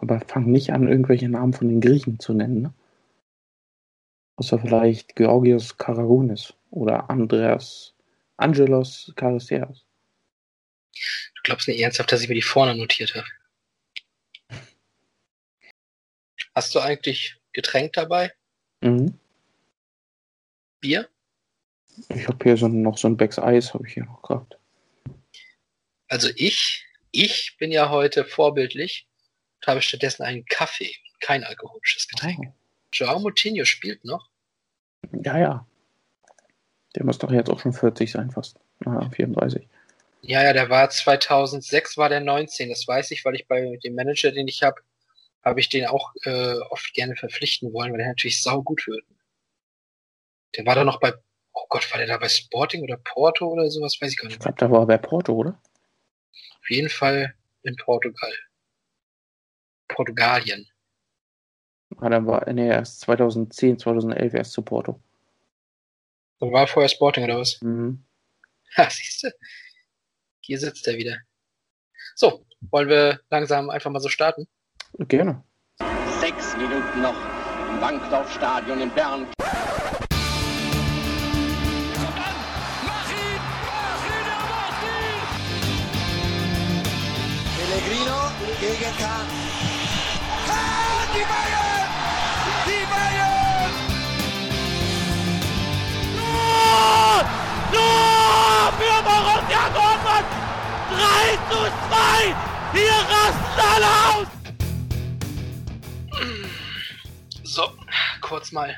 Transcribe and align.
Aber 0.00 0.20
fang 0.20 0.46
nicht 0.46 0.72
an, 0.72 0.88
irgendwelche 0.88 1.28
Namen 1.28 1.52
von 1.52 1.68
den 1.68 1.80
Griechen 1.80 2.18
zu 2.18 2.32
nennen. 2.32 2.62
Ne? 2.62 2.74
Außer 4.36 4.58
vielleicht 4.58 5.16
Georgios 5.16 5.76
Karagunis 5.76 6.54
oder 6.70 7.10
Andreas 7.10 7.94
Angelos 8.38 9.12
Charisteas. 9.18 9.84
Du 11.34 11.42
glaubst 11.44 11.68
nicht 11.68 11.80
ernsthaft, 11.80 12.10
dass 12.10 12.22
ich 12.22 12.28
mir 12.28 12.34
die 12.34 12.42
vorne 12.42 12.74
notiert 12.74 13.14
habe? 13.14 14.62
Hast 16.54 16.74
du 16.74 16.80
eigentlich 16.80 17.36
Getränk 17.52 17.92
dabei? 17.92 18.32
Mhm. 18.80 19.18
Bier? 20.80 21.08
Ich 22.08 22.26
habe 22.26 22.42
hier 22.42 22.56
so, 22.56 22.68
noch 22.68 22.96
so 22.96 23.08
ein 23.08 23.16
Becks 23.18 23.38
Eis, 23.38 23.74
habe 23.74 23.86
ich 23.86 23.94
hier 23.94 24.04
noch 24.04 24.22
gehabt. 24.22 24.58
Also 26.08 26.30
ich, 26.34 26.86
ich 27.10 27.56
bin 27.58 27.70
ja 27.70 27.90
heute 27.90 28.24
vorbildlich 28.24 29.06
und 29.60 29.66
habe 29.66 29.82
stattdessen 29.82 30.22
einen 30.22 30.44
Kaffee, 30.46 30.94
kein 31.20 31.44
alkoholisches 31.44 32.08
Getränk. 32.08 32.46
Oh. 32.48 32.52
Joao 32.92 33.20
Moutinho 33.20 33.64
spielt 33.64 34.04
noch. 34.04 34.28
Ja, 35.12 35.38
ja. 35.38 35.66
Der 36.96 37.04
muss 37.04 37.18
doch 37.18 37.30
jetzt 37.30 37.50
auch 37.50 37.60
schon 37.60 37.72
40 37.72 38.10
sein, 38.10 38.30
fast. 38.30 38.58
Naja, 38.80 39.08
34. 39.10 39.68
Ja, 40.22 40.42
ja, 40.42 40.52
der 40.52 40.68
war 40.68 40.90
2006 40.90 41.96
war 41.96 42.08
der 42.08 42.20
19, 42.20 42.68
das 42.68 42.86
weiß 42.86 43.10
ich, 43.12 43.24
weil 43.24 43.34
ich 43.34 43.46
bei 43.46 43.78
dem 43.82 43.94
Manager, 43.94 44.32
den 44.32 44.48
ich 44.48 44.62
habe, 44.62 44.80
habe 45.42 45.60
ich 45.60 45.68
den 45.68 45.86
auch 45.86 46.12
äh, 46.24 46.58
oft 46.70 46.92
gerne 46.92 47.16
verpflichten 47.16 47.72
wollen, 47.72 47.92
weil 47.92 47.98
der 47.98 48.08
natürlich 48.08 48.42
sau 48.42 48.62
gut 48.62 48.86
wird. 48.86 49.04
Der 50.56 50.66
war 50.66 50.74
da 50.74 50.84
noch 50.84 51.00
bei, 51.00 51.14
oh 51.52 51.64
Gott, 51.68 51.90
war 51.92 51.98
der 51.98 52.06
da 52.06 52.18
bei 52.18 52.28
Sporting 52.28 52.82
oder 52.82 52.96
Porto 52.96 53.46
oder 53.46 53.70
sowas, 53.70 53.98
weiß 54.00 54.10
ich 54.10 54.18
gar 54.18 54.26
nicht. 54.26 54.36
Ich 54.36 54.40
glaube, 54.40 54.58
da 54.58 54.70
war 54.70 54.80
er 54.80 54.86
bei 54.86 54.98
Porto, 54.98 55.32
oder? 55.32 55.60
Auf 56.60 56.70
jeden 56.70 56.90
Fall 56.90 57.34
in 57.62 57.76
Portugal. 57.76 58.32
Portugalien. 60.00 60.66
Ah, 61.98 62.08
dann 62.08 62.26
war, 62.26 62.50
nee, 62.50 62.68
erst 62.68 63.00
2010, 63.00 63.78
2011 63.78 64.32
erst 64.32 64.52
zu 64.52 64.62
Porto. 64.62 64.98
Und 66.38 66.52
war 66.52 66.66
vorher 66.66 66.88
Sporting 66.88 67.24
oder 67.24 67.38
was? 67.38 67.60
Mhm. 67.60 68.02
Ha, 68.76 68.88
siehst 68.88 69.24
du? 69.24 69.30
Hier 70.40 70.58
sitzt 70.58 70.86
er 70.86 70.96
wieder. 70.96 71.18
So, 72.14 72.46
wollen 72.70 72.88
wir 72.88 73.20
langsam 73.28 73.68
einfach 73.68 73.90
mal 73.90 74.00
so 74.00 74.08
starten? 74.08 74.46
Gerne. 75.00 75.44
Sechs 76.20 76.56
Minuten 76.56 77.02
noch 77.02 77.16
im 77.68 77.80
Bankdorfstadion 77.80 78.80
in 78.80 78.90
Bern. 78.94 79.26
Pellegrino 87.56 88.30
gegen. 88.60 88.96
Kahn, 88.98 89.39
zu 101.50 101.58
2! 101.88 102.34
Hier 102.72 102.96
rasten 103.08 103.60
alle 103.72 103.90
aus! 104.10 104.28
So, 107.42 107.64
kurz 108.20 108.52
mal 108.52 108.76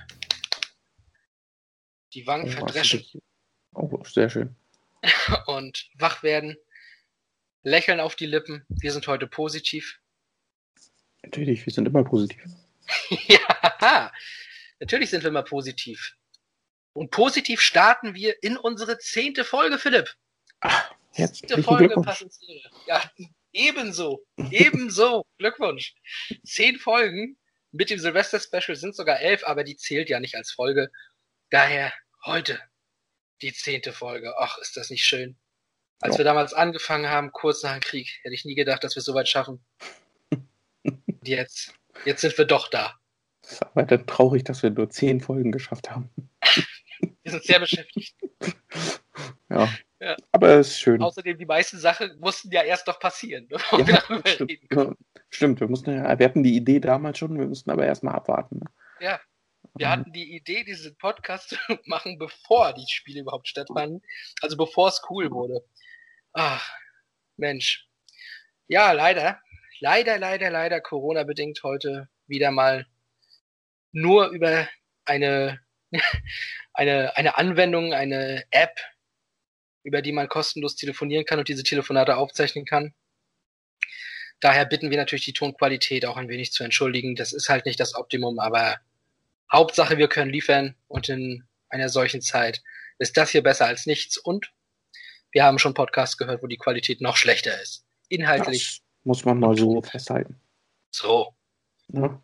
die 2.14 2.26
Wangen 2.26 2.48
Oh, 2.48 2.52
verdreschen 2.52 3.04
Oh, 3.74 4.02
sehr 4.04 4.28
schön. 4.28 4.54
und 5.46 5.90
wach 5.94 6.22
werden. 6.22 6.56
Lächeln 7.62 8.00
auf 8.00 8.16
die 8.16 8.26
Lippen. 8.26 8.64
Wir 8.68 8.92
sind 8.92 9.06
heute 9.06 9.26
positiv. 9.26 9.98
Natürlich, 11.22 11.64
wir 11.64 11.72
sind 11.72 11.86
immer 11.86 12.04
positiv. 12.04 12.44
ja, 13.28 14.12
natürlich 14.80 15.10
sind 15.10 15.22
wir 15.24 15.30
mal 15.30 15.44
positiv. 15.44 16.16
Und 16.92 17.10
positiv 17.10 17.60
starten 17.60 18.14
wir 18.14 18.42
in 18.42 18.56
unsere 18.56 18.98
zehnte 18.98 19.44
Folge, 19.44 19.78
Philipp. 19.78 20.14
Herzlichen 20.60 21.01
Zehnte 21.12 21.62
Folge 21.62 21.84
Glückwunsch. 21.86 22.06
Passensehre. 22.06 22.70
Ja, 22.86 23.02
ebenso. 23.52 24.24
Ebenso. 24.50 25.24
Glückwunsch. 25.38 25.94
Zehn 26.44 26.78
Folgen 26.78 27.38
mit 27.70 27.90
dem 27.90 27.98
Silvester-Special 27.98 28.76
sind 28.76 28.94
sogar 28.94 29.20
elf, 29.20 29.44
aber 29.44 29.64
die 29.64 29.76
zählt 29.76 30.08
ja 30.10 30.20
nicht 30.20 30.34
als 30.36 30.52
Folge. 30.52 30.90
Daher 31.50 31.92
heute 32.24 32.60
die 33.40 33.52
zehnte 33.52 33.92
Folge. 33.92 34.34
Ach, 34.38 34.58
ist 34.58 34.76
das 34.76 34.90
nicht 34.90 35.04
schön. 35.04 35.36
Als 36.00 36.14
Ja. 36.14 36.18
wir 36.18 36.24
damals 36.24 36.52
angefangen 36.52 37.08
haben, 37.08 37.32
kurz 37.32 37.62
nach 37.62 37.72
dem 37.72 37.80
Krieg, 37.80 38.08
hätte 38.22 38.34
ich 38.34 38.44
nie 38.44 38.54
gedacht, 38.54 38.82
dass 38.84 38.94
wir 38.96 39.00
es 39.00 39.04
so 39.06 39.14
weit 39.14 39.28
schaffen. 39.28 39.64
Und 40.82 41.28
jetzt, 41.28 41.74
jetzt 42.04 42.20
sind 42.22 42.36
wir 42.36 42.44
doch 42.44 42.68
da. 42.68 42.98
Es 43.42 43.52
ist 43.52 43.62
aber 43.62 43.82
dann 43.84 44.06
traurig, 44.06 44.44
dass 44.44 44.62
wir 44.62 44.70
nur 44.70 44.90
zehn 44.90 45.20
Folgen 45.20 45.50
geschafft 45.52 45.90
haben. 45.90 46.10
Wir 47.22 47.32
sind 47.32 47.44
sehr 47.44 47.58
beschäftigt. 47.60 48.14
Ja. 49.50 49.68
Ja. 50.02 50.16
Aber 50.32 50.48
es 50.54 50.70
ist 50.70 50.80
schön. 50.80 51.00
Außerdem, 51.00 51.38
die 51.38 51.46
meisten 51.46 51.78
Sachen 51.78 52.18
mussten 52.18 52.50
ja 52.50 52.62
erst 52.62 52.88
noch 52.88 52.98
passieren, 52.98 53.46
bevor 53.46 53.86
wir 53.86 53.94
Ja, 53.94 54.00
darüber 54.00 54.28
stimmt. 54.28 54.50
reden. 54.50 54.96
Stimmt, 55.30 55.60
wir 55.60 55.68
mussten 55.68 55.92
ja, 55.92 56.18
wir 56.18 56.26
hatten 56.26 56.42
die 56.42 56.56
Idee 56.56 56.80
damals 56.80 57.18
schon, 57.18 57.38
wir 57.38 57.46
mussten 57.46 57.70
aber 57.70 57.86
erstmal 57.86 58.16
abwarten. 58.16 58.58
Ne? 58.58 58.66
Ja, 58.98 59.20
wir 59.74 59.88
hatten 59.88 60.12
die 60.12 60.34
Idee, 60.34 60.64
diesen 60.64 60.96
Podcast 60.96 61.50
zu 61.50 61.56
machen, 61.84 62.18
bevor 62.18 62.72
die 62.72 62.84
Spiele 62.88 63.20
überhaupt 63.20 63.46
stattfanden. 63.46 64.02
Also 64.40 64.56
bevor 64.56 64.88
es 64.88 65.00
cool 65.08 65.30
wurde. 65.30 65.64
Ach, 66.32 66.68
Mensch. 67.36 67.86
Ja, 68.66 68.90
leider. 68.90 69.40
Leider, 69.78 70.18
leider, 70.18 70.50
leider 70.50 70.80
Corona-bedingt 70.80 71.62
heute 71.62 72.08
wieder 72.26 72.50
mal 72.50 72.86
nur 73.92 74.30
über 74.30 74.68
eine, 75.04 75.60
eine, 76.74 77.16
eine 77.16 77.38
Anwendung, 77.38 77.92
eine 77.94 78.44
App, 78.50 78.80
über 79.82 80.02
die 80.02 80.12
man 80.12 80.28
kostenlos 80.28 80.76
telefonieren 80.76 81.24
kann 81.24 81.38
und 81.38 81.48
diese 81.48 81.62
Telefonate 81.62 82.16
aufzeichnen 82.16 82.64
kann. 82.64 82.94
Daher 84.40 84.64
bitten 84.64 84.90
wir 84.90 84.96
natürlich 84.96 85.24
die 85.24 85.32
Tonqualität 85.32 86.04
auch 86.04 86.16
ein 86.16 86.28
wenig 86.28 86.52
zu 86.52 86.64
entschuldigen. 86.64 87.14
Das 87.14 87.32
ist 87.32 87.48
halt 87.48 87.64
nicht 87.64 87.78
das 87.78 87.94
Optimum, 87.94 88.38
aber 88.38 88.78
Hauptsache, 89.52 89.98
wir 89.98 90.08
können 90.08 90.30
liefern 90.32 90.74
und 90.88 91.08
in 91.08 91.44
einer 91.68 91.88
solchen 91.88 92.22
Zeit 92.22 92.62
ist 92.98 93.16
das 93.16 93.30
hier 93.30 93.42
besser 93.42 93.66
als 93.66 93.86
nichts 93.86 94.18
und 94.18 94.52
wir 95.30 95.44
haben 95.44 95.58
schon 95.58 95.74
Podcasts 95.74 96.18
gehört, 96.18 96.42
wo 96.42 96.46
die 96.46 96.58
Qualität 96.58 97.00
noch 97.00 97.16
schlechter 97.16 97.60
ist. 97.60 97.84
Inhaltlich 98.08 98.80
Das 98.80 99.04
muss 99.04 99.24
man 99.24 99.38
mal 99.38 99.56
so 99.56 99.80
festhalten. 99.82 100.40
so. 100.90 101.34
Ne? 101.88 102.22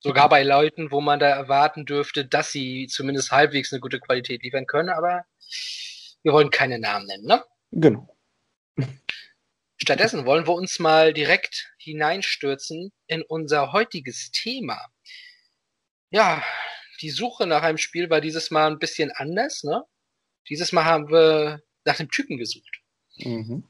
Sogar 0.00 0.28
bei 0.28 0.42
Leuten, 0.42 0.90
wo 0.90 1.00
man 1.00 1.20
da 1.20 1.28
erwarten 1.28 1.86
dürfte, 1.86 2.24
dass 2.24 2.50
sie 2.50 2.88
zumindest 2.88 3.30
halbwegs 3.30 3.72
eine 3.72 3.80
gute 3.80 4.00
Qualität 4.00 4.42
liefern 4.42 4.66
können, 4.66 4.88
aber 4.88 5.24
wir 6.22 6.32
wollen 6.32 6.50
keine 6.50 6.78
Namen 6.78 7.06
nennen, 7.06 7.24
ne? 7.24 7.44
Genau. 7.72 8.08
Stattdessen 9.76 10.24
wollen 10.26 10.46
wir 10.46 10.54
uns 10.54 10.78
mal 10.78 11.12
direkt 11.12 11.72
hineinstürzen 11.78 12.92
in 13.08 13.22
unser 13.22 13.72
heutiges 13.72 14.30
Thema. 14.30 14.78
Ja, 16.10 16.42
die 17.00 17.10
Suche 17.10 17.46
nach 17.46 17.62
einem 17.62 17.78
Spiel 17.78 18.08
war 18.08 18.20
dieses 18.20 18.50
Mal 18.50 18.70
ein 18.70 18.78
bisschen 18.78 19.10
anders, 19.10 19.64
ne? 19.64 19.84
Dieses 20.48 20.72
Mal 20.72 20.84
haben 20.84 21.08
wir 21.10 21.62
nach 21.84 21.96
dem 21.96 22.10
Typen 22.10 22.36
gesucht, 22.38 22.80
Mhm. 23.16 23.64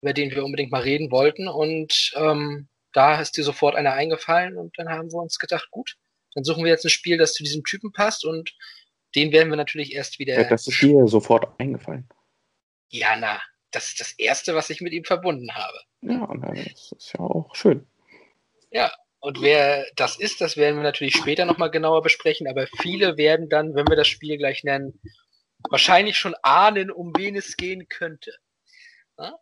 über 0.00 0.12
den 0.12 0.30
wir 0.32 0.44
unbedingt 0.44 0.72
mal 0.72 0.82
reden 0.82 1.10
wollten 1.10 1.46
und 1.48 2.12
ähm, 2.16 2.68
da 2.92 3.20
ist 3.20 3.36
dir 3.36 3.44
sofort 3.44 3.76
einer 3.76 3.92
eingefallen 3.92 4.56
und 4.56 4.76
dann 4.78 4.88
haben 4.88 5.10
wir 5.12 5.20
uns 5.20 5.38
gedacht, 5.38 5.70
gut, 5.70 5.96
dann 6.34 6.44
suchen 6.44 6.64
wir 6.64 6.70
jetzt 6.70 6.84
ein 6.84 6.90
Spiel, 6.90 7.16
das 7.18 7.34
zu 7.34 7.42
diesem 7.44 7.64
Typen 7.64 7.92
passt 7.92 8.24
und 8.24 8.54
den 9.14 9.32
werden 9.32 9.50
wir 9.50 9.56
natürlich 9.56 9.94
erst 9.94 10.18
wieder. 10.18 10.34
Ja, 10.34 10.48
das 10.48 10.66
ist 10.66 10.80
dir 10.80 11.06
sofort 11.06 11.48
eingefallen. 11.60 12.08
ja, 12.90 13.16
na, 13.16 13.40
das 13.70 13.88
ist 13.88 14.00
das 14.00 14.12
erste, 14.12 14.54
was 14.54 14.70
ich 14.70 14.80
mit 14.80 14.92
ihm 14.92 15.04
verbunden 15.04 15.54
habe. 15.54 15.78
Ja, 16.02 16.28
na, 16.34 16.52
das 16.52 16.92
ist 16.92 17.12
ja 17.14 17.20
auch 17.20 17.54
schön. 17.54 17.86
Ja, 18.70 18.92
und 19.20 19.40
wer 19.40 19.86
das 19.96 20.16
ist, 20.16 20.40
das 20.40 20.56
werden 20.56 20.76
wir 20.76 20.82
natürlich 20.82 21.16
später 21.16 21.44
nochmal 21.44 21.70
genauer 21.70 22.02
besprechen, 22.02 22.46
aber 22.46 22.66
viele 22.82 23.16
werden 23.16 23.48
dann, 23.48 23.74
wenn 23.74 23.88
wir 23.88 23.96
das 23.96 24.08
Spiel 24.08 24.36
gleich 24.36 24.64
nennen, 24.64 25.00
wahrscheinlich 25.70 26.18
schon 26.18 26.34
ahnen, 26.42 26.90
um 26.90 27.12
wen 27.16 27.36
es 27.36 27.56
gehen 27.56 27.88
könnte. 27.88 28.34
Ja? 29.18 29.38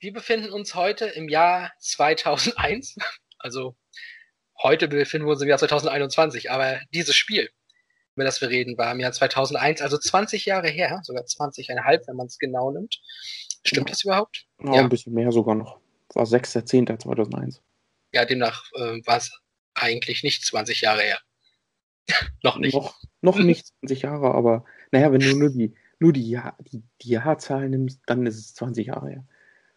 Wir 0.00 0.12
befinden 0.12 0.50
uns 0.50 0.74
heute 0.74 1.06
im 1.06 1.28
Jahr 1.28 1.72
2001, 1.78 2.96
also 3.38 3.76
heute 4.62 4.88
befinden 4.88 5.26
wir 5.26 5.32
uns 5.32 5.42
im 5.42 5.48
Jahr 5.48 5.58
2021, 5.58 6.50
aber 6.50 6.80
dieses 6.92 7.16
Spiel, 7.16 7.48
über 8.14 8.24
das 8.24 8.40
wir 8.40 8.50
reden, 8.50 8.76
war 8.76 8.92
im 8.92 9.00
Jahr 9.00 9.12
2001, 9.12 9.80
also 9.80 9.98
20 9.98 10.44
Jahre 10.44 10.68
her, 10.68 11.00
sogar 11.02 11.24
20,5, 11.24 12.06
wenn 12.06 12.16
man 12.16 12.26
es 12.26 12.38
genau 12.38 12.70
nimmt. 12.70 13.00
Stimmt 13.64 13.90
das 13.90 14.04
überhaupt? 14.04 14.46
Ja, 14.62 14.74
Ja. 14.74 14.80
Ein 14.80 14.88
bisschen 14.88 15.14
mehr 15.14 15.32
sogar 15.32 15.54
noch. 15.54 15.80
War 16.14 16.24
6.10.2001. 16.24 17.60
Ja, 18.12 18.24
demnach 18.24 18.70
äh, 18.74 19.00
war 19.06 19.16
es 19.16 19.32
eigentlich 19.74 20.22
nicht 20.22 20.44
20 20.44 20.82
Jahre 20.82 21.02
her. 21.02 21.18
Noch 22.42 22.58
nicht. 22.58 22.74
Noch, 22.74 23.00
noch 23.20 23.38
nicht 23.38 23.68
20 23.80 24.02
Jahre, 24.02 24.34
aber 24.34 24.64
naja, 24.90 25.12
wenn 25.12 25.20
du 25.20 25.36
nur 25.36 25.50
die, 25.50 25.74
nur 26.00 26.12
die, 26.12 26.28
Jahr, 26.28 26.56
die, 26.60 26.82
die 27.00 27.10
Jahrzahl 27.10 27.68
nimmst, 27.68 28.00
dann 28.06 28.26
ist 28.26 28.36
es 28.36 28.54
20 28.54 28.88
Jahre 28.88 29.08
her. 29.08 29.24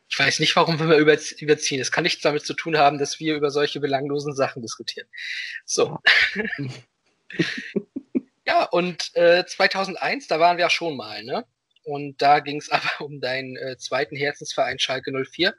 Ich 0.10 0.18
weiß 0.18 0.40
nicht, 0.40 0.56
warum 0.56 0.80
wir 0.80 0.98
überziehen. 0.98 1.80
Es 1.80 1.92
kann 1.92 2.04
nichts 2.04 2.22
damit 2.22 2.46
zu 2.46 2.54
tun 2.56 2.78
haben, 2.78 2.98
dass 2.98 3.20
wir 3.20 3.36
über 3.36 3.52
solche 3.52 3.80
belanglosen 3.80 4.34
Sachen 4.34 4.62
diskutieren. 4.62 5.08
So. 5.66 6.00
ja, 6.36 6.70
und 8.64 9.16
äh, 9.16 9.46
2001, 9.46 10.28
da 10.28 10.40
waren 10.40 10.58
wir 10.58 10.66
ja 10.66 10.70
schon 10.70 10.98
mal, 10.98 11.24
ne? 11.24 11.46
Und 11.84 12.22
da 12.22 12.40
ging 12.40 12.58
es 12.58 12.70
aber 12.72 13.06
um 13.06 13.20
deinen 13.22 13.56
äh, 13.58 13.78
zweiten 13.78 14.16
Herzensverein 14.16 14.80
Schalke 14.80 15.12
04. 15.12 15.54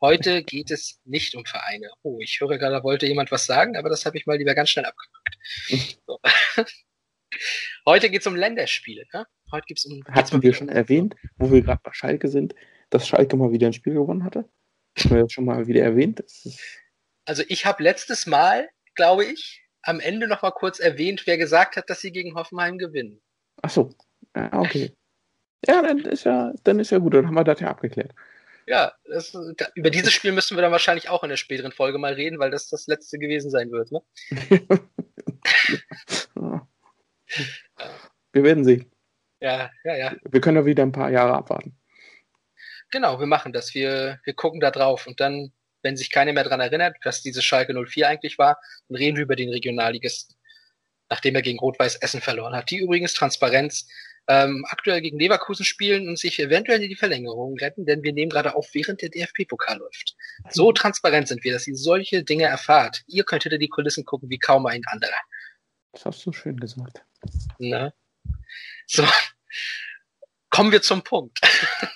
Heute 0.00 0.42
geht 0.42 0.70
es 0.70 1.00
nicht 1.04 1.34
um 1.36 1.44
Vereine. 1.44 1.90
Oh, 2.02 2.18
ich 2.20 2.40
höre 2.40 2.58
gerade, 2.58 2.76
da 2.76 2.82
wollte 2.82 3.06
jemand 3.06 3.30
was 3.30 3.46
sagen, 3.46 3.76
aber 3.76 3.88
das 3.88 4.04
habe 4.04 4.18
ich 4.18 4.26
mal 4.26 4.36
lieber 4.36 4.54
ganz 4.54 4.70
schnell 4.70 4.84
abgepackt. 4.84 5.98
So. 6.06 6.18
Heute 7.86 8.10
geht 8.10 8.20
es 8.20 8.26
um 8.26 8.34
Länderspiele. 8.34 9.04
Ne? 9.12 9.26
Heute 9.50 9.64
gibt's 9.66 9.84
um. 9.84 10.02
Hatten 10.10 10.42
wir 10.42 10.54
schon 10.54 10.68
erwähnt, 10.68 11.14
wo 11.36 11.50
wir 11.52 11.62
gerade 11.62 11.80
bei 11.82 11.92
Schalke 11.92 12.28
sind, 12.28 12.54
dass 12.90 13.06
Schalke 13.06 13.36
mal 13.36 13.52
wieder 13.52 13.68
ein 13.68 13.72
Spiel 13.72 13.94
gewonnen 13.94 14.24
hatte? 14.24 14.48
Haben 14.98 15.10
wir 15.10 15.22
das 15.22 15.32
schon 15.32 15.44
mal 15.44 15.66
wieder 15.66 15.82
erwähnt? 15.82 16.22
Also 17.24 17.44
ich 17.48 17.64
habe 17.64 17.82
letztes 17.82 18.26
Mal, 18.26 18.68
glaube 18.94 19.24
ich, 19.24 19.62
am 19.82 20.00
Ende 20.00 20.28
noch 20.28 20.42
mal 20.42 20.52
kurz 20.52 20.80
erwähnt, 20.80 21.26
wer 21.26 21.38
gesagt 21.38 21.76
hat, 21.76 21.90
dass 21.90 22.00
sie 22.00 22.12
gegen 22.12 22.34
Hoffenheim 22.34 22.78
gewinnen. 22.78 23.20
Ach 23.62 23.70
so, 23.70 23.94
ja, 24.36 24.52
okay. 24.52 24.92
Ja, 25.66 25.82
dann 25.82 26.00
ist 26.00 26.24
ja, 26.24 26.52
dann 26.64 26.80
ist 26.80 26.90
ja 26.90 26.98
gut, 26.98 27.14
dann 27.14 27.26
haben 27.26 27.34
wir 27.34 27.44
das 27.44 27.60
ja 27.60 27.68
abgeklärt. 27.68 28.12
Ja, 28.66 28.92
das, 29.04 29.36
über 29.74 29.90
dieses 29.90 30.12
Spiel 30.12 30.32
müssen 30.32 30.56
wir 30.56 30.62
dann 30.62 30.72
wahrscheinlich 30.72 31.08
auch 31.08 31.24
in 31.24 31.30
der 31.30 31.36
späteren 31.36 31.72
Folge 31.72 31.98
mal 31.98 32.14
reden, 32.14 32.38
weil 32.38 32.50
das 32.50 32.68
das 32.68 32.86
letzte 32.86 33.18
gewesen 33.18 33.50
sein 33.50 33.72
wird, 33.72 33.90
ne? 33.90 34.00
wir 38.32 38.44
werden 38.44 38.64
sehen. 38.64 38.90
Ja, 39.40 39.70
ja, 39.84 39.96
ja. 39.96 40.14
Wir 40.30 40.40
können 40.40 40.58
ja 40.58 40.66
wieder 40.66 40.84
ein 40.84 40.92
paar 40.92 41.10
Jahre 41.10 41.34
abwarten. 41.34 41.76
Genau, 42.90 43.18
wir 43.18 43.26
machen 43.26 43.52
das. 43.52 43.74
Wir, 43.74 44.20
wir 44.24 44.34
gucken 44.34 44.60
da 44.60 44.70
drauf 44.70 45.06
und 45.06 45.18
dann, 45.18 45.52
wenn 45.82 45.96
sich 45.96 46.10
keiner 46.10 46.32
mehr 46.32 46.44
dran 46.44 46.60
erinnert, 46.60 46.96
was 47.04 47.22
diese 47.22 47.42
Schalke 47.42 47.74
04 47.74 48.08
eigentlich 48.08 48.38
war, 48.38 48.58
dann 48.88 48.96
reden 48.96 49.16
wir 49.16 49.24
über 49.24 49.36
den 49.36 49.50
Regionalligisten, 49.50 50.36
nachdem 51.08 51.34
er 51.34 51.42
gegen 51.42 51.58
Rot-Weiß 51.58 51.96
Essen 51.96 52.20
verloren 52.20 52.54
hat. 52.54 52.70
Die 52.70 52.78
übrigens 52.78 53.14
Transparenz 53.14 53.88
ähm, 54.28 54.64
aktuell 54.68 55.00
gegen 55.00 55.18
Leverkusen 55.18 55.64
spielen 55.64 56.08
und 56.08 56.18
sich 56.18 56.38
eventuell 56.38 56.82
in 56.82 56.88
die 56.88 56.96
Verlängerung 56.96 57.58
retten, 57.58 57.84
denn 57.86 58.02
wir 58.02 58.12
nehmen 58.12 58.30
gerade 58.30 58.54
auf, 58.54 58.68
während 58.72 59.02
der 59.02 59.08
DFB-Pokal 59.08 59.78
läuft. 59.78 60.14
So 60.50 60.72
transparent 60.72 61.28
sind 61.28 61.42
wir, 61.44 61.52
dass 61.52 61.66
ihr 61.66 61.76
solche 61.76 62.22
Dinge 62.22 62.44
erfahrt. 62.44 63.02
Ihr 63.06 63.24
könnt 63.24 63.42
hinter 63.42 63.58
die 63.58 63.68
Kulissen 63.68 64.04
gucken 64.04 64.30
wie 64.30 64.38
kaum 64.38 64.66
ein 64.66 64.82
anderer. 64.86 65.20
Das 65.92 66.06
hast 66.06 66.24
du 66.24 66.32
schön 66.32 66.56
gesagt. 66.58 67.02
Na? 67.58 67.92
So. 68.86 69.04
Kommen 70.50 70.70
wir 70.70 70.82
zum 70.82 71.02
Punkt. 71.02 71.40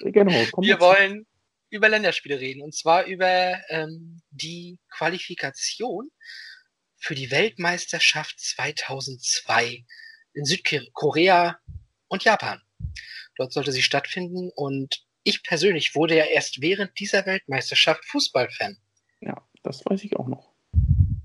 Genau. 0.00 0.32
Wir 0.58 0.80
wollen 0.80 1.26
über 1.70 1.88
Länderspiele 1.88 2.40
reden 2.40 2.62
und 2.62 2.74
zwar 2.74 3.04
über 3.04 3.60
ähm, 3.68 4.22
die 4.30 4.78
Qualifikation 4.90 6.10
für 6.96 7.14
die 7.14 7.30
Weltmeisterschaft 7.30 8.38
2002 8.40 9.84
in 10.34 10.44
Südkorea 10.44 11.58
und 12.08 12.24
Japan. 12.24 12.62
Dort 13.36 13.52
sollte 13.52 13.72
sie 13.72 13.82
stattfinden 13.82 14.50
und 14.54 15.04
ich 15.22 15.42
persönlich 15.42 15.94
wurde 15.94 16.16
ja 16.16 16.24
erst 16.24 16.60
während 16.60 16.98
dieser 16.98 17.26
Weltmeisterschaft 17.26 18.04
Fußballfan. 18.06 18.78
Ja, 19.20 19.46
das 19.62 19.84
weiß 19.84 20.04
ich 20.04 20.16
auch 20.16 20.28
noch. 20.28 20.54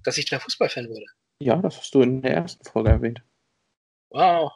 Dass 0.03 0.17
ich 0.17 0.25
da 0.25 0.39
Fußballfan 0.39 0.89
wurde. 0.89 1.05
Ja, 1.39 1.57
das 1.57 1.77
hast 1.77 1.93
du 1.93 2.01
in 2.01 2.21
der 2.21 2.33
ersten 2.33 2.63
Folge 2.65 2.89
erwähnt. 2.89 3.21
Wow. 4.09 4.51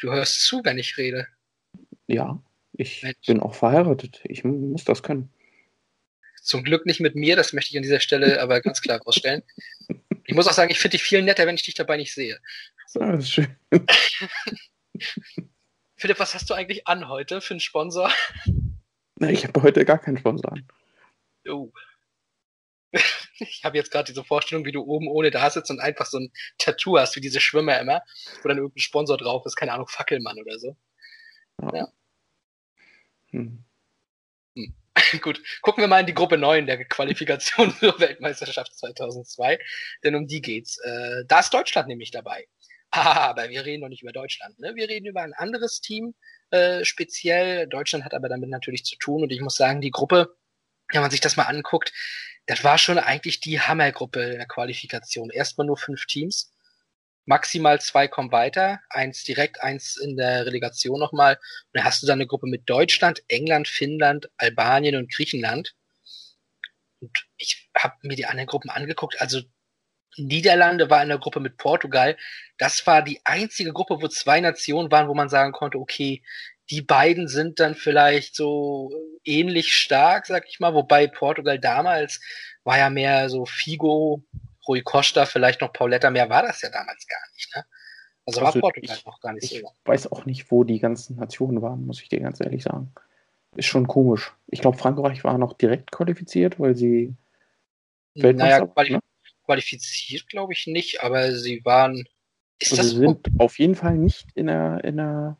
Du 0.00 0.10
hörst 0.10 0.42
zu, 0.42 0.62
wenn 0.64 0.78
ich 0.78 0.96
rede. 0.96 1.28
Ja, 2.06 2.42
ich 2.72 3.02
Mensch. 3.02 3.26
bin 3.26 3.40
auch 3.40 3.54
verheiratet. 3.54 4.20
Ich 4.24 4.44
muss 4.44 4.84
das 4.84 5.02
können. 5.02 5.32
Zum 6.42 6.64
Glück 6.64 6.86
nicht 6.86 7.00
mit 7.00 7.14
mir, 7.14 7.36
das 7.36 7.52
möchte 7.52 7.70
ich 7.70 7.76
an 7.76 7.82
dieser 7.82 8.00
Stelle 8.00 8.40
aber 8.42 8.60
ganz 8.60 8.80
klar 8.80 8.98
herausstellen. 8.98 9.42
Ich 10.24 10.34
muss 10.34 10.46
auch 10.46 10.52
sagen, 10.52 10.70
ich 10.70 10.78
finde 10.78 10.96
dich 10.96 11.02
viel 11.02 11.22
netter, 11.22 11.46
wenn 11.46 11.54
ich 11.54 11.62
dich 11.62 11.74
dabei 11.74 11.96
nicht 11.96 12.14
sehe. 12.14 12.40
Das 12.94 13.18
ist 13.20 13.30
schön. 13.30 13.56
Philipp, 15.96 16.18
was 16.18 16.34
hast 16.34 16.50
du 16.50 16.54
eigentlich 16.54 16.86
an 16.86 17.08
heute 17.08 17.40
für 17.40 17.54
einen 17.54 17.60
Sponsor? 17.60 18.12
Na, 19.16 19.30
ich 19.30 19.46
habe 19.46 19.62
heute 19.62 19.84
gar 19.84 19.98
keinen 19.98 20.18
Sponsor 20.18 20.52
an. 20.52 20.68
Oh. 21.48 21.70
Ich 23.38 23.64
habe 23.64 23.76
jetzt 23.76 23.90
gerade 23.90 24.12
diese 24.12 24.22
Vorstellung, 24.22 24.64
wie 24.66 24.70
du 24.70 24.82
oben 24.82 25.08
ohne 25.08 25.32
da 25.32 25.50
sitzt 25.50 25.68
und 25.72 25.80
einfach 25.80 26.06
so 26.06 26.18
ein 26.18 26.32
Tattoo 26.58 26.98
hast, 26.98 27.16
wie 27.16 27.20
diese 27.20 27.40
Schwimmer 27.40 27.80
immer, 27.80 28.00
wo 28.40 28.48
dann 28.48 28.58
irgendein 28.58 28.78
Sponsor 28.78 29.16
drauf 29.16 29.44
ist, 29.46 29.56
keine 29.56 29.72
Ahnung, 29.72 29.88
Fackelmann 29.88 30.38
oder 30.38 30.60
so. 30.60 30.76
Ja. 31.60 31.74
ja. 31.74 31.92
Hm. 33.32 33.64
Hm. 34.56 34.74
Gut, 35.20 35.42
gucken 35.62 35.82
wir 35.82 35.88
mal 35.88 36.00
in 36.00 36.06
die 36.06 36.14
Gruppe 36.14 36.38
9 36.38 36.66
der 36.66 36.84
Qualifikation 36.84 37.74
zur 37.80 37.98
Weltmeisterschaft 37.98 38.76
2002, 38.76 39.58
denn 40.04 40.14
um 40.14 40.26
die 40.26 40.40
geht's. 40.40 40.78
Äh, 40.78 41.24
da 41.26 41.40
ist 41.40 41.52
Deutschland 41.52 41.88
nämlich 41.88 42.10
dabei. 42.10 42.46
Aber 42.90 43.48
wir 43.48 43.64
reden 43.64 43.80
noch 43.80 43.88
nicht 43.88 44.02
über 44.02 44.12
Deutschland. 44.12 44.58
Ne? 44.58 44.74
Wir 44.74 44.88
reden 44.88 45.06
über 45.06 45.22
ein 45.22 45.32
anderes 45.32 45.80
Team 45.80 46.14
äh, 46.50 46.84
speziell. 46.84 47.66
Deutschland 47.66 48.04
hat 48.04 48.12
aber 48.12 48.28
damit 48.28 48.50
natürlich 48.50 48.84
zu 48.84 48.96
tun. 48.96 49.22
Und 49.22 49.32
ich 49.32 49.40
muss 49.40 49.56
sagen, 49.56 49.80
die 49.80 49.90
Gruppe, 49.90 50.36
wenn 50.92 51.00
man 51.00 51.10
sich 51.10 51.22
das 51.22 51.36
mal 51.38 51.44
anguckt, 51.44 51.90
das 52.44 52.64
war 52.64 52.76
schon 52.76 52.98
eigentlich 52.98 53.40
die 53.40 53.60
Hammergruppe 53.60 54.32
der 54.32 54.46
Qualifikation. 54.46 55.30
Erstmal 55.30 55.66
nur 55.66 55.78
fünf 55.78 56.04
Teams. 56.04 56.51
Maximal 57.24 57.80
zwei 57.80 58.08
kommen 58.08 58.32
weiter, 58.32 58.80
eins 58.90 59.22
direkt, 59.22 59.62
eins 59.62 59.96
in 59.96 60.16
der 60.16 60.46
Relegation 60.46 60.98
nochmal. 60.98 61.36
Und 61.36 61.74
dann 61.74 61.84
hast 61.84 62.02
du 62.02 62.06
dann 62.06 62.18
eine 62.18 62.26
Gruppe 62.26 62.46
mit 62.46 62.68
Deutschland, 62.68 63.22
England, 63.28 63.68
Finnland, 63.68 64.28
Albanien 64.36 64.96
und 64.96 65.12
Griechenland. 65.12 65.74
Und 67.00 67.26
ich 67.36 67.70
habe 67.76 67.94
mir 68.02 68.16
die 68.16 68.26
anderen 68.26 68.48
Gruppen 68.48 68.70
angeguckt. 68.70 69.20
Also 69.20 69.40
Niederlande 70.16 70.90
war 70.90 71.02
in 71.02 71.08
der 71.08 71.18
Gruppe 71.18 71.40
mit 71.40 71.56
Portugal. 71.56 72.16
Das 72.58 72.86
war 72.86 73.02
die 73.02 73.20
einzige 73.24 73.72
Gruppe, 73.72 74.00
wo 74.00 74.08
zwei 74.08 74.40
Nationen 74.40 74.90
waren, 74.90 75.08
wo 75.08 75.14
man 75.14 75.28
sagen 75.28 75.52
konnte, 75.52 75.78
okay, 75.78 76.22
die 76.70 76.82
beiden 76.82 77.28
sind 77.28 77.60
dann 77.60 77.74
vielleicht 77.74 78.34
so 78.34 78.92
ähnlich 79.24 79.74
stark, 79.74 80.26
sag 80.26 80.48
ich 80.48 80.60
mal, 80.60 80.74
wobei 80.74 81.06
Portugal 81.06 81.58
damals 81.58 82.20
war 82.64 82.78
ja 82.78 82.90
mehr 82.90 83.28
so 83.28 83.46
Figo, 83.46 84.24
Rui 84.66 84.82
Costa, 84.82 85.26
vielleicht 85.26 85.60
noch 85.60 85.72
Pauletta, 85.72 86.10
mehr 86.10 86.28
war 86.28 86.42
das 86.42 86.62
ja 86.62 86.70
damals 86.70 87.06
gar 87.06 87.20
nicht, 87.34 87.54
ne? 87.54 87.64
Also, 88.24 88.40
also 88.40 88.54
war 88.54 88.60
Portugal 88.60 88.96
ich, 88.96 89.04
noch 89.04 89.20
gar 89.20 89.32
nicht 89.32 89.44
ich 89.44 89.60
so. 89.60 89.66
Ich 89.66 89.88
weiß 89.88 90.12
auch 90.12 90.24
nicht, 90.26 90.50
wo 90.50 90.62
die 90.62 90.78
ganzen 90.78 91.16
Nationen 91.16 91.60
waren, 91.60 91.86
muss 91.86 92.00
ich 92.00 92.08
dir 92.08 92.20
ganz 92.20 92.40
ehrlich 92.40 92.62
sagen. 92.62 92.92
Ist 93.56 93.66
schon 93.66 93.88
komisch. 93.88 94.32
Ich 94.46 94.60
glaube, 94.60 94.78
Frankreich 94.78 95.24
war 95.24 95.36
noch 95.38 95.54
direkt 95.54 95.90
qualifiziert, 95.90 96.60
weil 96.60 96.76
sie 96.76 97.14
naja, 98.14 98.66
quali 98.66 98.92
ne? 98.92 99.00
qualifiziert, 99.44 100.28
glaube 100.28 100.52
ich 100.52 100.66
nicht, 100.66 101.02
aber 101.02 101.32
sie 101.32 101.64
waren. 101.64 102.06
Ist 102.58 102.72
also 102.72 102.82
das 102.82 102.90
sie 102.92 102.98
sind 102.98 103.28
auf 103.38 103.58
jeden 103.58 103.74
Fall 103.74 103.96
nicht 103.96 104.28
in 104.34 104.46
der, 104.46 104.84
in 104.84 104.96
der, 104.96 105.36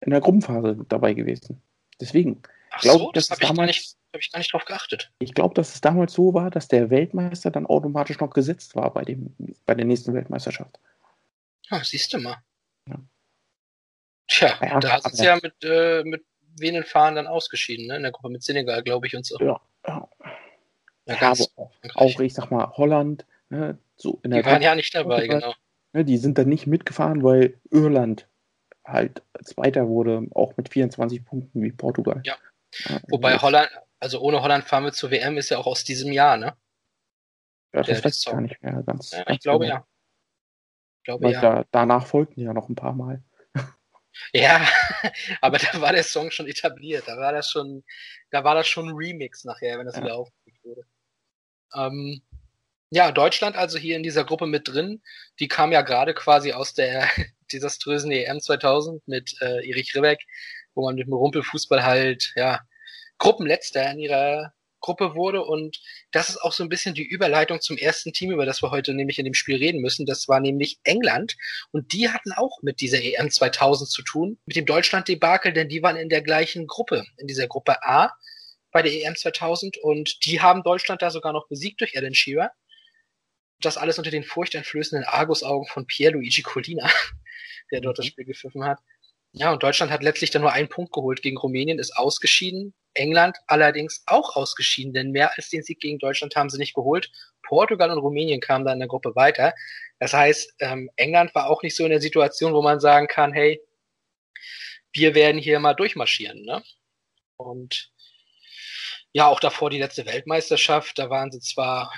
in 0.00 0.10
der 0.10 0.20
Gruppenphase 0.20 0.84
dabei 0.88 1.12
gewesen. 1.14 1.60
Deswegen. 2.00 2.42
Ach 2.70 2.80
glaub, 2.80 2.98
so, 2.98 3.12
das 3.12 3.30
habe 3.30 3.42
ich, 3.42 3.54
gar 3.54 3.66
nicht, 3.66 3.96
hab 4.14 4.20
ich 4.20 4.32
gar 4.32 4.38
nicht 4.38 4.52
drauf 4.52 4.64
geachtet. 4.64 5.10
Ich 5.18 5.34
glaube, 5.34 5.54
dass 5.54 5.74
es 5.74 5.80
damals 5.80 6.12
so 6.14 6.32
war, 6.32 6.50
dass 6.50 6.68
der 6.68 6.90
Weltmeister 6.90 7.50
dann 7.50 7.66
automatisch 7.66 8.18
noch 8.20 8.30
gesetzt 8.30 8.76
war 8.76 8.92
bei, 8.92 9.02
dem, 9.02 9.34
bei 9.66 9.74
der 9.74 9.84
nächsten 9.84 10.14
Weltmeisterschaft. 10.14 10.78
Ah, 11.70 11.82
siehst 11.82 12.12
du 12.12 12.18
mal. 12.18 12.36
Ja. 12.88 12.96
Tja, 14.28 14.58
ja, 14.62 14.80
da 14.80 15.00
sind 15.00 15.16
sie 15.16 15.24
ja 15.24 15.38
mit, 15.42 15.54
äh, 15.62 16.02
mit 16.04 16.24
wenigen 16.56 16.84
Fahren 16.84 17.16
dann 17.16 17.26
ausgeschieden, 17.26 17.86
ne? 17.86 17.96
In 17.96 18.02
der 18.02 18.12
Gruppe 18.12 18.30
mit 18.30 18.42
Senegal, 18.42 18.82
glaube 18.82 19.06
ich, 19.06 19.16
und 19.16 19.26
so. 19.26 19.38
Ja, 19.40 19.60
ja. 19.86 20.08
Ja, 21.06 21.16
ja 21.20 21.32
auch, 21.32 21.70
auch, 21.96 22.20
ich 22.20 22.32
sag 22.32 22.50
mal, 22.50 22.70
Holland, 22.76 23.26
ne, 23.50 23.78
so 23.96 24.20
in 24.22 24.30
der 24.30 24.42
Die 24.42 24.46
waren 24.48 24.62
ja 24.62 24.74
nicht 24.74 24.94
dabei, 24.94 25.26
genau. 25.26 25.54
Ne, 25.92 26.04
die 26.04 26.16
sind 26.16 26.38
dann 26.38 26.48
nicht 26.48 26.66
mitgefahren, 26.66 27.22
weil 27.22 27.58
Irland 27.70 28.26
halt 28.84 29.22
Zweiter 29.42 29.88
wurde, 29.88 30.26
auch 30.34 30.56
mit 30.56 30.70
24 30.70 31.24
Punkten 31.24 31.62
wie 31.62 31.72
Portugal. 31.72 32.22
Ja. 32.24 32.36
Wobei 33.08 33.38
Holland, 33.38 33.70
also 34.00 34.20
ohne 34.20 34.42
Holland 34.42 34.64
fahren 34.64 34.84
wir 34.84 34.92
zur 34.92 35.10
WM, 35.10 35.36
ist 35.38 35.50
ja 35.50 35.58
auch 35.58 35.66
aus 35.66 35.84
diesem 35.84 36.12
Jahr, 36.12 36.36
ne? 36.36 36.56
Ja, 37.72 37.82
das 37.82 37.86
Der, 37.86 38.04
weiß 38.04 38.18
ich 38.18 38.24
gar 38.26 38.40
nicht 38.40 38.62
mehr 38.62 38.82
ganz. 38.86 39.10
Ja, 39.10 39.24
ganz 39.24 39.36
ich 39.36 39.42
glaube 39.42 39.66
genau. 39.66 39.76
ja. 39.78 39.86
Ich 40.98 41.04
glaube 41.04 41.24
weil 41.24 41.32
ja. 41.32 41.40
Da, 41.40 41.64
danach 41.70 42.06
folgten 42.06 42.40
ja 42.40 42.54
noch 42.54 42.68
ein 42.68 42.74
paar 42.74 42.94
Mal. 42.94 43.22
Ja, 44.32 44.64
aber 45.40 45.58
da 45.58 45.80
war 45.80 45.92
der 45.92 46.04
Song 46.04 46.30
schon 46.30 46.46
etabliert. 46.46 47.08
Da 47.08 47.16
war 47.16 47.32
das 47.32 47.50
schon, 47.50 47.82
da 48.30 48.44
war 48.44 48.54
das 48.54 48.68
schon 48.68 48.88
ein 48.88 48.94
Remix 48.94 49.42
nachher, 49.42 49.76
wenn 49.76 49.86
das 49.86 49.96
ja. 49.96 50.04
wieder 50.04 50.14
aufgelegt 50.14 50.62
wurde. 50.62 50.86
Ähm, 51.74 52.22
ja, 52.90 53.10
Deutschland 53.10 53.56
also 53.56 53.76
hier 53.76 53.96
in 53.96 54.04
dieser 54.04 54.24
Gruppe 54.24 54.46
mit 54.46 54.68
drin. 54.68 55.02
Die 55.40 55.48
kam 55.48 55.72
ja 55.72 55.82
gerade 55.82 56.14
quasi 56.14 56.52
aus 56.52 56.74
der 56.74 57.08
desaströsen 57.52 58.12
EM 58.12 58.40
2000 58.40 59.06
mit 59.08 59.34
äh, 59.40 59.68
Erich 59.68 59.96
Ribbeck, 59.96 60.24
wo 60.74 60.84
man 60.84 60.94
mit 60.94 61.06
dem 61.06 61.14
Rumpelfußball 61.14 61.84
halt, 61.84 62.32
ja, 62.36 62.60
Gruppenletzter 63.18 63.90
in 63.92 63.98
ihrer 64.00 64.52
Gruppe 64.80 65.14
wurde. 65.14 65.42
Und 65.42 65.80
das 66.12 66.28
ist 66.28 66.36
auch 66.38 66.52
so 66.52 66.62
ein 66.62 66.68
bisschen 66.68 66.94
die 66.94 67.06
Überleitung 67.06 67.60
zum 67.60 67.78
ersten 67.78 68.12
Team, 68.12 68.30
über 68.32 68.44
das 68.44 68.62
wir 68.62 68.70
heute 68.70 68.92
nämlich 68.92 69.18
in 69.18 69.24
dem 69.24 69.34
Spiel 69.34 69.56
reden 69.56 69.80
müssen. 69.80 70.04
Das 70.04 70.28
war 70.28 70.40
nämlich 70.40 70.78
England. 70.84 71.36
Und 71.72 71.92
die 71.92 72.10
hatten 72.10 72.32
auch 72.32 72.60
mit 72.62 72.80
dieser 72.80 73.02
EM 73.02 73.30
2000 73.30 73.88
zu 73.88 74.02
tun, 74.02 74.38
mit 74.44 74.56
dem 74.56 74.66
Deutschland-Debakel, 74.66 75.54
denn 75.54 75.70
die 75.70 75.82
waren 75.82 75.96
in 75.96 76.10
der 76.10 76.22
gleichen 76.22 76.66
Gruppe, 76.66 77.06
in 77.16 77.26
dieser 77.26 77.46
Gruppe 77.46 77.82
A 77.82 78.12
bei 78.74 78.82
der 78.82 78.92
EM 78.92 79.14
2000 79.14 79.78
und 79.78 80.26
die 80.26 80.40
haben 80.42 80.64
Deutschland 80.64 81.00
da 81.00 81.10
sogar 81.10 81.32
noch 81.32 81.46
besiegt 81.48 81.80
durch 81.80 81.96
Alan 81.96 82.12
Shearer. 82.12 82.50
Das 83.60 83.76
alles 83.76 83.98
unter 83.98 84.10
den 84.10 84.24
furchteinflößenden 84.24 85.06
Argusaugen 85.06 85.68
von 85.68 85.86
Pierluigi 85.86 86.42
Collina, 86.42 86.90
der 87.70 87.80
dort 87.80 87.98
das 87.98 88.06
Spiel 88.06 88.24
gepfiffen 88.24 88.64
hat. 88.64 88.80
Ja, 89.36 89.50
und 89.52 89.64
Deutschland 89.64 89.90
hat 89.90 90.04
letztlich 90.04 90.30
dann 90.30 90.42
nur 90.42 90.52
einen 90.52 90.68
Punkt 90.68 90.92
geholt 90.92 91.20
gegen 91.20 91.36
Rumänien, 91.36 91.80
ist 91.80 91.96
ausgeschieden. 91.96 92.72
England 92.94 93.36
allerdings 93.48 94.04
auch 94.06 94.36
ausgeschieden, 94.36 94.94
denn 94.94 95.10
mehr 95.10 95.32
als 95.36 95.48
den 95.50 95.64
Sieg 95.64 95.80
gegen 95.80 95.98
Deutschland 95.98 96.36
haben 96.36 96.48
sie 96.48 96.58
nicht 96.58 96.74
geholt. 96.74 97.10
Portugal 97.42 97.90
und 97.90 97.98
Rumänien 97.98 98.40
kamen 98.40 98.64
dann 98.64 98.74
in 98.74 98.78
der 98.80 98.88
Gruppe 98.88 99.16
weiter. 99.16 99.52
Das 99.98 100.12
heißt, 100.12 100.54
ähm, 100.60 100.88
England 100.94 101.34
war 101.34 101.50
auch 101.50 101.64
nicht 101.64 101.74
so 101.74 101.82
in 101.82 101.90
der 101.90 102.00
Situation, 102.00 102.54
wo 102.54 102.62
man 102.62 102.78
sagen 102.78 103.08
kann, 103.08 103.32
hey, 103.32 103.60
wir 104.92 105.16
werden 105.16 105.40
hier 105.40 105.58
mal 105.58 105.74
durchmarschieren. 105.74 106.42
Ne? 106.42 106.62
Und 107.36 107.90
ja, 109.12 109.26
auch 109.26 109.40
davor 109.40 109.68
die 109.68 109.80
letzte 109.80 110.06
Weltmeisterschaft, 110.06 110.96
da 110.96 111.10
waren 111.10 111.32
sie 111.32 111.40
zwar 111.40 111.92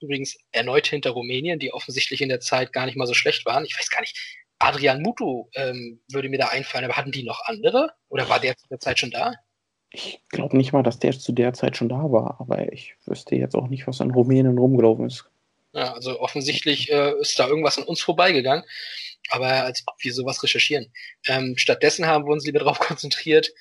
übrigens 0.00 0.36
erneut 0.50 0.86
hinter 0.88 1.10
Rumänien, 1.10 1.58
die 1.58 1.72
offensichtlich 1.72 2.20
in 2.20 2.28
der 2.28 2.40
Zeit 2.40 2.74
gar 2.74 2.84
nicht 2.84 2.96
mal 2.96 3.06
so 3.06 3.14
schlecht 3.14 3.46
waren. 3.46 3.64
Ich 3.64 3.78
weiß 3.78 3.88
gar 3.88 4.02
nicht, 4.02 4.41
Adrian 4.62 5.02
Mutu 5.02 5.48
ähm, 5.54 6.00
würde 6.10 6.28
mir 6.28 6.38
da 6.38 6.48
einfallen, 6.48 6.84
aber 6.84 6.96
hatten 6.96 7.12
die 7.12 7.24
noch 7.24 7.44
andere? 7.46 7.92
Oder 8.08 8.28
war 8.28 8.40
der 8.40 8.56
zu 8.56 8.68
der 8.68 8.80
Zeit 8.80 8.98
schon 8.98 9.10
da? 9.10 9.34
Ich 9.90 10.20
glaube 10.30 10.56
nicht 10.56 10.72
mal, 10.72 10.82
dass 10.82 10.98
der 10.98 11.12
zu 11.12 11.32
der 11.32 11.52
Zeit 11.52 11.76
schon 11.76 11.88
da 11.88 12.10
war, 12.10 12.36
aber 12.40 12.72
ich 12.72 12.94
wüsste 13.04 13.36
jetzt 13.36 13.54
auch 13.54 13.68
nicht, 13.68 13.86
was 13.86 14.00
an 14.00 14.10
Rumänien 14.10 14.56
rumgelaufen 14.56 15.06
ist. 15.06 15.26
Ja, 15.74 15.92
also 15.92 16.20
offensichtlich 16.20 16.90
äh, 16.90 17.12
ist 17.20 17.38
da 17.38 17.48
irgendwas 17.48 17.78
an 17.78 17.84
uns 17.84 18.00
vorbeigegangen, 18.00 18.64
aber 19.30 19.48
als 19.48 19.82
ob 19.86 19.94
wir 19.98 20.12
sowas 20.12 20.42
recherchieren. 20.42 20.92
Ähm, 21.26 21.54
stattdessen 21.56 22.06
haben 22.06 22.26
wir 22.26 22.32
uns 22.32 22.44
lieber 22.46 22.58
darauf 22.60 22.78
konzentriert, 22.78 23.52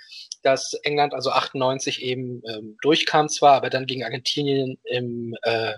dass 0.42 0.74
England 0.84 1.14
also 1.14 1.32
98 1.32 2.02
eben 2.02 2.42
ähm, 2.48 2.78
durchkam 2.82 3.30
zwar, 3.30 3.54
aber 3.54 3.70
dann 3.70 3.86
gegen 3.86 4.04
Argentinien 4.04 4.78
im 4.84 5.36
äh, 5.44 5.74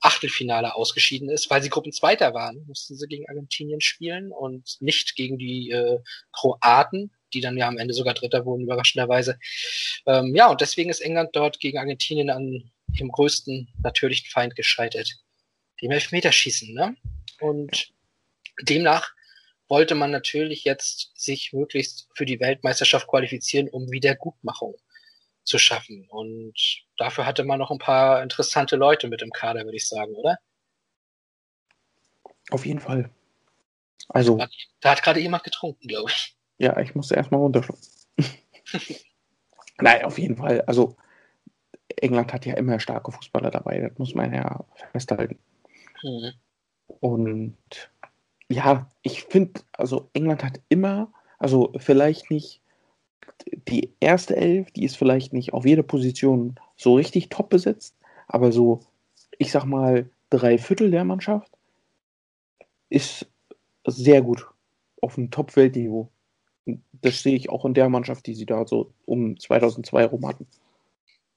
Achtelfinale 0.00 0.74
ausgeschieden 0.74 1.30
ist, 1.30 1.50
weil 1.50 1.62
sie 1.62 1.70
Gruppenzweiter 1.70 2.34
waren, 2.34 2.64
mussten 2.66 2.96
sie 2.96 3.06
gegen 3.06 3.28
Argentinien 3.28 3.80
spielen 3.80 4.32
und 4.32 4.76
nicht 4.80 5.16
gegen 5.16 5.38
die 5.38 5.70
äh, 5.70 5.98
Kroaten, 6.32 7.10
die 7.32 7.40
dann 7.40 7.56
ja 7.56 7.68
am 7.68 7.78
Ende 7.78 7.94
sogar 7.94 8.14
Dritter 8.14 8.44
wurden, 8.44 8.64
überraschenderweise. 8.64 9.38
Ähm, 10.06 10.34
ja, 10.34 10.48
und 10.48 10.60
deswegen 10.60 10.90
ist 10.90 11.00
England 11.00 11.30
dort 11.34 11.58
gegen 11.60 11.78
Argentinien 11.78 12.30
an 12.30 12.70
dem 12.86 13.08
größten 13.08 13.68
natürlichen 13.82 14.30
Feind 14.30 14.54
gescheitert. 14.54 15.10
Dem 15.82 15.90
Elfmeterschießen, 15.90 16.72
ne? 16.72 16.96
Und 17.40 17.92
demnach 18.62 19.10
wollte 19.68 19.94
man 19.94 20.10
natürlich 20.10 20.64
jetzt 20.64 21.12
sich 21.14 21.52
möglichst 21.52 22.08
für 22.14 22.24
die 22.24 22.40
Weltmeisterschaft 22.40 23.06
qualifizieren, 23.06 23.68
um 23.68 23.90
Wiedergutmachung 23.90 24.76
zu 25.44 25.58
schaffen. 25.58 26.06
Und 26.08 26.54
dafür 26.96 27.26
hatte 27.26 27.44
man 27.44 27.58
noch 27.58 27.70
ein 27.70 27.78
paar 27.78 28.22
interessante 28.22 28.76
Leute 28.76 29.08
mit 29.08 29.22
im 29.22 29.30
Kader, 29.30 29.64
würde 29.64 29.76
ich 29.76 29.88
sagen, 29.88 30.14
oder? 30.14 30.38
Auf 32.50 32.66
jeden 32.66 32.80
Fall. 32.80 33.10
Also. 34.08 34.38
Da 34.80 34.90
hat 34.90 35.02
gerade 35.02 35.20
jemand 35.20 35.44
getrunken, 35.44 35.88
glaube 35.88 36.10
ich. 36.10 36.36
Ja, 36.58 36.78
ich 36.78 36.94
musste 36.94 37.16
erstmal 37.16 37.40
runterschlucken. 37.40 37.82
Nein, 39.78 40.04
auf 40.04 40.18
jeden 40.18 40.36
Fall. 40.36 40.62
Also, 40.62 40.96
England 41.96 42.32
hat 42.32 42.46
ja 42.46 42.54
immer 42.54 42.80
starke 42.80 43.12
Fußballer 43.12 43.50
dabei, 43.50 43.80
das 43.80 43.98
muss 43.98 44.14
man 44.14 44.32
ja 44.32 44.64
festhalten. 44.92 45.38
Mhm. 46.02 46.32
Und 47.00 47.56
ja, 48.48 48.90
ich 49.02 49.24
finde, 49.24 49.60
also 49.72 50.08
England 50.12 50.44
hat 50.44 50.60
immer, 50.68 51.12
also 51.38 51.72
vielleicht 51.78 52.30
nicht 52.30 52.60
die 53.68 53.92
erste 54.00 54.36
Elf, 54.36 54.70
die 54.70 54.84
ist 54.84 54.96
vielleicht 54.96 55.32
nicht 55.32 55.52
auf 55.52 55.66
jeder 55.66 55.82
Position 55.82 56.56
so 56.76 56.94
richtig 56.94 57.28
top 57.28 57.50
besetzt, 57.50 57.96
aber 58.28 58.52
so, 58.52 58.80
ich 59.38 59.50
sag 59.50 59.64
mal, 59.64 60.08
drei 60.30 60.58
Viertel 60.58 60.90
der 60.90 61.04
Mannschaft 61.04 61.50
ist 62.88 63.26
sehr 63.86 64.22
gut 64.22 64.46
auf 65.00 65.18
einem 65.18 65.30
Top-Weltniveau. 65.30 66.08
Das 66.92 67.22
sehe 67.22 67.36
ich 67.36 67.50
auch 67.50 67.64
in 67.64 67.74
der 67.74 67.88
Mannschaft, 67.88 68.26
die 68.26 68.34
sie 68.34 68.46
da 68.46 68.66
so 68.66 68.92
um 69.04 69.38
2002 69.38 70.06
rum 70.06 70.26
hatten. 70.26 70.46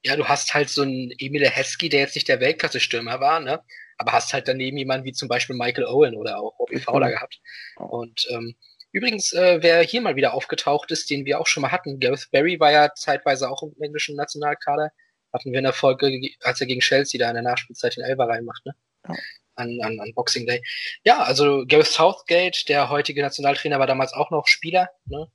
Ja, 0.02 0.16
du 0.16 0.26
hast 0.26 0.54
halt 0.54 0.70
so 0.70 0.82
einen 0.82 1.12
Emil 1.18 1.48
Heskey, 1.48 1.88
der 1.88 2.00
jetzt 2.00 2.14
nicht 2.14 2.28
der 2.28 2.40
Weltklasse-Stürmer 2.40 3.20
war, 3.20 3.40
ne? 3.40 3.62
aber 4.00 4.12
hast 4.12 4.32
halt 4.32 4.48
daneben 4.48 4.78
jemanden 4.78 5.04
wie 5.04 5.12
zum 5.12 5.28
Beispiel 5.28 5.54
Michael 5.54 5.84
Owen 5.84 6.14
oder 6.16 6.38
auch 6.38 6.58
Robbie 6.58 6.80
Fowler 6.80 7.10
gehabt. 7.10 7.38
Und 7.76 8.26
ähm, 8.30 8.56
übrigens, 8.92 9.34
äh, 9.34 9.58
wer 9.60 9.82
hier 9.82 10.00
mal 10.00 10.16
wieder 10.16 10.32
aufgetaucht 10.32 10.90
ist, 10.90 11.10
den 11.10 11.26
wir 11.26 11.38
auch 11.38 11.46
schon 11.46 11.60
mal 11.60 11.70
hatten, 11.70 12.00
Gareth 12.00 12.30
Barry 12.32 12.58
war 12.58 12.72
ja 12.72 12.94
zeitweise 12.94 13.50
auch 13.50 13.62
im 13.62 13.74
englischen 13.78 14.16
Nationalkader. 14.16 14.90
Hatten 15.34 15.52
wir 15.52 15.58
in 15.58 15.64
der 15.64 15.74
Folge, 15.74 16.10
als 16.40 16.62
er 16.62 16.66
gegen 16.66 16.80
Chelsea 16.80 17.18
da 17.18 17.28
in 17.28 17.34
der 17.34 17.42
Nachspielzeit 17.42 17.94
den 17.94 18.04
Elfer 18.04 18.26
reinmacht, 18.26 18.64
ne? 18.64 18.74
Ja. 19.06 19.14
An, 19.56 19.78
an, 19.82 20.00
an 20.00 20.14
Boxing 20.14 20.46
Day. 20.46 20.62
Ja, 21.04 21.22
also 21.22 21.66
Gareth 21.68 21.88
Southgate, 21.88 22.66
der 22.70 22.88
heutige 22.88 23.20
Nationaltrainer, 23.20 23.78
war 23.78 23.86
damals 23.86 24.14
auch 24.14 24.30
noch 24.30 24.46
Spieler. 24.46 24.88
Ne? 25.04 25.30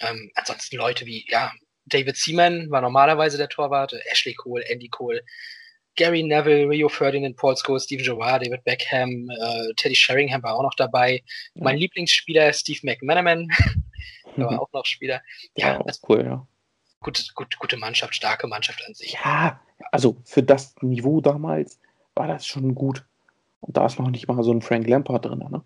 Ähm, 0.00 0.30
ansonsten 0.34 0.76
Leute 0.76 1.06
wie, 1.06 1.24
ja, 1.30 1.54
David 1.86 2.16
Seaman 2.16 2.70
war 2.70 2.80
normalerweise 2.80 3.38
der 3.38 3.48
Torwart, 3.48 3.94
Ashley 4.10 4.34
Cole, 4.34 4.64
Andy 4.68 4.88
Cole, 4.88 5.22
Gary 5.96 6.22
Neville, 6.22 6.68
Rio 6.68 6.88
Ferdinand, 6.88 7.36
Paul 7.36 7.56
Scholes, 7.56 7.84
Steve 7.84 8.02
Gerrard, 8.02 8.44
David 8.44 8.64
Beckham, 8.64 9.30
äh, 9.30 9.72
Teddy 9.76 9.94
Sheringham 9.94 10.42
war 10.42 10.54
auch 10.54 10.62
noch 10.62 10.74
dabei. 10.74 11.22
Ja. 11.54 11.64
Mein 11.64 11.78
Lieblingsspieler 11.78 12.52
Steve 12.52 12.80
McManaman, 12.82 13.48
der 14.36 14.46
war 14.46 14.60
auch 14.60 14.72
noch 14.72 14.84
Spieler. 14.84 15.22
Ja, 15.56 15.74
ja 15.74 15.82
das 15.82 16.00
cool, 16.08 16.24
ja. 16.24 16.46
Gute, 17.00 17.22
gut, 17.34 17.58
gute 17.58 17.76
Mannschaft, 17.76 18.14
starke 18.14 18.46
Mannschaft 18.46 18.82
an 18.86 18.94
sich. 18.94 19.12
Ja, 19.24 19.60
also 19.92 20.16
für 20.24 20.42
das 20.42 20.74
Niveau 20.82 21.20
damals 21.20 21.78
war 22.14 22.26
das 22.26 22.46
schon 22.46 22.74
gut. 22.74 23.04
Und 23.60 23.76
da 23.76 23.86
ist 23.86 23.98
noch 23.98 24.10
nicht 24.10 24.28
mal 24.28 24.42
so 24.42 24.52
ein 24.52 24.62
Frank 24.62 24.86
Lampard 24.86 25.24
drin, 25.24 25.38
ne? 25.38 25.62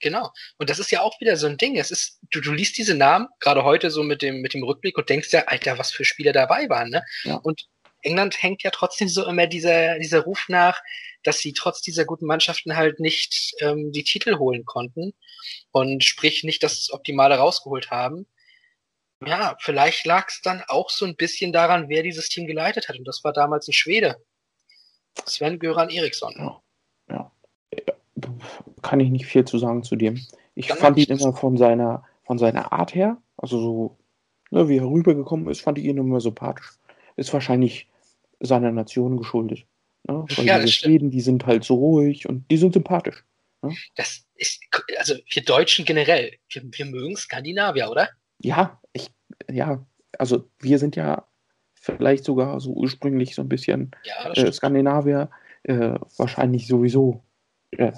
Genau. 0.00 0.30
Und 0.58 0.70
das 0.70 0.78
ist 0.78 0.90
ja 0.90 1.00
auch 1.00 1.20
wieder 1.20 1.36
so 1.36 1.46
ein 1.46 1.56
Ding. 1.56 1.76
Es 1.76 1.90
ist, 1.90 2.18
du, 2.30 2.40
du 2.40 2.52
liest 2.52 2.78
diese 2.78 2.94
Namen, 2.94 3.28
gerade 3.38 3.64
heute 3.64 3.90
so 3.90 4.02
mit 4.02 4.22
dem, 4.22 4.40
mit 4.40 4.54
dem 4.54 4.62
Rückblick 4.62 4.96
und 4.98 5.08
denkst 5.08 5.32
ja, 5.32 5.44
Alter, 5.46 5.78
was 5.78 5.90
für 5.90 6.04
Spieler 6.04 6.32
dabei 6.32 6.68
waren, 6.68 6.90
ne? 6.90 7.04
Ja. 7.24 7.36
Und 7.36 7.66
England 8.02 8.42
hängt 8.42 8.62
ja 8.62 8.70
trotzdem 8.70 9.08
so 9.08 9.26
immer 9.26 9.46
dieser, 9.46 9.98
dieser 9.98 10.20
Ruf 10.20 10.46
nach, 10.48 10.80
dass 11.22 11.38
sie 11.38 11.52
trotz 11.52 11.82
dieser 11.82 12.04
guten 12.04 12.26
Mannschaften 12.26 12.76
halt 12.76 12.98
nicht 12.98 13.54
ähm, 13.60 13.92
die 13.92 14.04
Titel 14.04 14.38
holen 14.38 14.64
konnten 14.64 15.12
und 15.70 16.02
sprich 16.04 16.44
nicht 16.44 16.62
das 16.62 16.90
Optimale 16.90 17.36
rausgeholt 17.36 17.90
haben. 17.90 18.26
Ja, 19.24 19.56
vielleicht 19.60 20.06
lag 20.06 20.28
es 20.28 20.40
dann 20.40 20.62
auch 20.66 20.88
so 20.88 21.04
ein 21.04 21.16
bisschen 21.16 21.52
daran, 21.52 21.90
wer 21.90 22.02
dieses 22.02 22.30
Team 22.30 22.46
geleitet 22.46 22.88
hat. 22.88 22.98
Und 22.98 23.04
das 23.06 23.22
war 23.22 23.34
damals 23.34 23.68
ein 23.68 23.74
Schwede. 23.74 24.16
Sven 25.26 25.58
Göran 25.58 25.90
Eriksson. 25.90 26.34
Ja. 26.38 26.62
ja. 27.14 27.32
Kann 28.82 29.00
ich 29.00 29.10
nicht 29.10 29.26
viel 29.26 29.44
zu 29.44 29.58
sagen 29.58 29.82
zu 29.82 29.96
dem. 29.96 30.20
Ich 30.54 30.68
dann 30.68 30.78
fand 30.78 30.98
ihn 30.98 31.16
immer 31.16 31.32
von 31.32 31.56
seiner, 31.56 32.04
von 32.22 32.38
seiner 32.38 32.72
Art 32.72 32.94
her, 32.94 33.18
also 33.36 33.60
so, 33.60 33.96
ne, 34.50 34.68
wie 34.68 34.78
er 34.78 34.88
rübergekommen 34.88 35.48
ist, 35.48 35.60
fand 35.60 35.78
ich 35.78 35.84
ihn 35.84 35.96
immer 35.96 36.20
sympathisch. 36.20 36.70
Ist 37.16 37.32
wahrscheinlich 37.32 37.88
seiner 38.40 38.72
Nation 38.72 39.16
geschuldet. 39.16 39.64
Ne? 40.08 40.24
Weil 40.36 40.46
ja, 40.46 40.58
diese 40.58 40.72
Schweden, 40.72 41.10
die 41.10 41.20
sind 41.20 41.46
halt 41.46 41.64
so 41.64 41.74
ruhig 41.74 42.28
und 42.28 42.50
die 42.50 42.56
sind 42.56 42.72
sympathisch. 42.72 43.24
Ne? 43.62 43.74
Das 43.96 44.24
ist, 44.34 44.60
also 44.98 45.14
wir 45.30 45.44
Deutschen 45.44 45.84
generell, 45.84 46.32
wir, 46.48 46.62
wir 46.64 46.86
mögen 46.86 47.16
Skandinavier, 47.16 47.90
oder? 47.90 48.08
Ja, 48.38 48.80
ich, 48.92 49.10
ja, 49.50 49.84
also 50.18 50.48
wir 50.58 50.78
sind 50.78 50.96
ja 50.96 51.26
vielleicht 51.74 52.24
sogar 52.24 52.60
so 52.60 52.72
ursprünglich 52.72 53.34
so 53.34 53.42
ein 53.42 53.48
bisschen 53.48 53.90
ja, 54.04 54.32
äh, 54.32 54.52
Skandinavier, 54.52 55.30
äh, 55.64 55.94
wahrscheinlich 56.16 56.66
sowieso 56.66 57.22
äh, 57.72 57.92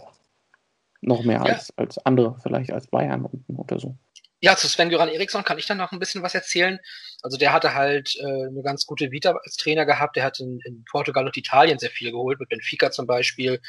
noch 1.01 1.25
mehr 1.25 1.39
ja. 1.39 1.43
als, 1.43 1.77
als 1.77 1.99
andere, 2.07 2.39
vielleicht 2.43 2.73
als 2.73 2.87
Bayern 2.87 3.25
unten 3.25 3.57
oder 3.57 3.79
so. 3.79 3.97
Ja, 4.45 4.57
zu 4.57 4.67
Sven-Göran 4.67 5.09
Eriksson 5.09 5.45
kann 5.45 5.59
ich 5.59 5.67
dann 5.67 5.79
noch 5.79 5.93
ein 5.93 6.01
bisschen 6.01 6.25
was 6.25 6.35
erzählen. 6.35 6.81
Also 7.23 7.37
der 7.37 7.53
hatte 7.53 7.75
halt 7.75 8.17
äh, 8.17 8.49
eine 8.49 8.63
ganz 8.65 8.87
gute 8.87 9.13
Vita 9.13 9.31
als 9.45 9.55
Trainer 9.57 9.87
gehabt. 9.87 10.17
Der 10.17 10.25
hat 10.25 10.41
in, 10.41 10.59
in 10.65 10.85
Portugal 10.91 11.27
und 11.27 11.37
Italien 11.37 11.79
sehr 11.79 11.91
viel 11.91 12.11
geholt, 12.11 12.41
mit 12.41 12.49
Benfica 12.49 12.91
zum 12.91 13.07
Beispiel, 13.07 13.61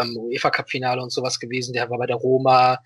ähm, 0.00 0.16
UEFA 0.16 0.48
Cup 0.48 0.70
Finale 0.70 1.02
und 1.02 1.12
sowas 1.12 1.38
gewesen. 1.38 1.74
Der 1.74 1.90
war 1.90 1.98
bei 1.98 2.06
der 2.06 2.16
Roma, 2.16 2.78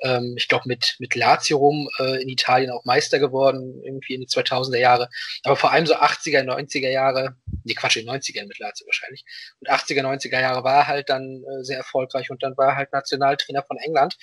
ähm, 0.00 0.34
ich 0.36 0.48
glaube 0.48 0.64
mit 0.66 0.96
mit 0.98 1.14
Lazio 1.14 1.56
rum 1.56 1.88
äh, 1.98 2.20
in 2.20 2.28
Italien 2.28 2.70
auch 2.70 2.84
Meister 2.84 3.18
geworden, 3.18 3.80
irgendwie 3.82 4.12
in 4.12 4.20
den 4.20 4.28
2000er 4.28 4.76
Jahre. 4.76 5.08
Aber 5.44 5.56
vor 5.56 5.72
allem 5.72 5.86
so 5.86 5.94
80er, 5.96 6.42
90er 6.44 6.90
Jahre, 6.90 7.36
nee 7.64 7.72
Quatsch, 7.72 7.96
in 7.96 8.06
90er 8.06 8.46
mit 8.46 8.58
Lazio 8.58 8.86
wahrscheinlich. 8.86 9.24
Und 9.60 9.70
80er, 9.70 10.02
90er 10.02 10.40
Jahre 10.42 10.62
war 10.62 10.80
er 10.80 10.86
halt 10.88 11.08
dann 11.08 11.42
äh, 11.42 11.64
sehr 11.64 11.78
erfolgreich 11.78 12.30
und 12.30 12.42
dann 12.42 12.54
war 12.58 12.68
er 12.72 12.76
halt 12.76 12.92
Nationaltrainer 12.92 13.62
von 13.62 13.78
England. 13.78 14.14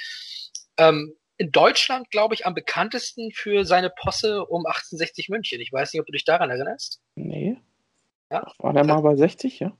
Ähm, 0.77 1.15
in 1.39 1.51
Deutschland, 1.51 2.11
glaube 2.11 2.35
ich, 2.35 2.45
am 2.45 2.53
bekanntesten 2.53 3.31
für 3.31 3.65
seine 3.65 3.89
Posse 3.89 4.45
um 4.45 4.65
1860 4.65 5.29
München. 5.29 5.61
Ich 5.61 5.71
weiß 5.71 5.93
nicht, 5.93 6.01
ob 6.01 6.05
du 6.05 6.11
dich 6.11 6.25
daran 6.25 6.49
erinnerst. 6.49 6.99
Nee. 7.15 7.57
Ja? 8.29 8.51
War 8.59 8.73
der 8.73 8.83
mal 8.83 9.01
bei 9.01 9.15
60, 9.15 9.59
ja? 9.59 9.75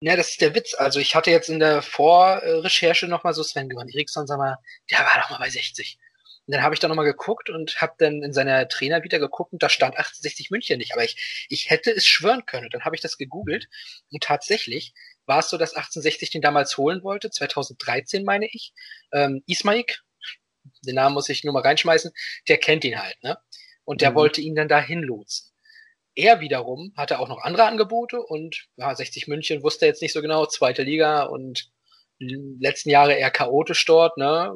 Ja, 0.00 0.16
das 0.16 0.30
ist 0.30 0.40
der 0.42 0.54
Witz. 0.54 0.74
Also 0.74 1.00
ich 1.00 1.14
hatte 1.14 1.30
jetzt 1.30 1.48
in 1.48 1.60
der 1.60 1.80
Vorrecherche 1.80 3.08
nochmal 3.08 3.32
so 3.32 3.42
Sven 3.42 3.70
Göran 3.70 3.88
Eriksson, 3.88 4.26
sag 4.26 4.38
mal, 4.38 4.58
der 4.90 4.98
war 4.98 5.22
doch 5.22 5.30
mal 5.30 5.38
bei 5.38 5.48
60. 5.48 5.98
Und 6.46 6.54
dann 6.54 6.62
habe 6.62 6.74
ich 6.74 6.80
da 6.80 6.88
nochmal 6.88 7.06
geguckt 7.06 7.48
und 7.48 7.80
habe 7.80 7.94
dann 7.98 8.22
in 8.22 8.34
seiner 8.34 8.68
Trainer 8.68 9.02
wieder 9.02 9.18
geguckt 9.18 9.52
und 9.52 9.62
da 9.62 9.70
stand 9.70 9.96
1860 9.96 10.50
München 10.50 10.78
nicht. 10.78 10.92
Aber 10.92 11.04
ich, 11.04 11.46
ich 11.48 11.70
hätte 11.70 11.90
es 11.90 12.06
schwören 12.06 12.44
können. 12.44 12.66
Und 12.66 12.74
dann 12.74 12.84
habe 12.84 12.94
ich 12.94 13.02
das 13.02 13.16
gegoogelt 13.16 13.68
und 14.12 14.22
tatsächlich 14.22 14.92
war 15.24 15.40
es 15.40 15.48
so, 15.48 15.56
dass 15.56 15.74
1860 15.74 16.30
den 16.30 16.42
damals 16.42 16.76
holen 16.76 17.02
wollte, 17.02 17.30
2013 17.30 18.24
meine 18.24 18.46
ich. 18.46 18.72
Ähm, 19.12 19.42
Ismaik, 19.46 20.02
den 20.86 20.94
Namen 20.94 21.14
muss 21.14 21.28
ich 21.28 21.44
nur 21.44 21.54
mal 21.54 21.62
reinschmeißen, 21.62 22.12
der 22.48 22.58
kennt 22.58 22.84
ihn 22.84 23.00
halt, 23.00 23.22
ne? 23.22 23.38
Und 23.84 24.00
der 24.00 24.10
mhm. 24.10 24.16
wollte 24.16 24.40
ihn 24.40 24.54
dann 24.54 24.68
dahin 24.68 25.02
lotsen. 25.02 25.50
Er 26.14 26.40
wiederum 26.40 26.92
hatte 26.96 27.20
auch 27.20 27.28
noch 27.28 27.42
andere 27.42 27.64
Angebote 27.64 28.20
und 28.20 28.66
ja, 28.76 28.94
60 28.94 29.28
München 29.28 29.62
wusste 29.62 29.86
jetzt 29.86 30.02
nicht 30.02 30.12
so 30.12 30.20
genau, 30.20 30.46
zweite 30.46 30.82
Liga 30.82 31.22
und 31.22 31.70
letzten 32.18 32.90
Jahre 32.90 33.14
eher 33.14 33.30
chaotisch 33.30 33.84
dort, 33.84 34.16
ne? 34.16 34.52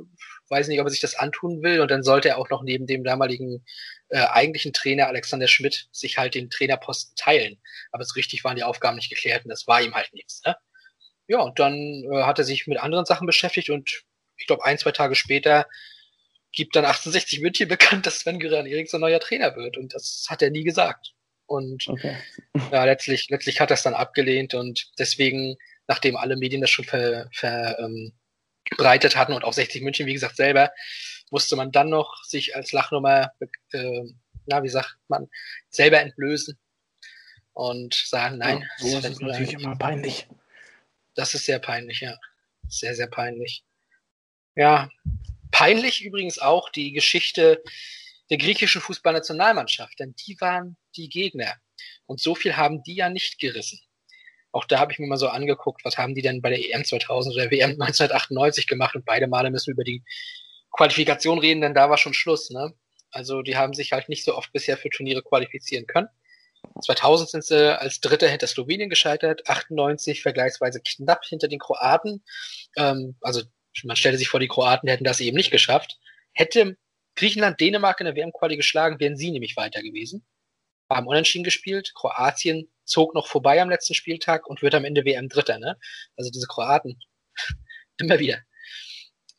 Weiß 0.48 0.68
nicht, 0.68 0.80
ob 0.80 0.86
er 0.86 0.90
sich 0.90 1.00
das 1.00 1.14
antun 1.14 1.62
will. 1.62 1.80
Und 1.80 1.90
dann 1.90 2.02
sollte 2.02 2.30
er 2.30 2.38
auch 2.38 2.50
noch 2.50 2.62
neben 2.62 2.86
dem 2.86 3.04
damaligen 3.04 3.64
äh, 4.08 4.18
eigentlichen 4.18 4.72
Trainer 4.72 5.06
Alexander 5.06 5.48
Schmidt 5.48 5.88
sich 5.92 6.18
halt 6.18 6.34
den 6.34 6.50
Trainerposten 6.50 7.14
teilen. 7.16 7.60
Aber 7.92 8.04
so 8.04 8.14
richtig 8.14 8.44
waren 8.44 8.56
die 8.56 8.64
Aufgaben 8.64 8.96
nicht 8.96 9.08
geklärt 9.08 9.44
und 9.44 9.50
das 9.50 9.66
war 9.66 9.80
ihm 9.80 9.94
halt 9.94 10.12
nichts. 10.12 10.42
Ne? 10.44 10.56
Ja, 11.28 11.40
und 11.40 11.58
dann 11.58 12.04
äh, 12.12 12.24
hat 12.24 12.38
er 12.38 12.44
sich 12.44 12.66
mit 12.66 12.78
anderen 12.78 13.06
Sachen 13.06 13.26
beschäftigt 13.26 13.70
und 13.70 14.02
ich 14.36 14.46
glaube, 14.46 14.64
ein, 14.64 14.78
zwei 14.78 14.90
Tage 14.90 15.14
später 15.14 15.66
gibt 16.52 16.76
dann 16.76 16.84
68 16.84 17.40
München 17.40 17.68
bekannt, 17.68 18.06
dass 18.06 18.20
Sven 18.20 18.38
Göran 18.38 18.66
Eriksson 18.66 19.00
neuer 19.00 19.20
Trainer 19.20 19.56
wird. 19.56 19.76
Und 19.76 19.94
das 19.94 20.26
hat 20.28 20.42
er 20.42 20.50
nie 20.50 20.64
gesagt. 20.64 21.14
Und 21.46 21.88
okay. 21.88 22.16
ja, 22.70 22.84
letztlich, 22.84 23.28
letztlich 23.30 23.60
hat 23.60 23.70
er 23.70 23.74
es 23.74 23.82
dann 23.82 23.94
abgelehnt 23.94 24.54
und 24.54 24.90
deswegen 24.98 25.56
nachdem 25.86 26.16
alle 26.16 26.36
Medien 26.36 26.60
das 26.60 26.70
schon 26.70 26.84
verbreitet 26.84 27.34
ver, 27.34 27.78
ähm, 27.80 28.12
hatten 29.20 29.32
und 29.32 29.44
auch 29.44 29.52
60 29.52 29.82
München, 29.82 30.06
wie 30.06 30.14
gesagt, 30.14 30.36
selber, 30.36 30.72
musste 31.30 31.56
man 31.56 31.72
dann 31.72 31.88
noch 31.88 32.22
sich 32.24 32.56
als 32.56 32.72
Lachnummer, 32.72 33.32
äh, 33.72 34.02
na, 34.46 34.62
wie 34.62 34.68
sagt 34.68 34.96
man, 35.08 35.28
selber 35.68 36.00
entblößen 36.00 36.58
und 37.52 37.94
sagen, 37.94 38.38
nein. 38.38 38.60
Ja, 38.78 38.88
so 38.90 38.98
ist 38.98 39.04
es 39.04 39.20
natürlich 39.20 39.52
immer 39.54 39.76
peinlich. 39.76 40.28
Das 41.14 41.34
ist 41.34 41.44
sehr 41.44 41.58
peinlich, 41.58 42.00
ja. 42.00 42.16
Sehr, 42.68 42.94
sehr 42.94 43.08
peinlich. 43.08 43.64
Ja, 44.54 44.88
peinlich 45.52 46.04
übrigens 46.04 46.40
auch 46.40 46.68
die 46.70 46.92
Geschichte 46.92 47.62
der 48.30 48.38
griechischen 48.38 48.80
Fußballnationalmannschaft, 48.80 50.00
denn 50.00 50.14
die 50.26 50.40
waren 50.40 50.76
die 50.96 51.08
Gegner. 51.08 51.54
Und 52.06 52.20
so 52.20 52.34
viel 52.34 52.56
haben 52.56 52.82
die 52.82 52.96
ja 52.96 53.08
nicht 53.08 53.38
gerissen 53.38 53.78
auch 54.52 54.66
da 54.66 54.78
habe 54.78 54.92
ich 54.92 54.98
mir 54.98 55.06
mal 55.06 55.16
so 55.16 55.28
angeguckt, 55.28 55.84
was 55.84 55.96
haben 55.96 56.14
die 56.14 56.22
denn 56.22 56.42
bei 56.42 56.50
der 56.50 56.60
EM 56.60 56.84
2000 56.84 57.34
oder 57.34 57.50
WM 57.50 57.70
1998 57.70 58.66
gemacht 58.66 58.94
und 58.94 59.04
beide 59.04 59.26
Male 59.26 59.50
müssen 59.50 59.68
wir 59.68 59.72
über 59.72 59.84
die 59.84 60.04
Qualifikation 60.70 61.38
reden, 61.38 61.62
denn 61.62 61.74
da 61.74 61.90
war 61.90 61.98
schon 61.98 62.14
Schluss, 62.14 62.50
ne? 62.50 62.72
Also 63.10 63.42
die 63.42 63.56
haben 63.56 63.74
sich 63.74 63.92
halt 63.92 64.08
nicht 64.08 64.24
so 64.24 64.36
oft 64.36 64.52
bisher 64.52 64.76
für 64.76 64.88
Turniere 64.88 65.22
qualifizieren 65.22 65.86
können. 65.86 66.08
2000 66.82 67.28
sind 67.28 67.44
sie 67.44 67.78
als 67.78 68.00
Dritter 68.00 68.28
hinter 68.28 68.46
Slowenien 68.46 68.88
gescheitert, 68.88 69.48
98 69.48 70.22
vergleichsweise 70.22 70.80
knapp 70.80 71.24
hinter 71.24 71.48
den 71.48 71.58
Kroaten. 71.58 72.22
Ähm, 72.76 73.16
also 73.20 73.42
man 73.84 73.96
stellte 73.96 74.18
sich 74.18 74.28
vor, 74.28 74.40
die 74.40 74.48
Kroaten 74.48 74.88
hätten 74.88 75.04
das 75.04 75.20
eben 75.20 75.36
nicht 75.36 75.50
geschafft. 75.50 75.98
Hätte 76.32 76.76
Griechenland 77.14 77.60
Dänemark 77.60 78.00
in 78.00 78.06
der 78.06 78.16
WM-Quali 78.16 78.56
geschlagen, 78.56 79.00
wären 79.00 79.16
sie 79.16 79.30
nämlich 79.30 79.56
weiter 79.56 79.82
gewesen. 79.82 80.24
Haben 80.88 81.06
unentschieden 81.06 81.44
gespielt. 81.44 81.92
Kroatien 81.94 82.70
zog 82.84 83.14
noch 83.14 83.26
vorbei 83.26 83.60
am 83.60 83.70
letzten 83.70 83.94
Spieltag 83.94 84.46
und 84.46 84.62
wird 84.62 84.74
am 84.74 84.84
Ende 84.84 85.04
WM 85.04 85.28
Dritter, 85.28 85.58
ne? 85.58 85.78
Also 86.16 86.30
diese 86.30 86.46
Kroaten. 86.46 87.00
Immer 87.98 88.18
wieder. 88.18 88.38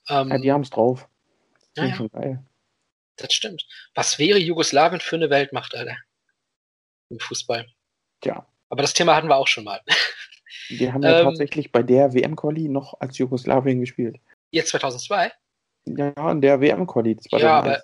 Ähm, 0.10 0.30
ja, 0.30 0.38
die 0.38 0.52
haben's 0.52 0.70
drauf. 0.70 1.08
Das 1.76 1.90
ja, 1.90 1.96
schon 1.96 2.10
geil. 2.10 2.44
Das 3.16 3.34
stimmt. 3.34 3.66
Was 3.94 4.20
wäre 4.20 4.40
Jugoslawien 4.40 5.00
für 5.00 5.16
eine 5.16 5.30
Weltmacht, 5.30 5.76
Alter? 5.76 5.98
Im 7.10 7.20
Fußball. 7.20 7.68
Ja. 8.24 8.48
Aber 8.70 8.82
das 8.82 8.94
Thema 8.94 9.16
hatten 9.16 9.28
wir 9.28 9.36
auch 9.36 9.48
schon 9.48 9.64
mal. 9.64 9.82
Die 10.70 10.92
haben 10.92 11.04
ja 11.04 11.20
ähm, 11.20 11.26
tatsächlich 11.26 11.72
bei 11.72 11.84
der 11.84 12.14
WM-Quali 12.14 12.70
noch 12.70 13.00
als 13.00 13.18
Jugoslawien 13.18 13.80
gespielt. 13.80 14.20
Jetzt 14.52 14.70
2002? 14.70 15.32
Ja, 15.86 16.32
in 16.32 16.42
der 16.42 16.62
WM-Quali. 16.62 17.18
Ja, 17.32 17.60
aber, 17.60 17.84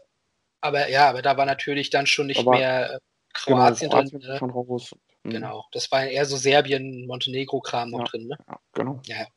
aber, 0.61 0.89
ja, 0.89 1.09
aber 1.09 1.21
da 1.21 1.37
war 1.37 1.45
natürlich 1.45 1.89
dann 1.89 2.05
schon 2.05 2.27
nicht 2.27 2.39
aber, 2.39 2.51
mehr 2.51 2.93
äh, 2.93 2.99
Kroatien, 3.33 3.89
genau, 3.89 4.01
Kroatien 4.01 4.19
drin. 4.19 4.31
Ne? 4.31 4.37
Schon 4.37 4.49
raus. 4.51 4.95
Mhm. 5.23 5.29
Genau. 5.31 5.65
Das 5.71 5.91
war 5.91 6.05
eher 6.05 6.25
so 6.25 6.37
Serbien, 6.37 7.05
Montenegro-Kram 7.07 7.89
noch 7.89 7.99
ja, 7.99 8.05
drin, 8.05 8.27
ne? 8.27 8.37
Ja, 8.47 8.59
genau. 8.73 9.01
Ja. 9.05 9.27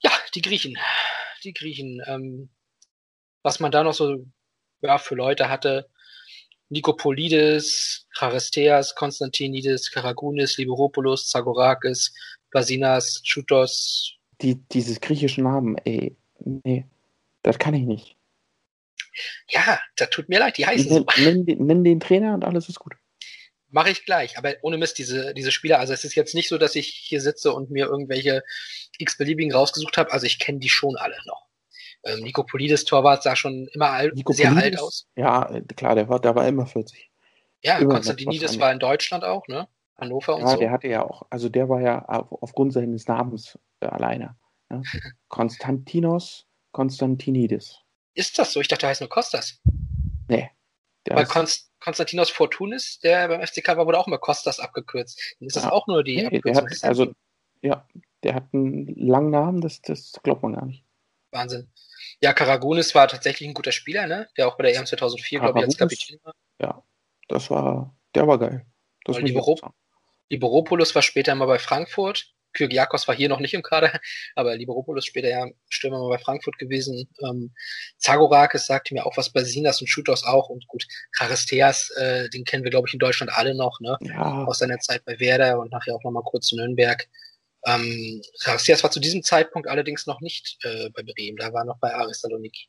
ja, 0.00 0.10
die 0.34 0.42
Griechen. 0.42 0.76
Die 1.44 1.52
Griechen. 1.52 2.02
Ähm, 2.06 2.50
was 3.42 3.60
man 3.60 3.72
da 3.72 3.82
noch 3.82 3.94
so 3.94 4.24
ja, 4.80 4.98
für 4.98 5.14
Leute 5.14 5.48
hatte, 5.48 5.88
Nikopolides, 6.72 8.06
Charisteas, 8.18 8.94
Konstantinidis, 8.94 9.90
Karagounis, 9.92 10.56
Liberopoulos, 10.56 11.28
Zagorakis, 11.28 12.14
Basinas, 12.50 13.22
Choutos. 13.22 14.14
Die, 14.40 14.56
dieses 14.72 14.98
griechische 15.00 15.42
Namen, 15.42 15.76
ey, 15.84 16.16
nee, 16.40 16.86
das 17.42 17.58
kann 17.58 17.74
ich 17.74 17.82
nicht. 17.82 18.16
Ja, 19.48 19.78
das 19.96 20.08
tut 20.08 20.30
mir 20.30 20.38
leid, 20.38 20.56
die 20.56 20.66
heißen 20.66 20.90
nenn, 20.90 21.04
so. 21.06 21.22
Nenn, 21.22 21.44
nenn 21.44 21.84
den 21.84 22.00
Trainer 22.00 22.32
und 22.32 22.44
alles 22.44 22.70
ist 22.70 22.78
gut. 22.78 22.94
Mache 23.68 23.90
ich 23.90 24.06
gleich, 24.06 24.38
aber 24.38 24.54
ohne 24.62 24.78
Mist, 24.78 24.96
diese, 24.96 25.34
diese 25.34 25.52
Spieler, 25.52 25.78
also 25.78 25.92
es 25.92 26.04
ist 26.04 26.14
jetzt 26.14 26.34
nicht 26.34 26.48
so, 26.48 26.56
dass 26.56 26.74
ich 26.74 26.88
hier 26.88 27.20
sitze 27.20 27.52
und 27.52 27.70
mir 27.70 27.86
irgendwelche 27.86 28.44
x-beliebigen 28.96 29.52
rausgesucht 29.52 29.98
habe, 29.98 30.10
also 30.10 30.24
ich 30.24 30.38
kenne 30.38 30.58
die 30.58 30.70
schon 30.70 30.96
alle 30.96 31.18
noch. 31.26 31.46
Ähm, 32.04 32.20
Nico 32.20 32.42
Polides 32.44 32.84
Torwart 32.84 33.22
sah 33.22 33.36
schon 33.36 33.68
immer 33.72 33.90
alt, 33.90 34.14
sehr 34.30 34.54
alt 34.56 34.78
aus. 34.80 35.06
Ja, 35.16 35.60
klar, 35.76 35.94
der 35.94 36.08
war, 36.08 36.20
der 36.20 36.34
war 36.34 36.46
immer 36.46 36.66
40. 36.66 37.10
Ja, 37.62 37.78
immer 37.78 37.94
Konstantinidis 37.94 38.58
war 38.58 38.72
in 38.72 38.80
Deutschland 38.80 39.24
auch, 39.24 39.46
ne? 39.46 39.68
Hannover 39.96 40.34
und 40.34 40.42
ja, 40.42 40.48
so. 40.48 40.52
Ja, 40.54 40.58
der 40.58 40.70
hatte 40.72 40.88
ja 40.88 41.02
auch, 41.04 41.22
also 41.30 41.48
der 41.48 41.68
war 41.68 41.80
ja 41.80 42.04
aufgrund 42.08 42.72
seines 42.72 43.06
Namens 43.06 43.58
äh, 43.80 43.86
alleine. 43.86 44.36
Ne? 44.68 44.82
Konstantinos 45.28 46.46
Konstantinidis. 46.72 47.78
Ist 48.14 48.38
das 48.38 48.52
so? 48.52 48.60
Ich 48.60 48.68
dachte, 48.68 48.80
der 48.80 48.90
heißt 48.90 49.00
nur 49.00 49.10
Kostas. 49.10 49.60
Nee. 50.28 50.50
Weil 51.08 51.26
Konst 51.26 51.70
Konstantinos 51.80 52.30
Fortunis, 52.30 53.00
der 53.00 53.26
beim 53.28 53.44
FCK 53.44 53.76
war, 53.76 53.86
wurde 53.86 53.98
auch 53.98 54.06
immer 54.06 54.18
Kostas 54.18 54.60
abgekürzt. 54.60 55.36
Dann 55.40 55.48
ist 55.48 55.56
das 55.56 55.64
auch 55.64 55.88
nur 55.88 56.04
die 56.04 56.16
nee, 56.16 56.26
Abkürzung. 56.26 56.70
Hat, 56.70 56.84
also, 56.84 57.12
ja, 57.60 57.86
der 58.22 58.34
hat 58.34 58.44
einen 58.52 58.86
langen 58.94 59.30
Namen, 59.30 59.60
das, 59.60 59.82
das 59.82 60.12
glaubt 60.22 60.44
man 60.44 60.54
gar 60.54 60.64
nicht. 60.64 60.84
Wahnsinn. 61.32 61.68
Ja, 62.22 62.32
Karagunis 62.32 62.94
war 62.94 63.08
tatsächlich 63.08 63.48
ein 63.48 63.54
guter 63.54 63.72
Spieler, 63.72 64.06
ne? 64.06 64.28
Der 64.36 64.46
auch 64.46 64.56
bei 64.56 64.64
der 64.64 64.76
EM 64.76 64.86
2004, 64.86 65.40
glaube 65.40 65.58
ich, 65.58 65.64
als 65.64 65.76
Kapitän 65.76 66.20
war. 66.22 66.34
Ja, 66.60 66.82
das 67.28 67.50
war, 67.50 67.96
der 68.14 68.28
war 68.28 68.38
geil. 68.38 68.64
Das 69.04 69.18
Libero 69.18 69.58
Liberopoulos 70.28 70.94
war 70.94 71.02
später 71.02 71.34
mal 71.34 71.46
bei 71.46 71.58
Frankfurt. 71.58 72.32
Kyrgiakos 72.52 73.08
war 73.08 73.14
hier 73.14 73.28
noch 73.28 73.40
nicht 73.40 73.54
im 73.54 73.62
Kader, 73.62 73.92
aber 74.36 74.56
Liberopoulos 74.56 75.04
später 75.04 75.28
ja 75.28 75.46
Stürmer 75.68 75.98
mal 75.98 76.10
bei 76.10 76.18
Frankfurt 76.18 76.58
gewesen. 76.58 77.08
Ähm, 77.24 77.52
Zagorakis 77.98 78.66
sagte 78.66 78.94
mir 78.94 79.04
auch 79.04 79.16
was 79.16 79.30
bei 79.30 79.42
Sinas 79.42 79.80
und 79.80 79.88
Schutos 79.88 80.24
auch 80.24 80.48
und 80.48 80.66
gut, 80.68 80.86
Charisteas, 81.12 81.90
äh, 81.96 82.28
den 82.28 82.44
kennen 82.44 82.62
wir 82.62 82.70
glaube 82.70 82.88
ich 82.88 82.94
in 82.94 83.00
Deutschland 83.00 83.32
alle 83.34 83.54
noch, 83.54 83.80
ne? 83.80 83.96
Ja. 84.00 84.44
Aus 84.44 84.58
seiner 84.58 84.78
Zeit 84.78 85.04
bei 85.04 85.18
Werder 85.18 85.58
und 85.58 85.72
nachher 85.72 85.94
auch 85.94 86.04
nochmal 86.04 86.22
kurz 86.24 86.52
in 86.52 86.58
Nürnberg. 86.58 87.08
Ähm, 87.64 88.22
Charisteas 88.40 88.82
war 88.82 88.90
zu 88.90 89.00
diesem 89.00 89.22
Zeitpunkt 89.22 89.68
allerdings 89.68 90.06
noch 90.06 90.20
nicht 90.20 90.58
äh, 90.64 90.90
bei 90.90 91.02
Bremen, 91.02 91.36
da 91.36 91.52
war 91.52 91.64
noch 91.64 91.78
bei 91.78 91.94
Aris 91.94 92.20
Saloniki. 92.20 92.68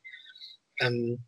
Ähm, 0.80 1.26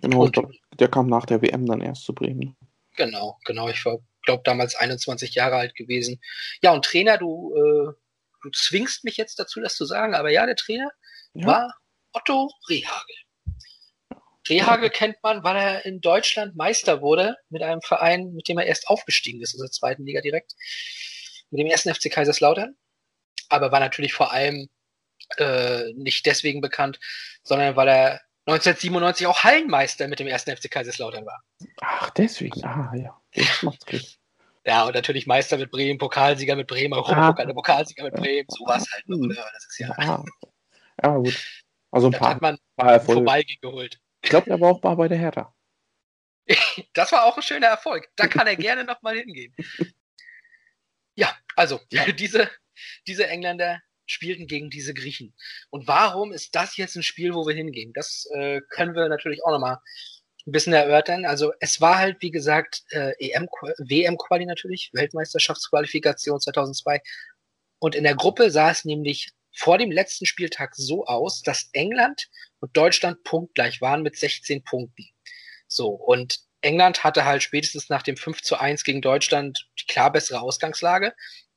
genau, 0.00 0.24
und, 0.24 0.38
der 0.78 0.88
kam 0.88 1.08
nach 1.08 1.26
der 1.26 1.42
WM 1.42 1.66
dann 1.66 1.80
erst 1.80 2.04
zu 2.04 2.14
Bremen. 2.14 2.56
Genau, 2.96 3.38
genau. 3.44 3.68
Ich 3.68 3.84
war 3.84 3.98
glaube 4.22 4.42
damals 4.44 4.74
21 4.74 5.34
Jahre 5.34 5.56
alt 5.56 5.74
gewesen. 5.74 6.20
Ja, 6.62 6.72
und 6.72 6.84
Trainer, 6.84 7.18
du, 7.18 7.54
äh, 7.54 7.92
du 8.42 8.50
zwingst 8.50 9.04
mich 9.04 9.16
jetzt 9.16 9.38
dazu, 9.38 9.60
das 9.60 9.76
zu 9.76 9.84
sagen, 9.84 10.14
aber 10.14 10.30
ja, 10.30 10.46
der 10.46 10.56
Trainer 10.56 10.90
ja. 11.34 11.46
war 11.46 11.74
Otto 12.12 12.50
Rehagel. 12.68 13.16
Rehagel 14.48 14.90
kennt 14.90 15.16
man, 15.22 15.44
weil 15.44 15.56
er 15.56 15.84
in 15.84 16.00
Deutschland 16.00 16.56
Meister 16.56 17.02
wurde 17.02 17.36
mit 17.50 17.62
einem 17.62 17.82
Verein, 17.82 18.32
mit 18.32 18.48
dem 18.48 18.58
er 18.58 18.66
erst 18.66 18.88
aufgestiegen 18.88 19.40
ist, 19.40 19.54
aus 19.54 19.60
der 19.60 19.70
zweiten 19.70 20.04
Liga 20.04 20.20
direkt, 20.20 20.54
mit 21.50 21.60
dem 21.60 21.66
ersten 21.66 21.94
FC 21.94 22.10
Kaiserslautern. 22.10 22.76
Aber 23.50 23.72
war 23.72 23.80
natürlich 23.80 24.14
vor 24.14 24.32
allem 24.32 24.68
äh, 25.36 25.92
nicht 25.94 26.24
deswegen 26.26 26.60
bekannt, 26.60 26.98
sondern 27.42 27.76
weil 27.76 27.88
er 27.88 28.20
1997 28.46 29.26
auch 29.26 29.44
Hallenmeister 29.44 30.08
mit 30.08 30.18
dem 30.18 30.26
ersten 30.26 30.56
FC 30.56 30.70
Kaiserslautern 30.70 31.26
war. 31.26 31.42
Ach, 31.82 32.10
deswegen, 32.10 32.64
ah 32.64 32.92
ja, 32.96 33.20
das. 33.86 34.18
Ja, 34.66 34.84
und 34.84 34.94
natürlich 34.94 35.26
Meister 35.26 35.56
mit 35.56 35.70
Bremen, 35.70 35.98
Pokalsieger 35.98 36.54
mit 36.54 36.66
Bremen, 36.66 36.92
Europapokal, 36.92 37.48
ah. 37.48 37.52
Pokalsieger 37.52 38.04
mit 38.04 38.14
Bremen, 38.14 38.46
sowas 38.50 38.86
halt. 38.92 39.08
Ne? 39.08 39.34
Das 39.34 39.66
ist 39.66 39.78
ja. 39.78 39.90
Ah. 39.96 40.24
Ja, 41.02 41.16
gut. 41.16 41.38
Also 41.90 42.08
ein 42.08 42.12
paar, 42.12 42.30
hat 42.30 42.42
man 42.42 42.58
paar 42.76 43.00
vorbei 43.00 43.44
geholt. 43.60 43.98
Ich 44.22 44.30
glaube, 44.30 44.50
er 44.50 44.60
war 44.60 44.70
auch 44.70 44.80
bei 44.80 45.08
der 45.08 45.18
Hertha. 45.18 45.54
das 46.92 47.12
war 47.12 47.24
auch 47.24 47.36
ein 47.36 47.42
schöner 47.42 47.68
Erfolg. 47.68 48.08
Da 48.16 48.26
kann 48.26 48.46
er 48.46 48.56
gerne 48.56 48.84
nochmal 48.84 49.16
hingehen. 49.16 49.54
Ja, 51.14 51.34
also, 51.56 51.80
ja. 51.90 52.10
diese, 52.12 52.50
diese 53.06 53.26
Engländer 53.26 53.80
spielten 54.06 54.46
gegen 54.46 54.70
diese 54.70 54.94
Griechen. 54.94 55.34
Und 55.70 55.86
warum 55.86 56.32
ist 56.32 56.54
das 56.54 56.76
jetzt 56.76 56.96
ein 56.96 57.02
Spiel, 57.02 57.34
wo 57.34 57.46
wir 57.46 57.54
hingehen? 57.54 57.92
Das 57.94 58.26
äh, 58.34 58.60
können 58.68 58.94
wir 58.94 59.08
natürlich 59.08 59.44
auch 59.44 59.52
nochmal 59.52 59.78
ein 60.46 60.52
bisschen 60.52 60.72
erörtern. 60.72 61.24
Also 61.24 61.52
es 61.60 61.80
war 61.80 61.98
halt, 61.98 62.16
wie 62.20 62.30
gesagt, 62.30 62.82
äh, 62.90 63.12
EM, 63.18 63.46
WM-Quali 63.78 64.46
natürlich, 64.46 64.90
Weltmeisterschaftsqualifikation 64.92 66.40
2002. 66.40 67.00
Und 67.78 67.94
in 67.94 68.04
der 68.04 68.14
Gruppe 68.14 68.50
sah 68.50 68.70
es 68.70 68.84
nämlich 68.84 69.30
vor 69.54 69.78
dem 69.78 69.90
letzten 69.90 70.26
Spieltag 70.26 70.74
so 70.74 71.04
aus, 71.06 71.42
dass 71.42 71.70
England 71.72 72.28
und 72.60 72.76
Deutschland 72.76 73.22
punktgleich 73.24 73.80
waren 73.80 74.02
mit 74.02 74.16
16 74.16 74.64
Punkten. 74.64 75.06
So, 75.66 75.88
und 75.88 76.40
England 76.62 77.04
hatte 77.04 77.24
halt 77.24 77.42
spätestens 77.42 77.88
nach 77.88 78.02
dem 78.02 78.16
5 78.16 78.42
zu 78.42 78.58
1 78.58 78.84
gegen 78.84 79.00
Deutschland 79.00 79.66
die 79.80 79.86
klar 79.86 80.12
bessere 80.12 80.40
Ausgangslage, 80.40 81.14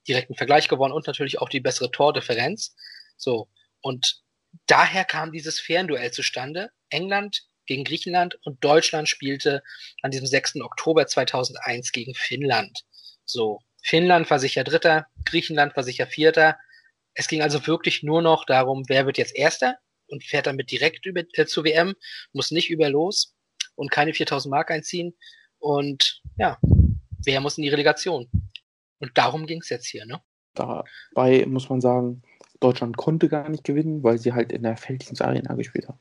direkten 0.08 0.36
Vergleich 0.36 0.68
gewonnen 0.68 0.94
und 0.94 1.08
natürlich 1.08 1.40
auch 1.40 1.50
die 1.50 1.60
bessere 1.60 1.92
Tordifferenz. 1.92 2.76
So, 3.18 3.48
und 3.82 4.22
daher 4.68 5.06
kam 5.06 5.32
dieses 5.32 5.60
Fernduell 5.60 6.12
zustande. 6.12 6.70
England 6.90 7.44
gegen 7.66 7.84
Griechenland 7.84 8.38
und 8.44 8.64
Deutschland 8.64 9.08
spielte 9.08 9.64
an 10.02 10.12
diesem 10.12 10.28
6. 10.28 10.58
Oktober 10.62 11.08
2001 11.08 11.92
gegen 11.92 12.14
Finnland. 12.14 12.84
So, 13.26 13.60
Finnland 13.82 14.30
war 14.30 14.40
sicher 14.40 14.64
Dritter, 14.64 15.08
Griechenland 15.26 15.76
war 15.76 15.84
sicher 15.84 16.08
Vierter. 16.08 16.58
Es 17.14 17.28
ging 17.28 17.42
also 17.42 17.66
wirklich 17.68 18.04
nur 18.04 18.22
noch 18.22 18.46
darum, 18.46 18.84
wer 18.88 19.06
wird 19.06 19.18
jetzt 19.18 19.36
Erster 19.36 19.78
und 20.08 20.24
fährt 20.24 20.48
damit 20.48 20.72
direkt 20.72 21.06
über, 21.06 21.24
äh, 21.34 21.46
zur 21.46 21.64
WM, 21.64 21.96
muss 22.32 22.52
nicht 22.52 22.70
über 22.70 22.90
los 22.90 23.36
und 23.76 23.92
keine 23.92 24.14
4000 24.14 24.52
Mark 24.52 24.72
einziehen. 24.72 25.16
Und 25.60 26.22
ja, 26.38 26.58
wer 27.24 27.42
muss 27.42 27.58
in 27.58 27.64
die 27.64 27.70
Relegation? 27.70 28.30
Und 29.04 29.18
darum 29.18 29.46
ging 29.46 29.60
es 29.60 29.68
jetzt 29.68 29.86
hier, 29.86 30.06
ne? 30.06 30.22
Dabei 30.54 31.46
muss 31.46 31.68
man 31.68 31.82
sagen, 31.82 32.22
Deutschland 32.62 32.96
konnte 32.96 33.28
gar 33.28 33.50
nicht 33.50 33.66
gewinnen, 33.66 34.02
weil 34.02 34.18
sie 34.18 34.32
halt 34.32 34.54
in 34.54 34.64
der 34.64 34.78
Felddienst 34.78 35.22
Arena 35.22 35.56
gespielt 35.56 35.90
haben. 35.90 36.00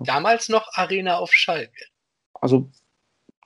Damals 0.00 0.48
noch 0.48 0.66
Arena 0.72 1.18
auf 1.18 1.34
Schalke. 1.34 1.84
Also, 2.32 2.70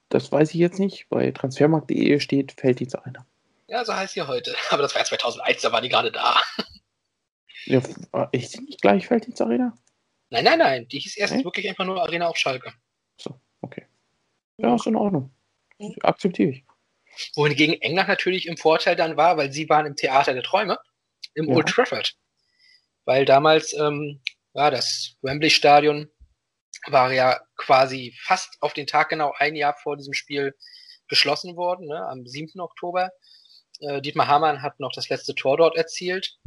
das 0.08 0.30
weiß 0.30 0.50
ich 0.50 0.60
jetzt 0.60 0.78
nicht. 0.78 1.08
Bei 1.08 1.32
transfermarkt.de 1.32 2.20
steht 2.20 2.52
Felddienst 2.52 2.96
Arena. 2.96 3.26
Ja, 3.66 3.84
so 3.84 3.92
heißt 3.92 4.14
sie 4.14 4.22
heute. 4.22 4.54
Aber 4.70 4.82
das 4.82 4.94
war 4.94 5.00
ja 5.00 5.06
2001, 5.06 5.62
da 5.62 5.72
war 5.72 5.80
die 5.80 5.88
gerade 5.88 6.12
da. 6.12 6.40
Ja, 7.64 7.82
ich 8.30 8.58
nicht 8.60 8.80
gleich 8.80 9.08
Felddienst 9.08 9.42
Arena? 9.42 9.76
Nein, 10.30 10.44
nein, 10.44 10.58
nein. 10.60 10.88
Die 10.88 11.00
hieß 11.00 11.16
erst 11.16 11.34
okay. 11.34 11.44
wirklich 11.44 11.68
einfach 11.68 11.84
nur 11.84 12.00
Arena 12.00 12.28
auf 12.28 12.36
Schalke. 12.36 12.72
So, 13.20 13.40
okay. 13.62 13.86
Ja, 14.58 14.76
ist 14.76 14.86
in 14.86 14.94
Ordnung. 14.94 15.30
Akzeptiere 16.02 16.50
ich. 16.50 16.64
Wohingegen 17.34 17.80
England 17.80 18.08
natürlich 18.08 18.46
im 18.46 18.56
Vorteil 18.56 18.96
dann 18.96 19.16
war, 19.16 19.36
weil 19.36 19.52
sie 19.52 19.68
waren 19.68 19.86
im 19.86 19.96
Theater 19.96 20.32
der 20.32 20.42
Träume, 20.42 20.78
im 21.34 21.48
ja. 21.48 21.56
Old 21.56 21.68
Trafford. 21.68 22.14
Weil 23.04 23.24
damals 23.24 23.72
ähm, 23.72 24.20
war 24.52 24.70
das 24.70 25.16
Wembley-Stadion 25.22 26.10
war 26.86 27.12
ja 27.12 27.40
quasi 27.56 28.16
fast 28.22 28.56
auf 28.60 28.72
den 28.72 28.86
Tag 28.86 29.10
genau 29.10 29.34
ein 29.36 29.54
Jahr 29.54 29.76
vor 29.82 29.96
diesem 29.96 30.14
Spiel 30.14 30.54
geschlossen 31.08 31.56
worden, 31.56 31.88
ne, 31.88 32.06
am 32.08 32.26
7. 32.26 32.60
Oktober. 32.60 33.10
Äh, 33.80 34.00
Dietmar 34.00 34.28
Hamann 34.28 34.62
hat 34.62 34.80
noch 34.80 34.92
das 34.92 35.08
letzte 35.08 35.34
Tor 35.34 35.56
dort 35.56 35.76
erzielt. 35.76 36.38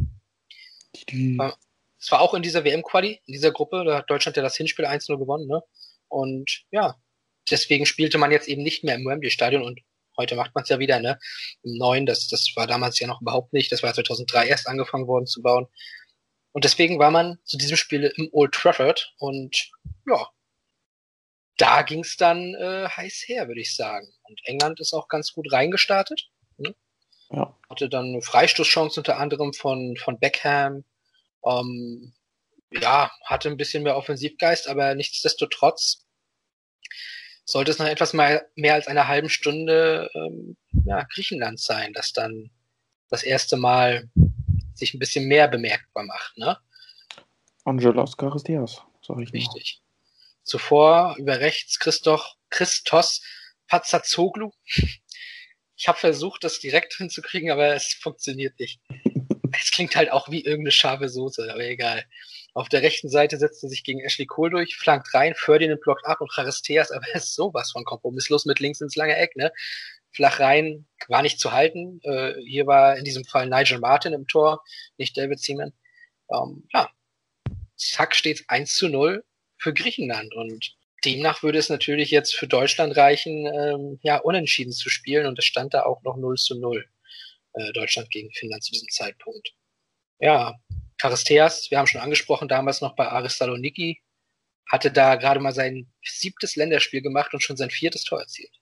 Die. 1.09 1.37
Äh, 1.39 1.51
es 1.99 2.11
war 2.11 2.21
auch 2.21 2.33
in 2.33 2.41
dieser 2.41 2.65
WM-Quali, 2.65 3.21
in 3.25 3.31
dieser 3.31 3.51
Gruppe, 3.51 3.83
da 3.85 3.97
hat 3.97 4.09
Deutschland 4.09 4.35
ja 4.35 4.43
das 4.43 4.57
Hinspiel 4.57 4.85
1-0 4.85 5.17
gewonnen, 5.17 5.47
ne? 5.47 5.61
Und 6.09 6.65
ja, 6.69 6.95
deswegen 7.49 7.85
spielte 7.85 8.17
man 8.17 8.31
jetzt 8.31 8.47
eben 8.47 8.61
nicht 8.61 8.83
mehr 8.83 8.95
im 8.95 9.05
Wembley-Stadion 9.05 9.63
und 9.63 9.79
heute 10.17 10.35
macht 10.35 10.53
man 10.55 10.63
es 10.63 10.69
ja 10.69 10.79
wieder, 10.79 10.99
ne? 10.99 11.19
Im 11.63 11.77
neuen, 11.77 12.05
das, 12.05 12.27
das 12.27 12.51
war 12.55 12.67
damals 12.67 12.99
ja 12.99 13.07
noch 13.07 13.21
überhaupt 13.21 13.53
nicht, 13.53 13.71
das 13.71 13.83
war 13.83 13.93
2003 13.93 14.47
erst 14.47 14.67
angefangen 14.67 15.07
worden 15.07 15.27
zu 15.27 15.41
bauen. 15.41 15.67
Und 16.51 16.65
deswegen 16.65 16.99
war 16.99 17.11
man 17.11 17.39
zu 17.45 17.57
diesem 17.57 17.77
Spiel 17.77 18.13
im 18.15 18.29
Old 18.31 18.53
Trafford 18.53 19.13
und 19.17 19.71
ja, 20.07 20.27
da 21.57 21.81
ging 21.81 22.01
es 22.01 22.17
dann 22.17 22.53
äh, 22.55 22.87
heiß 22.87 23.23
her, 23.27 23.47
würde 23.47 23.61
ich 23.61 23.75
sagen. 23.75 24.07
Und 24.23 24.39
England 24.45 24.79
ist 24.79 24.93
auch 24.93 25.07
ganz 25.07 25.33
gut 25.33 25.51
reingestartet. 25.51 26.29
Ne? 26.57 26.75
Ja. 27.29 27.57
Hatte 27.69 27.89
dann 27.89 28.07
eine 28.07 28.21
Freistoßchance 28.21 28.99
unter 28.99 29.17
anderem 29.17 29.53
von, 29.53 29.95
von 29.97 30.19
Beckham. 30.19 30.83
Ähm, 31.45 32.13
ja, 32.71 33.11
hatte 33.25 33.49
ein 33.49 33.57
bisschen 33.57 33.83
mehr 33.83 33.97
Offensivgeist, 33.97 34.67
aber 34.67 34.95
nichtsdestotrotz 34.95 36.05
sollte 37.45 37.71
es 37.71 37.79
nach 37.79 37.87
etwas 37.87 38.13
mehr, 38.13 38.47
mehr 38.55 38.73
als 38.75 38.87
einer 38.87 39.07
halben 39.07 39.29
Stunde 39.29 40.09
ähm, 40.13 40.55
ja, 40.85 41.03
Griechenland 41.03 41.59
sein, 41.59 41.93
das 41.93 42.13
dann 42.13 42.49
das 43.09 43.23
erste 43.23 43.57
Mal 43.57 44.09
sich 44.73 44.93
ein 44.93 44.99
bisschen 44.99 45.27
mehr 45.27 45.47
bemerkbar 45.47 46.03
macht. 46.03 46.37
Ne? 46.37 46.57
Angelos 47.65 48.15
Charistias, 48.19 48.81
sag 49.01 49.19
ich 49.19 49.33
Richtig. 49.33 49.81
Mal. 49.81 49.83
Zuvor 50.43 51.15
über 51.17 51.39
rechts 51.39 51.79
Christoph, 51.79 52.35
Christos 52.49 53.21
Pazzazoglu. 53.67 54.51
Ich 55.75 55.87
habe 55.87 55.97
versucht, 55.97 56.43
das 56.43 56.59
direkt 56.59 56.93
hinzukriegen, 56.93 57.51
aber 57.51 57.73
es 57.75 57.97
funktioniert 58.01 58.59
nicht. 58.59 58.79
Es 59.55 59.69
klingt 59.69 59.95
halt 59.95 60.11
auch 60.11 60.29
wie 60.29 60.43
irgendeine 60.43 60.71
scharfe 60.71 61.09
Soße, 61.09 61.47
aber 61.51 61.63
egal. 61.63 62.03
Auf 62.53 62.69
der 62.69 62.83
rechten 62.83 63.09
Seite 63.09 63.37
setzt 63.37 63.63
er 63.63 63.69
sich 63.69 63.83
gegen 63.83 63.99
Ashley 64.01 64.27
Cole 64.27 64.51
durch, 64.51 64.75
flankt 64.75 65.13
rein, 65.13 65.33
Ferdinand 65.35 65.81
blockt 65.81 66.05
ab 66.05 66.21
und 66.21 66.31
Charisteas, 66.31 66.91
aber 66.91 67.05
er 67.07 67.15
ist 67.15 67.33
sowas 67.33 67.71
von 67.71 67.83
kompromisslos 67.83 68.45
mit 68.45 68.59
links 68.59 68.81
ins 68.81 68.95
lange 68.95 69.15
Eck, 69.15 69.35
ne? 69.35 69.51
Flach 70.11 70.39
rein, 70.39 70.85
war 71.07 71.23
nicht 71.23 71.39
zu 71.39 71.51
halten. 71.51 71.99
Äh, 72.03 72.35
hier 72.45 72.67
war 72.67 72.97
in 72.97 73.03
diesem 73.03 73.25
Fall 73.25 73.49
Nigel 73.49 73.79
Martin 73.79 74.13
im 74.13 74.27
Tor, 74.27 74.63
nicht 74.97 75.17
David 75.17 75.39
Seaman. 75.39 75.73
Ähm, 76.31 76.67
ja, 76.71 76.89
zack 77.77 78.15
steht 78.15 78.43
1 78.47 78.75
zu 78.75 78.89
0 78.89 79.23
für 79.57 79.73
Griechenland 79.73 80.35
und 80.35 80.75
demnach 81.03 81.41
würde 81.41 81.57
es 81.57 81.69
natürlich 81.69 82.11
jetzt 82.11 82.35
für 82.35 82.47
Deutschland 82.47 82.95
reichen, 82.95 83.47
ähm, 83.47 83.99
ja, 84.03 84.17
unentschieden 84.17 84.71
zu 84.71 84.89
spielen 84.89 85.25
und 85.25 85.39
es 85.39 85.45
stand 85.45 85.73
da 85.73 85.83
auch 85.83 86.03
noch 86.03 86.17
0 86.17 86.37
zu 86.37 86.59
0. 86.59 86.85
Äh, 87.53 87.73
Deutschland 87.73 88.09
gegen 88.11 88.31
Finnland 88.31 88.63
zu 88.63 88.71
diesem 88.71 88.89
Zeitpunkt. 88.89 89.53
Ja, 90.19 90.55
Charisteas, 91.03 91.69
wir 91.69 91.79
haben 91.79 91.87
schon 91.87 91.99
angesprochen, 91.99 92.47
damals 92.47 92.79
noch 92.79 92.95
bei 92.95 93.05
Aris 93.05 93.37
Saloniki, 93.37 94.01
hatte 94.71 94.89
da 94.89 95.15
gerade 95.15 95.41
mal 95.41 95.51
sein 95.51 95.91
siebtes 96.01 96.55
Länderspiel 96.55 97.01
gemacht 97.01 97.33
und 97.33 97.43
schon 97.43 97.57
sein 97.57 97.69
viertes 97.69 98.05
Tor 98.05 98.21
erzielt. 98.21 98.61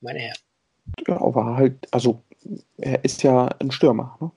Meine 0.00 0.20
Herren. 0.20 0.38
Ja, 1.06 1.20
aber 1.20 1.56
halt, 1.56 1.86
also 1.92 2.24
er 2.78 3.04
ist 3.04 3.22
ja 3.22 3.46
ein 3.60 3.70
Stürmer, 3.70 4.16
ne? 4.22 4.32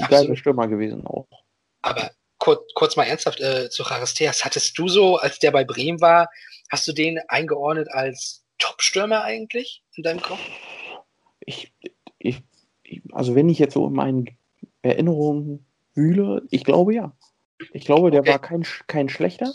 Ein 0.00 0.08
geiler 0.10 0.36
Stürmer 0.36 0.68
gewesen 0.68 1.06
auch. 1.06 1.26
Aber 1.80 2.10
kurz, 2.36 2.60
kurz 2.74 2.96
mal 2.96 3.04
ernsthaft 3.04 3.40
äh, 3.40 3.70
zu 3.70 3.82
Charisteas. 3.82 4.44
Hattest 4.44 4.78
du 4.78 4.88
so, 4.88 5.16
als 5.16 5.38
der 5.38 5.52
bei 5.52 5.64
Bremen 5.64 6.02
war, 6.02 6.28
hast 6.70 6.86
du 6.86 6.92
den 6.92 7.18
eingeordnet 7.28 7.88
als 7.90 8.44
Top-Stürmer 8.58 9.24
eigentlich 9.24 9.82
in 9.96 10.02
deinem 10.02 10.20
Kopf? 10.20 10.40
Ich, 11.40 11.72
ich, 12.18 12.42
also 13.10 13.34
wenn 13.34 13.48
ich 13.48 13.58
jetzt 13.58 13.72
so 13.72 13.86
in 13.86 13.94
meinen 13.94 14.36
Erinnerungen 14.82 15.64
wühle, 15.98 16.46
ich 16.50 16.64
glaube 16.64 16.94
ja. 16.94 17.14
Ich 17.72 17.84
glaube, 17.84 18.10
der 18.10 18.20
okay. 18.20 18.30
war 18.30 18.38
kein, 18.38 18.64
kein 18.86 19.08
schlechter, 19.08 19.52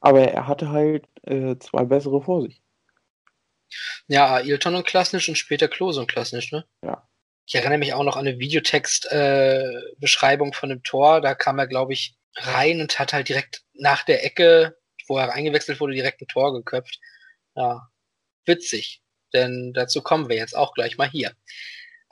aber 0.00 0.22
er 0.22 0.46
hatte 0.46 0.68
halt 0.70 1.08
äh, 1.24 1.58
zwei 1.58 1.84
bessere 1.84 2.22
vor 2.22 2.42
sich. 2.42 2.62
Ja, 4.06 4.36
Ailton 4.36 4.76
und 4.76 4.86
Klasnisch 4.86 5.28
und 5.28 5.36
später 5.36 5.66
Klose 5.68 6.00
und 6.00 6.06
Klasnisch, 6.06 6.52
ne? 6.52 6.64
Ja. 6.82 7.06
Ich 7.46 7.56
erinnere 7.56 7.78
mich 7.78 7.94
auch 7.94 8.04
noch 8.04 8.16
an 8.16 8.26
eine 8.26 8.38
Videotext-Beschreibung 8.38 10.52
äh, 10.52 10.54
von 10.54 10.68
dem 10.68 10.84
Tor. 10.84 11.20
Da 11.20 11.34
kam 11.34 11.58
er, 11.58 11.66
glaube 11.66 11.92
ich, 11.92 12.16
rein 12.36 12.80
und 12.80 12.96
hat 12.98 13.12
halt 13.12 13.28
direkt 13.28 13.64
nach 13.74 14.04
der 14.04 14.24
Ecke, 14.24 14.78
wo 15.08 15.18
er 15.18 15.32
eingewechselt 15.32 15.80
wurde, 15.80 15.94
direkt 15.94 16.22
ein 16.22 16.28
Tor 16.28 16.52
geköpft. 16.52 17.00
Ja, 17.56 17.88
witzig. 18.44 19.02
Denn 19.32 19.72
dazu 19.74 20.02
kommen 20.02 20.28
wir 20.28 20.36
jetzt 20.36 20.56
auch 20.56 20.74
gleich 20.74 20.98
mal 20.98 21.08
hier. 21.08 21.32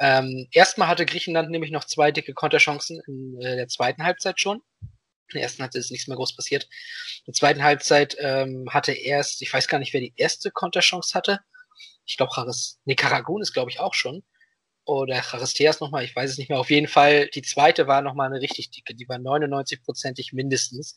Ähm, 0.00 0.48
erstmal 0.50 0.88
hatte 0.88 1.04
Griechenland 1.04 1.50
nämlich 1.50 1.70
noch 1.70 1.84
zwei 1.84 2.10
dicke 2.10 2.32
Konterchancen 2.32 3.02
in 3.06 3.38
äh, 3.40 3.56
der 3.56 3.68
zweiten 3.68 4.02
Halbzeit 4.02 4.40
schon. 4.40 4.62
In 4.80 5.34
der 5.34 5.42
ersten 5.42 5.62
Halbzeit 5.62 5.80
ist 5.80 5.90
nichts 5.90 6.08
mehr 6.08 6.16
groß 6.16 6.34
passiert. 6.34 6.64
In 6.64 7.32
der 7.32 7.34
zweiten 7.34 7.62
Halbzeit 7.62 8.16
ähm, 8.18 8.66
hatte 8.70 8.92
erst, 8.92 9.42
ich 9.42 9.52
weiß 9.52 9.68
gar 9.68 9.78
nicht, 9.78 9.92
wer 9.92 10.00
die 10.00 10.14
erste 10.16 10.50
Konterchance 10.50 11.14
hatte. 11.14 11.40
Ich 12.06 12.16
glaube, 12.16 12.32
Charis, 12.34 12.80
nee, 12.86 12.94
Karagun 12.94 13.42
ist, 13.42 13.52
glaube 13.52 13.70
ich, 13.70 13.78
auch 13.78 13.94
schon. 13.94 14.24
Oder 14.84 15.20
Charisteas 15.22 15.80
nochmal, 15.80 16.04
ich 16.04 16.16
weiß 16.16 16.30
es 16.30 16.38
nicht 16.38 16.48
mehr. 16.48 16.58
Auf 16.58 16.70
jeden 16.70 16.88
Fall, 16.88 17.28
die 17.28 17.42
zweite 17.42 17.86
war 17.86 18.00
nochmal 18.00 18.28
eine 18.28 18.40
richtig 18.40 18.70
dicke. 18.70 18.94
Die 18.94 19.08
war 19.08 19.18
99-prozentig 19.18 20.32
mindestens. 20.32 20.96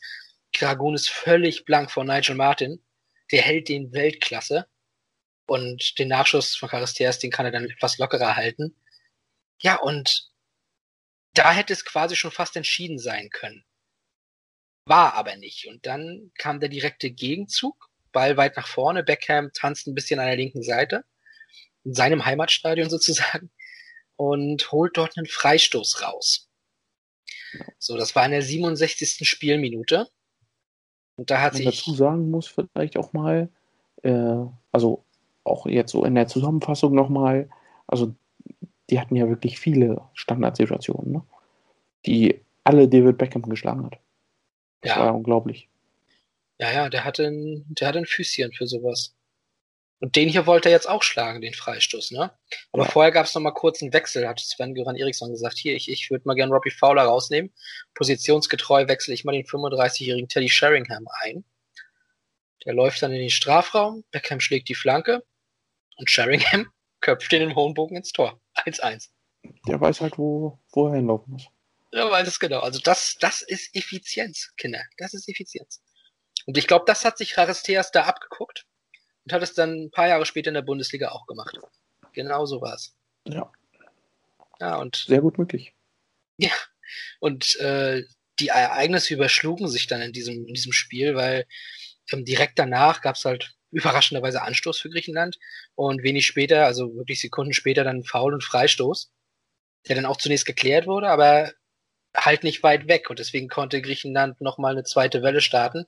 Karagun 0.54 0.96
ist 0.96 1.10
völlig 1.10 1.66
blank 1.66 1.92
von 1.92 2.08
Nigel 2.08 2.36
Martin. 2.36 2.84
Der 3.32 3.42
hält 3.42 3.68
den 3.68 3.92
Weltklasse. 3.92 4.66
Und 5.46 6.00
den 6.00 6.08
Nachschuss 6.08 6.56
von 6.56 6.70
Charisteas, 6.70 7.20
den 7.20 7.32
kann 7.32 7.46
er 7.46 7.52
dann 7.52 7.70
etwas 7.70 7.98
lockerer 7.98 8.38
halten. 8.38 8.76
Ja, 9.64 9.80
und 9.80 10.30
da 11.34 11.52
hätte 11.52 11.74
es 11.74 11.86
quasi 11.86 12.16
schon 12.16 12.32
fast 12.32 12.56
entschieden 12.56 13.00
sein 13.00 13.30
können. 13.30 13.64
War 14.86 15.14
aber 15.14 15.38
nicht. 15.38 15.68
Und 15.68 15.86
dann 15.86 16.32
kam 16.38 16.60
der 16.60 16.70
direkte 16.70 17.10
Gegenzug, 17.10 17.90
Ball 18.12 18.38
weit 18.38 18.58
nach 18.58 18.68
vorne, 18.68 19.04
Beckham 19.04 19.52
tanzt 19.54 19.88
ein 19.88 19.96
bisschen 19.96 20.20
an 20.20 20.28
der 20.28 20.36
linken 20.36 20.62
Seite, 20.62 21.06
in 21.84 21.94
seinem 21.94 22.26
Heimatstadion 22.26 22.90
sozusagen, 22.90 23.50
und 24.16 24.72
holt 24.72 24.98
dort 24.98 25.18
einen 25.18 25.26
Freistoß 25.26 26.04
raus. 26.04 26.50
So, 27.80 27.98
das 27.98 28.16
war 28.16 28.26
in 28.26 28.32
der 28.32 28.42
67. 28.42 29.28
Spielminute. 29.28 30.08
Und 31.16 31.32
da 31.32 31.42
hat 31.42 31.54
Man 31.54 31.64
sich. 31.64 31.78
dazu 31.78 31.94
sagen 31.94 32.30
muss 32.30 32.48
vielleicht 32.48 32.98
auch 32.98 33.14
mal, 33.14 33.50
äh, 34.04 34.46
also 34.72 35.06
auch 35.44 35.66
jetzt 35.66 35.92
so 35.92 36.04
in 36.04 36.16
der 36.16 36.28
Zusammenfassung 36.28 36.94
nochmal, 36.94 37.50
also 37.88 38.16
die 38.90 39.00
hatten 39.00 39.16
ja 39.16 39.28
wirklich 39.30 39.60
viele 39.60 40.02
Standardsituationen, 40.14 41.12
ne? 41.14 41.24
die 42.06 42.42
alle 42.64 42.88
David 42.88 43.18
Beckham 43.18 43.44
geschlagen 43.44 43.86
hat. 43.86 43.98
Das 44.82 44.92
Ja. 44.92 45.00
war 45.00 45.06
ja 45.08 45.12
unglaublich. 45.12 45.70
Ja, 46.60 46.72
ja, 46.72 46.90
der 46.90 47.04
hatte 47.04 47.26
ein, 47.28 47.66
der 47.70 47.88
hatte 47.88 48.00
ein 48.00 48.06
Füßchen 48.06 48.54
für 48.54 48.68
sowas. 48.68 49.16
Und 50.00 50.18
den 50.18 50.28
hier 50.28 50.46
wollte 50.46 50.68
er 50.68 50.74
jetzt 50.74 50.90
auch 50.90 51.02
schlagen, 51.02 51.40
den 51.40 51.54
Freistoß, 51.54 52.12
ne? 52.12 52.32
Aber 52.74 52.84
Ja. 52.84 52.90
vorher 52.92 53.12
gab 53.12 53.26
es 53.26 53.34
noch 53.36 53.42
mal 53.42 53.52
kurz 53.52 53.82
einen 53.82 53.94
Wechsel, 53.94 54.28
hat 54.28 54.40
Sven 54.42 54.76
Göran 54.76 54.98
Eriksson 54.98 55.32
gesagt. 55.32 55.58
Hier, 55.58 55.76
ich, 55.76 55.90
ich 55.90 56.12
würde 56.12 56.28
mal 56.28 56.34
gern 56.36 56.52
Robbie 56.52 56.72
Fowler 56.72 57.04
rausnehmen. 57.04 57.54
Positionsgetreu 57.94 58.88
wechsle 58.90 59.14
ich 59.14 59.24
mal 59.24 59.32
den 59.32 59.46
35-jährigen 59.46 60.28
Teddy 60.28 60.50
Sheringham 60.50 61.08
ein. 61.22 61.46
Der 62.66 62.74
läuft 62.74 63.02
dann 63.02 63.14
in 63.14 63.20
den 63.20 63.30
Strafraum, 63.30 64.04
Beckham 64.12 64.40
schlägt 64.42 64.68
die 64.68 64.76
Flanke 64.76 65.24
und 65.98 66.10
Sheringham 66.10 66.68
köpft 67.02 67.32
den 67.32 67.42
in 67.42 67.56
hohen 67.56 67.74
Bogen 67.74 67.96
ins 67.96 68.12
Tor. 68.12 68.40
1-1. 68.66 69.10
Der 69.68 69.80
weiß 69.80 70.02
halt, 70.02 70.18
wo, 70.18 70.60
wo 70.72 70.88
er 70.88 70.96
hinlaufen 70.96 71.34
muss. 71.34 71.48
Ja, 71.92 72.10
weiß 72.10 72.28
es 72.28 72.40
genau. 72.40 72.60
Also 72.60 72.80
das, 72.80 73.18
das 73.20 73.42
ist 73.42 73.76
Effizienz, 73.76 74.54
Kinder. 74.58 74.82
Das 74.98 75.14
ist 75.14 75.30
Effizienz. 75.30 75.82
Und 76.46 76.58
ich 76.58 76.68
glaube, 76.68 76.86
das 76.88 77.06
hat 77.06 77.18
sich 77.18 77.34
Charisteas 77.34 77.92
da 77.92 78.04
abgeguckt 78.04 78.66
und 79.26 79.34
hat 79.34 79.44
es 79.44 79.54
dann 79.54 79.86
ein 79.86 79.92
paar 79.92 80.08
Jahre 80.08 80.26
später 80.26 80.50
in 80.50 80.56
der 80.56 80.62
Bundesliga 80.64 81.10
auch 81.12 81.28
gemacht. 81.28 81.58
Genau 82.14 82.46
so 82.46 82.62
war 82.62 82.74
es. 82.76 82.96
Ja, 83.28 83.52
Ja, 84.60 84.78
und, 84.78 84.96
sehr 84.96 85.22
gut 85.22 85.38
möglich. 85.38 85.74
und 87.20 87.56
äh, 87.60 88.04
die 88.40 88.48
Ereignisse 88.48 89.14
überschlugen 89.14 89.68
sich 89.68 89.88
dann 89.88 90.02
in 90.02 90.14
diesem, 90.14 90.48
in 90.48 90.54
diesem 90.54 90.74
Spiel, 90.74 91.16
weil 91.16 91.46
ähm, 92.12 92.26
direkt 92.26 92.60
danach 92.60 93.02
gab 93.02 93.16
es 93.16 93.26
halt 93.26 93.56
überraschenderweise 93.74 94.42
Anstoß 94.42 94.80
für 94.80 94.90
Griechenland 94.90 95.40
und 95.76 96.04
wenig 96.04 96.26
später, 96.26 96.66
also 96.66 96.96
wirklich 96.96 97.20
Sekunden 97.20 97.54
später, 97.54 97.84
dann 97.84 98.04
Foul 98.04 98.34
und 98.34 98.44
Freistoß, 98.44 99.12
der 99.88 99.96
dann 99.96 100.06
auch 100.06 100.18
zunächst 100.18 100.46
geklärt 100.46 100.88
wurde, 100.88 101.10
aber 101.10 101.52
halt 102.16 102.44
nicht 102.44 102.64
weit 102.64 102.88
weg 102.88 103.10
und 103.10 103.20
deswegen 103.20 103.48
konnte 103.48 103.82
Griechenland 103.82 104.40
nochmal 104.40 104.74
eine 104.74 104.84
zweite 104.84 105.24
Welle 105.24 105.42
starten. 105.42 105.86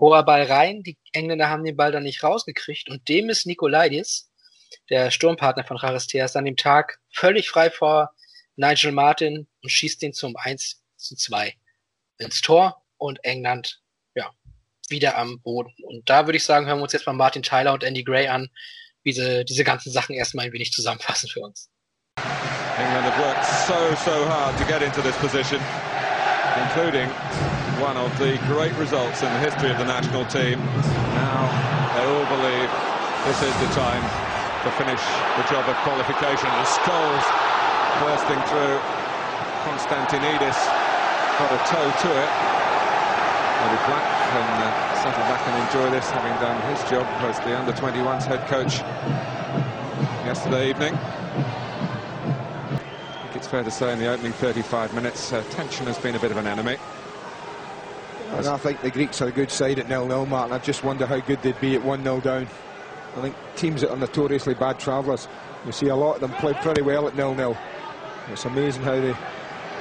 Hoher 0.00 0.24
Ball 0.24 0.42
rein, 0.44 0.82
die 0.82 0.98
Engländer 1.12 1.48
haben 1.48 1.64
den 1.64 1.76
Ball 1.76 1.92
dann 1.92 2.02
nicht 2.02 2.22
rausgekriegt 2.22 2.88
und 2.90 3.08
dem 3.08 3.28
ist 3.28 3.46
Nikolaidis, 3.46 4.30
der 4.88 5.10
Sturmpartner 5.10 5.64
von 5.64 5.78
Charisteas, 5.78 6.36
an 6.36 6.44
dem 6.44 6.56
Tag 6.56 6.98
völlig 7.12 7.48
frei 7.50 7.70
vor 7.70 8.14
Nigel 8.56 8.92
Martin 8.92 9.46
und 9.62 9.70
schießt 9.70 10.02
den 10.02 10.12
zum 10.12 10.36
1 10.36 10.82
zu 10.96 11.16
2 11.16 11.54
ins 12.18 12.40
Tor 12.40 12.82
und 12.98 13.24
England, 13.24 13.80
wieder 14.90 15.16
am 15.16 15.40
Boden. 15.40 15.72
Und 15.86 16.08
da 16.08 16.26
würde 16.26 16.36
ich 16.36 16.44
sagen, 16.44 16.66
hören 16.66 16.78
wir 16.78 16.82
uns 16.84 16.92
jetzt 16.92 17.06
mal 17.06 17.12
Martin 17.12 17.42
Tyler 17.42 17.72
und 17.72 17.84
Andy 17.84 18.04
Gray 18.04 18.28
an, 18.28 18.48
wie 19.02 19.12
sie 19.12 19.44
diese 19.44 19.64
ganzen 19.64 19.92
Sachen 19.92 20.14
erstmal 20.14 20.46
ein 20.46 20.52
wenig 20.52 20.72
zusammenfassen 20.72 21.28
für 21.28 21.40
uns. 21.40 21.68
England 22.16 23.04
have 23.04 23.18
worked 23.20 23.44
so, 23.68 23.78
so 24.04 24.24
hard 24.26 24.56
to 24.56 24.64
get 24.64 24.82
into 24.82 25.02
this 25.02 25.16
position, 25.18 25.60
including 26.64 27.08
one 27.80 27.96
of 27.96 28.10
the 28.18 28.38
great 28.48 28.72
results 28.78 29.22
in 29.22 29.28
the 29.36 29.40
history 29.40 29.70
of 29.70 29.78
the 29.78 29.84
national 29.84 30.24
team. 30.26 30.58
Now 31.16 31.44
they 31.94 32.04
all 32.08 32.26
believe 32.32 32.68
this 33.26 33.40
is 33.42 33.54
the 33.60 33.70
time 33.76 34.04
to 34.64 34.70
finish 34.76 35.00
the 35.36 35.44
job 35.52 35.68
of 35.68 35.76
qualification. 35.84 36.48
And 36.48 36.66
Scholes 36.66 37.26
bursting 38.00 38.40
through. 38.48 38.80
Konstantinidis 39.64 40.56
got 41.36 41.52
a 41.52 41.60
toe 41.68 41.88
to 42.00 42.08
it. 42.16 42.59
Maybe 43.60 43.76
Black 43.84 44.06
can 44.32 44.48
uh, 44.62 44.66
settle 45.02 45.26
back 45.28 45.42
and 45.46 45.54
enjoy 45.66 45.90
this, 45.90 46.08
having 46.10 46.32
done 46.40 46.56
his 46.70 46.80
job 46.90 47.06
as 47.28 47.38
the 47.40 47.52
under-21s 47.58 48.24
head 48.24 48.48
coach 48.48 48.80
yesterday 50.24 50.70
evening. 50.70 50.94
I 50.94 50.98
think 53.24 53.36
it's 53.36 53.48
fair 53.48 53.62
to 53.62 53.70
say 53.70 53.92
in 53.92 53.98
the 53.98 54.08
opening 54.08 54.32
35 54.32 54.94
minutes, 54.94 55.30
uh, 55.32 55.42
tension 55.50 55.84
has 55.86 55.98
been 55.98 56.14
a 56.14 56.18
bit 56.18 56.30
of 56.30 56.38
an 56.38 56.46
enemy. 56.46 56.78
And 58.32 58.46
I 58.46 58.56
think 58.56 58.80
the 58.80 58.90
Greeks 58.90 59.20
are 59.20 59.28
a 59.28 59.32
good 59.32 59.50
side 59.50 59.78
at 59.78 59.86
nil-nil, 59.88 60.24
Martin. 60.26 60.54
I 60.54 60.58
just 60.58 60.84
wonder 60.84 61.04
how 61.04 61.18
good 61.18 61.42
they'd 61.42 61.60
be 61.60 61.74
at 61.74 61.82
1-0 61.82 62.22
down. 62.22 62.46
I 63.16 63.20
think 63.20 63.34
teams 63.56 63.80
that 63.80 63.90
are 63.90 63.96
notoriously 63.96 64.54
bad 64.54 64.78
travellers, 64.78 65.26
you 65.66 65.72
see 65.72 65.88
a 65.88 65.96
lot 65.96 66.14
of 66.14 66.20
them 66.20 66.30
play 66.34 66.54
pretty 66.54 66.82
well 66.82 67.08
at 67.08 67.16
nil-nil. 67.16 67.56
It's 68.30 68.44
amazing 68.44 68.84
how 68.84 69.00
they 69.00 69.16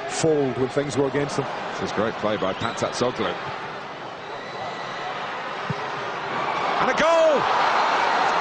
fold 0.09 0.57
when 0.57 0.69
things 0.69 0.95
go 0.95 1.05
against 1.05 1.37
them. 1.37 1.45
This 1.73 1.91
is 1.91 1.93
great 1.93 2.15
play 2.15 2.37
by 2.37 2.53
Patat 2.53 2.91
Soglu. 2.91 3.31
And 6.81 6.89
a 6.89 6.99
goal 6.99 7.37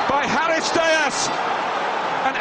by 0.09 0.25
Haris 0.27 0.71
Deas. 0.71 1.29
An 2.25 2.35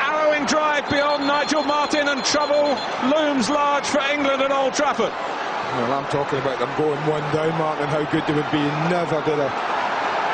beyond 0.86 1.26
Nigel 1.26 1.64
Martin 1.64 2.08
and 2.08 2.24
trouble 2.24 2.78
looms 3.10 3.50
large 3.50 3.86
for 3.86 4.02
England 4.14 4.42
at 4.42 4.52
Old 4.52 4.74
Trafford. 4.74 5.10
Well, 5.10 5.94
I'm 5.94 6.06
talking 6.14 6.38
about 6.40 6.60
them 6.60 6.70
going 6.78 7.02
one 7.10 7.26
down, 7.34 7.58
Martin, 7.58 7.90
and 7.90 7.92
how 7.92 8.06
good 8.12 8.22
they 8.30 8.34
would 8.34 8.52
be. 8.54 8.62
Never 8.94 9.18
did 9.26 9.42
I 9.42 9.50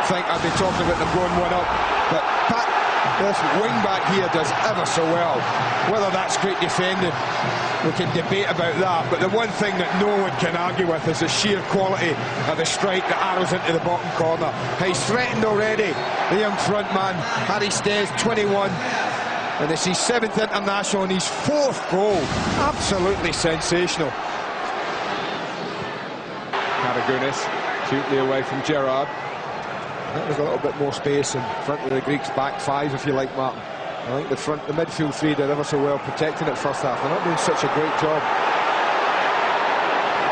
think 0.06 0.27
I'd 0.27 0.43
be 0.43 0.51
talking 0.60 0.84
about 0.84 0.99
them 0.99 1.12
going 1.15 1.32
one 1.39 1.53
up. 1.56 1.63
But 2.12 2.23
Pat, 2.51 2.67
this 3.23 3.39
wing 3.63 3.75
back 3.88 4.03
here 4.12 4.27
does 4.36 4.51
ever 4.67 4.86
so 4.86 5.03
well. 5.15 5.39
Whether 5.88 6.12
that's 6.12 6.36
great 6.38 6.60
defending, 6.60 7.15
we 7.88 7.91
can 7.95 8.12
debate 8.15 8.51
about 8.51 8.75
that. 8.84 9.08
But 9.10 9.21
the 9.21 9.29
one 9.29 9.49
thing 9.60 9.77
that 9.79 9.89
no 9.99 10.12
one 10.12 10.32
can 10.43 10.56
argue 10.56 10.91
with 10.91 11.08
is 11.08 11.19
the 11.19 11.27
sheer 11.27 11.62
quality 11.71 12.12
of 12.51 12.58
the 12.58 12.65
strike 12.65 13.08
that 13.08 13.19
arrows 13.32 13.51
into 13.53 13.71
the 13.71 13.84
bottom 13.88 14.10
corner. 14.19 14.51
He's 14.84 14.99
threatened 15.08 15.45
already, 15.45 15.95
the 16.32 16.39
young 16.39 16.58
front 16.67 16.91
man, 16.93 17.15
Harry 17.47 17.71
Stays, 17.71 18.12
21. 18.19 18.71
And 19.59 19.71
it's 19.71 19.85
his 19.85 19.97
seventh 19.97 20.37
international 20.37 21.03
and 21.03 21.11
his 21.11 21.27
fourth 21.27 21.79
goal. 21.91 22.17
Absolutely 22.57 23.31
sensational. 23.31 24.11
Karagunis 26.81 27.37
cutely 27.87 28.17
away 28.17 28.41
from 28.43 28.63
Gerard. 28.63 29.07
That 29.07 30.27
was 30.27 30.37
a 30.37 30.43
little 30.43 30.59
bit 30.59 30.77
more 30.77 30.91
space 30.91 31.35
in 31.35 31.41
front 31.65 31.81
of 31.81 31.89
the 31.89 32.01
Greeks 32.01 32.29
back 32.31 32.59
five, 32.59 32.93
if 32.93 33.05
you 33.05 33.13
like, 33.13 33.33
Martin. 33.35 33.61
I 33.61 34.17
think 34.17 34.29
the 34.29 34.37
front, 34.37 34.65
the 34.67 34.73
midfield 34.73 35.13
three 35.13 35.33
did 35.33 35.49
ever 35.49 35.63
so 35.63 35.81
well 35.81 35.97
protecting 35.99 36.47
it 36.47 36.57
first 36.57 36.81
half. 36.81 36.99
They're 37.01 37.09
not 37.09 37.23
doing 37.23 37.37
such 37.37 37.63
a 37.63 37.71
great 37.73 37.93
job. 38.01 38.21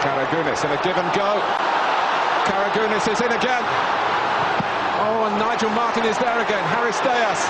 Karagunis 0.01 0.65
in 0.65 0.71
a 0.73 0.81
give 0.81 0.97
and 0.97 1.11
go. 1.13 1.39
Karagunis 2.49 3.05
is 3.05 3.21
in 3.21 3.31
again. 3.31 3.63
Oh, 5.01 5.29
and 5.29 5.37
Nigel 5.37 5.69
Martin 5.71 6.05
is 6.05 6.17
there 6.17 6.41
again. 6.41 6.63
Harris 6.73 6.99
Deas. 6.99 7.41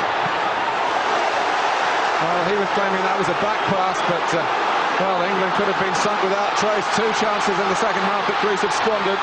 Well, 2.21 2.45
he 2.45 2.55
was 2.62 2.69
claiming 2.77 3.01
that 3.01 3.17
was 3.17 3.29
a 3.34 3.38
back 3.41 3.57
pass, 3.65 3.97
but 4.05 4.27
uh, 4.38 4.45
well, 5.01 5.25
England 5.25 5.57
could 5.57 5.65
have 5.65 5.81
been 5.81 5.97
sunk 6.05 6.21
without 6.21 6.53
trace. 6.62 6.86
Two 6.93 7.10
chances 7.17 7.57
in 7.57 7.67
the 7.73 7.79
second 7.81 8.05
half 8.05 8.21
that 8.29 8.38
Greece 8.45 8.62
had 8.62 8.69
squandered. 8.69 9.17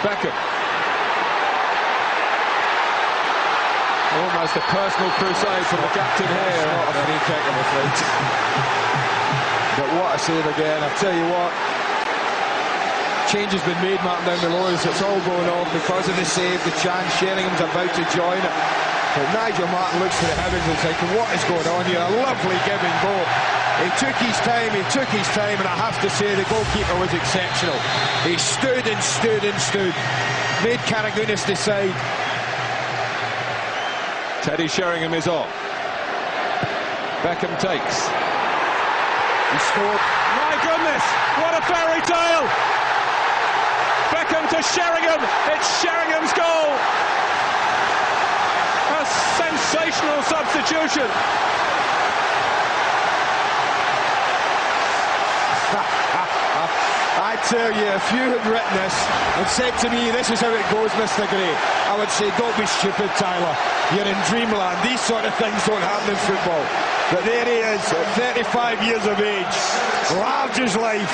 Beckham. 0.00 0.32
Almost 4.16 4.56
a 4.56 4.64
personal 4.72 5.12
crusade 5.20 5.66
from 5.68 5.84
the 5.84 5.92
captain 5.92 6.24
here. 6.24 6.64
Not 6.64 6.88
a 6.88 7.04
free 7.04 7.20
kick, 7.28 7.42
I'm 7.44 7.58
afraid. 7.60 7.92
But 9.76 9.88
what 10.00 10.16
a 10.16 10.18
save 10.24 10.46
again. 10.56 10.80
I 10.80 10.88
tell 10.96 11.12
you 11.12 11.28
what, 11.28 11.52
change 13.28 13.52
has 13.52 13.60
been 13.68 13.76
made, 13.84 14.00
Martin, 14.00 14.24
down 14.24 14.40
below 14.40 14.72
us. 14.72 14.80
It's 14.88 15.04
all 15.04 15.20
going 15.28 15.48
on 15.52 15.68
because 15.76 16.08
of 16.08 16.16
the 16.16 16.24
save, 16.24 16.64
the 16.64 16.72
chance. 16.80 17.12
Sheringham's 17.20 17.60
about 17.60 17.92
to 17.92 18.04
join 18.16 18.40
it. 18.40 18.85
But 19.16 19.32
Nigel 19.32 19.64
Martin 19.72 19.96
looks 20.04 20.12
to 20.20 20.26
the 20.28 20.36
heavens 20.36 20.60
and 20.68 20.76
thinking, 20.84 21.08
what 21.16 21.24
is 21.32 21.40
going 21.48 21.64
on 21.72 21.88
here? 21.88 22.04
A 22.04 22.12
lovely 22.20 22.52
and 22.52 22.96
go. 23.00 23.16
He 23.80 23.88
took 23.96 24.12
his 24.20 24.36
time, 24.44 24.68
he 24.76 24.84
took 24.92 25.08
his 25.08 25.24
time, 25.32 25.56
and 25.56 25.64
I 25.64 25.72
have 25.72 25.96
to 26.04 26.08
say 26.20 26.36
the 26.36 26.44
goalkeeper 26.52 26.92
was 27.00 27.08
exceptional. 27.16 27.80
He 28.28 28.36
stood 28.36 28.84
and 28.84 29.00
stood 29.00 29.40
and 29.40 29.56
stood. 29.56 29.96
Made 30.60 30.84
Karagunis 30.84 31.48
decide. 31.48 31.96
Teddy 34.44 34.68
Sheringham 34.68 35.16
is 35.16 35.24
off. 35.24 35.48
Beckham 37.24 37.56
takes. 37.56 38.04
He 39.48 39.58
scored. 39.72 40.02
My 40.44 40.60
goodness, 40.60 41.04
what 41.40 41.56
a 41.56 41.62
fairy 41.64 42.04
tale! 42.04 42.44
Beckham 44.12 44.44
to 44.52 44.60
Sheringham. 44.76 45.24
It's 45.56 45.68
Sheringham's 45.80 46.36
goal. 46.36 46.76
A 49.06 49.08
sensational 49.38 50.22
substitution. 50.22 51.06
I 57.16 57.40
tell 57.48 57.72
you, 57.72 57.88
if 57.96 58.06
you 58.12 58.28
had 58.28 58.44
written 58.44 58.74
this 58.76 58.92
and 59.40 59.46
said 59.48 59.72
to 59.80 59.88
me, 59.88 60.10
this 60.12 60.30
is 60.30 60.40
how 60.40 60.52
it 60.52 60.66
goes, 60.68 60.90
Mr. 61.00 61.24
Gray, 61.30 61.54
I 61.88 61.96
would 61.96 62.10
say, 62.10 62.28
don't 62.36 62.52
be 62.60 62.66
stupid, 62.66 63.08
Tyler. 63.16 63.56
You're 63.94 64.04
in 64.04 64.20
dreamland. 64.28 64.76
These 64.84 65.00
sort 65.00 65.24
of 65.24 65.32
things 65.40 65.56
don't 65.64 65.80
happen 65.80 66.12
in 66.12 66.20
football. 66.28 66.64
But 67.08 67.24
there 67.24 67.46
he 67.46 67.62
is, 67.62 67.82
at 67.88 68.06
35 68.36 68.82
years 68.84 69.04
of 69.06 69.16
age, 69.20 69.56
large 70.18 70.58
as 70.60 70.76
life. 70.76 71.08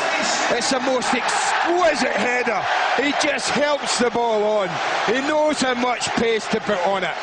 It's 0.50 0.70
the 0.70 0.80
most 0.80 1.12
exquisite 1.14 2.16
header. 2.16 2.60
He 2.98 3.12
just 3.22 3.50
helps 3.50 3.98
the 3.98 4.10
ball 4.10 4.42
on. 4.64 4.68
He 5.06 5.20
knows 5.28 5.60
how 5.60 5.74
much 5.74 6.08
pace 6.16 6.46
to 6.48 6.60
put 6.60 6.80
on 6.86 7.04
it. 7.04 7.16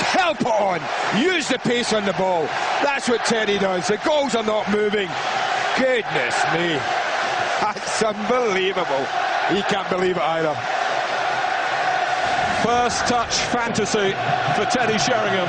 Help 0.00 0.44
on. 0.46 0.80
Use 1.20 1.48
the 1.48 1.58
pace 1.58 1.92
on 1.92 2.04
the 2.04 2.12
ball. 2.14 2.44
That's 2.82 3.08
what 3.08 3.24
Teddy 3.24 3.58
does. 3.58 3.88
The 3.88 3.98
goals 3.98 4.34
are 4.34 4.44
not 4.44 4.70
moving. 4.70 5.08
Goodness 5.78 6.36
me. 6.54 6.78
That's 7.60 8.02
unbelievable. 8.02 9.06
He 9.50 9.62
can't 9.62 9.88
believe 9.88 10.16
it 10.16 10.22
either. 10.22 10.54
First 12.62 13.06
touch 13.06 13.34
fantasy 13.50 14.12
for 14.54 14.64
Teddy 14.70 14.98
Sheringham. 14.98 15.48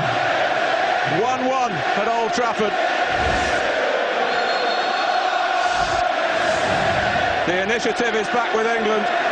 1-1 1.20 1.70
at 1.70 2.08
Old 2.08 2.32
Trafford. 2.32 2.72
The 7.46 7.62
initiative 7.62 8.14
is 8.14 8.26
back 8.28 8.54
with 8.54 8.66
England. 8.66 9.23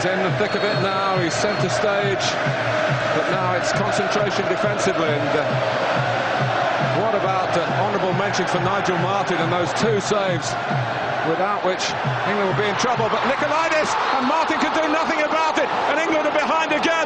He's 0.00 0.08
in 0.08 0.22
the 0.24 0.32
thick 0.40 0.56
of 0.56 0.64
it 0.64 0.80
now. 0.80 1.20
He's 1.20 1.34
centre 1.34 1.68
stage. 1.68 2.24
But 3.12 3.28
now 3.36 3.52
it's 3.52 3.70
concentration 3.76 4.48
defensively. 4.48 5.12
And 5.12 5.28
uh, 5.36 5.44
what 7.04 7.12
about 7.12 7.52
uh, 7.52 7.68
honourable 7.84 8.14
mention 8.16 8.46
for 8.48 8.64
Nigel 8.64 8.96
Martin 9.04 9.36
and 9.36 9.52
those 9.52 9.68
two 9.76 10.00
saves, 10.00 10.56
without 11.28 11.60
which 11.68 11.84
England 12.32 12.48
will 12.48 12.56
be 12.56 12.64
in 12.64 12.80
trouble. 12.80 13.12
But 13.12 13.20
Nicolaitis 13.28 13.92
and 14.16 14.24
Martin 14.24 14.56
can 14.56 14.72
do 14.72 14.88
nothing 14.88 15.20
about 15.20 15.60
it. 15.60 15.68
And 15.92 16.00
England 16.00 16.32
are 16.32 16.32
behind 16.32 16.72
again. 16.72 17.04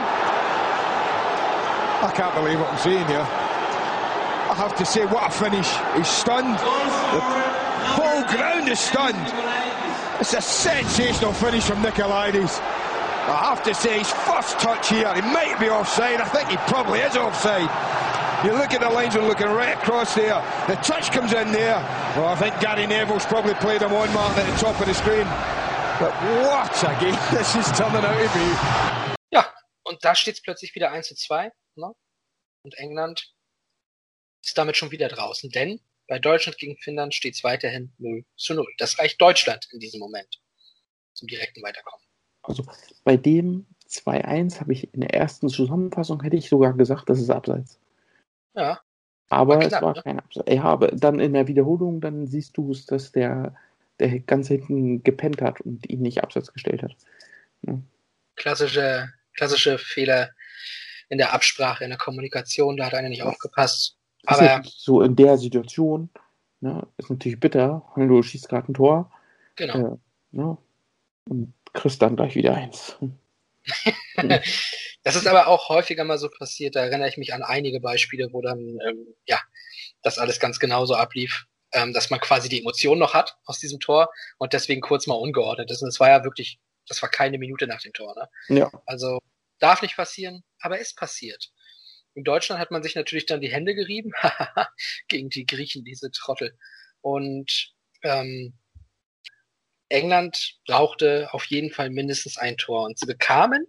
I 1.98 2.12
can't 2.14 2.34
believe 2.38 2.60
what 2.60 2.70
I'm 2.70 2.78
seeing 2.78 3.06
here. 3.10 3.26
I 3.26 4.54
have 4.54 4.76
to 4.76 4.86
say, 4.86 5.04
what 5.04 5.26
a 5.26 5.34
finish. 5.34 5.66
He's 5.98 6.06
stunned. 6.06 6.54
The 6.54 7.26
whole 7.98 8.22
ground 8.30 8.68
is 8.68 8.78
stunned. 8.78 9.18
It's 10.20 10.32
a 10.32 10.40
sensational 10.40 11.32
finish 11.32 11.64
from 11.64 11.82
Nicolaides. 11.82 12.62
I 13.26 13.36
have 13.48 13.62
to 13.64 13.74
say, 13.74 13.98
his 13.98 14.10
first 14.10 14.58
touch 14.58 14.90
here, 14.90 15.12
he 15.14 15.22
might 15.22 15.56
be 15.58 15.70
offside. 15.70 16.20
I 16.20 16.28
think 16.28 16.50
he 16.50 16.56
probably 16.68 17.00
is 17.00 17.16
offside. 17.16 17.70
You 18.44 18.52
look 18.52 18.74
at 18.74 18.82
the 18.82 18.90
lines 18.90 19.14
and 19.14 19.26
looking 19.26 19.46
right 19.46 19.72
across 19.72 20.14
there. 20.14 20.44
The 20.68 20.76
touch 20.84 21.10
comes 21.10 21.32
in 21.32 21.50
there. 21.50 21.80
Well, 22.16 22.26
I 22.26 22.36
think 22.36 22.60
Gary 22.60 22.86
Neville's 22.86 23.24
probably 23.24 23.54
played 23.54 23.80
him 23.80 23.94
on, 23.94 24.12
Martin, 24.12 24.44
at 24.44 24.52
the 24.52 24.60
top 24.60 24.78
of 24.78 24.86
the 24.86 24.92
screen. 24.92 25.24
But 25.98 26.12
what 26.44 26.84
a 26.84 26.92
game 27.00 27.16
this 27.30 27.56
is 27.56 27.72
turning 27.72 28.04
out 28.04 28.20
to 28.20 28.28
be. 28.36 29.16
Ja, 29.30 29.50
und 29.84 30.04
da 30.04 30.14
steht 30.14 30.34
es 30.34 30.42
plötzlich 30.42 30.74
wieder 30.74 30.92
1 30.92 31.08
zu 31.08 31.14
2. 31.14 31.50
Ne? 31.76 31.94
Und 32.64 32.74
England 32.76 33.32
ist 34.44 34.58
damit 34.58 34.76
schon 34.76 34.90
wieder 34.90 35.08
draußen. 35.08 35.48
Denn 35.48 35.80
bei 36.08 36.18
Deutschland 36.18 36.58
gegen 36.58 36.76
Finnland 36.76 37.14
steht 37.14 37.36
es 37.36 37.42
weiterhin 37.44 37.94
0 37.96 38.26
zu 38.36 38.52
0. 38.52 38.66
Das 38.76 38.98
reicht 38.98 39.18
Deutschland 39.22 39.66
in 39.72 39.80
diesem 39.80 40.00
Moment 40.00 40.42
zum 41.14 41.28
direkten 41.28 41.62
Weiterkommen. 41.62 42.03
Also 42.44 42.64
bei 43.04 43.16
dem 43.16 43.66
2-1 43.88 44.60
habe 44.60 44.72
ich 44.72 44.92
in 44.94 45.00
der 45.00 45.14
ersten 45.14 45.48
Zusammenfassung 45.48 46.22
hätte 46.22 46.36
ich 46.36 46.48
sogar 46.48 46.74
gesagt, 46.74 47.08
das 47.08 47.20
ist 47.20 47.30
abseits. 47.30 47.78
Ja. 48.54 48.80
Aber 49.30 49.56
War 49.56 49.62
es 49.62 49.68
knapp, 49.68 49.82
war 49.82 49.94
ne? 49.94 50.02
kein 50.02 50.20
Abseits. 50.20 50.52
Ja, 50.52 50.64
aber 50.64 50.88
dann 50.88 51.20
in 51.20 51.32
der 51.32 51.48
Wiederholung, 51.48 52.00
dann 52.00 52.26
siehst 52.26 52.56
du 52.56 52.70
es, 52.70 52.86
dass 52.86 53.12
der, 53.12 53.54
der 53.98 54.20
ganz 54.20 54.48
hinten 54.48 55.02
gepennt 55.02 55.42
hat 55.42 55.60
und 55.60 55.88
ihn 55.88 56.02
nicht 56.02 56.22
abseits 56.22 56.52
gestellt 56.52 56.82
hat. 56.82 56.94
Klassische, 58.36 59.12
klassische 59.34 59.78
Fehler 59.78 60.30
in 61.08 61.18
der 61.18 61.32
Absprache, 61.32 61.84
in 61.84 61.90
der 61.90 61.98
Kommunikation, 61.98 62.76
da 62.76 62.86
hat 62.86 62.94
einer 62.94 63.08
nicht 63.08 63.22
aufgepasst. 63.22 63.96
Ist 64.22 64.28
Aber 64.28 64.62
so 64.64 65.02
in 65.02 65.16
der 65.16 65.38
Situation, 65.38 66.10
ne, 66.60 66.86
ist 66.96 67.10
natürlich 67.10 67.40
bitter, 67.40 67.82
du 67.96 68.22
schießt 68.22 68.48
gerade 68.48 68.70
ein 68.70 68.74
Tor 68.74 69.10
genau. 69.56 69.94
äh, 69.94 70.36
ne, 70.36 70.58
und 71.28 71.54
kriegst 71.74 72.00
dann 72.00 72.16
gleich 72.16 72.34
wieder 72.34 72.54
eins. 72.54 72.96
Das 75.04 75.16
ist 75.16 75.26
aber 75.26 75.48
auch 75.48 75.68
häufiger 75.68 76.02
mal 76.04 76.16
so 76.16 76.30
passiert. 76.30 76.76
Da 76.76 76.80
erinnere 76.80 77.10
ich 77.10 77.18
mich 77.18 77.34
an 77.34 77.42
einige 77.42 77.78
Beispiele, 77.78 78.32
wo 78.32 78.40
dann 78.40 78.58
ähm, 78.58 79.14
ja 79.26 79.38
das 80.02 80.18
alles 80.18 80.40
ganz 80.40 80.58
genauso 80.58 80.94
ablief, 80.94 81.44
ähm, 81.72 81.92
dass 81.92 82.08
man 82.08 82.20
quasi 82.20 82.48
die 82.48 82.60
Emotion 82.60 82.98
noch 82.98 83.12
hat 83.12 83.36
aus 83.44 83.58
diesem 83.58 83.80
Tor 83.80 84.10
und 84.38 84.54
deswegen 84.54 84.80
kurz 84.80 85.06
mal 85.06 85.14
ungeordnet 85.14 85.70
ist. 85.70 85.82
Und 85.82 85.88
es 85.88 86.00
war 86.00 86.08
ja 86.08 86.24
wirklich, 86.24 86.58
das 86.88 87.02
war 87.02 87.10
keine 87.10 87.36
Minute 87.36 87.66
nach 87.66 87.82
dem 87.82 87.92
Tor. 87.92 88.14
Ne? 88.16 88.60
Ja, 88.60 88.70
Also 88.86 89.20
darf 89.58 89.82
nicht 89.82 89.96
passieren, 89.96 90.42
aber 90.58 90.78
ist 90.78 90.96
passiert. 90.96 91.52
In 92.14 92.24
Deutschland 92.24 92.58
hat 92.58 92.70
man 92.70 92.82
sich 92.82 92.94
natürlich 92.94 93.26
dann 93.26 93.42
die 93.42 93.52
Hände 93.52 93.74
gerieben 93.74 94.12
gegen 95.08 95.28
die 95.28 95.44
Griechen, 95.44 95.84
diese 95.84 96.10
Trottel. 96.12 96.56
Und 97.02 97.74
ähm, 98.02 98.54
England 99.88 100.58
brauchte 100.66 101.28
auf 101.32 101.44
jeden 101.46 101.70
Fall 101.70 101.90
mindestens 101.90 102.38
ein 102.38 102.56
Tor. 102.56 102.84
Und 102.84 102.98
sie 102.98 103.06
bekamen 103.06 103.66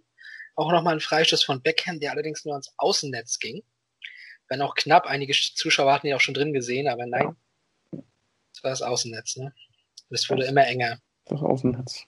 auch 0.54 0.72
nochmal 0.72 0.92
einen 0.92 1.00
Freistoß 1.00 1.44
von 1.44 1.60
Beckham, 1.62 2.00
der 2.00 2.12
allerdings 2.12 2.44
nur 2.44 2.54
ans 2.54 2.72
Außennetz 2.78 3.38
ging. 3.38 3.62
Wenn 4.48 4.62
auch 4.62 4.74
knapp, 4.74 5.06
einige 5.06 5.32
Zuschauer 5.32 5.92
hatten 5.92 6.06
ihn 6.06 6.14
auch 6.14 6.20
schon 6.20 6.34
drin 6.34 6.52
gesehen, 6.52 6.88
aber 6.88 7.04
nein, 7.06 7.36
das 7.90 8.62
war 8.62 8.70
das 8.70 8.82
Außennetz. 8.82 9.36
Ne? 9.36 9.52
Es 10.10 10.30
wurde 10.30 10.46
immer 10.46 10.66
enger. 10.66 10.98
das 11.26 11.42
Außennetz. 11.42 12.04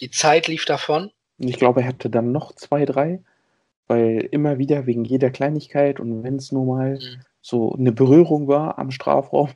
Die 0.00 0.10
Zeit 0.10 0.48
lief 0.48 0.64
davon. 0.64 1.12
Ich 1.38 1.58
glaube, 1.58 1.82
er 1.82 1.88
hatte 1.88 2.10
dann 2.10 2.32
noch 2.32 2.54
zwei, 2.54 2.84
drei, 2.84 3.22
weil 3.86 4.28
immer 4.32 4.58
wieder 4.58 4.86
wegen 4.86 5.04
jeder 5.04 5.30
Kleinigkeit 5.30 6.00
und 6.00 6.22
wenn 6.22 6.36
es 6.36 6.50
nur 6.52 6.64
mal 6.66 6.94
Mhm. 6.94 7.22
So 7.46 7.72
eine 7.74 7.92
Berührung 7.92 8.48
war 8.48 8.76
am 8.76 8.90
Strafraum 8.90 9.50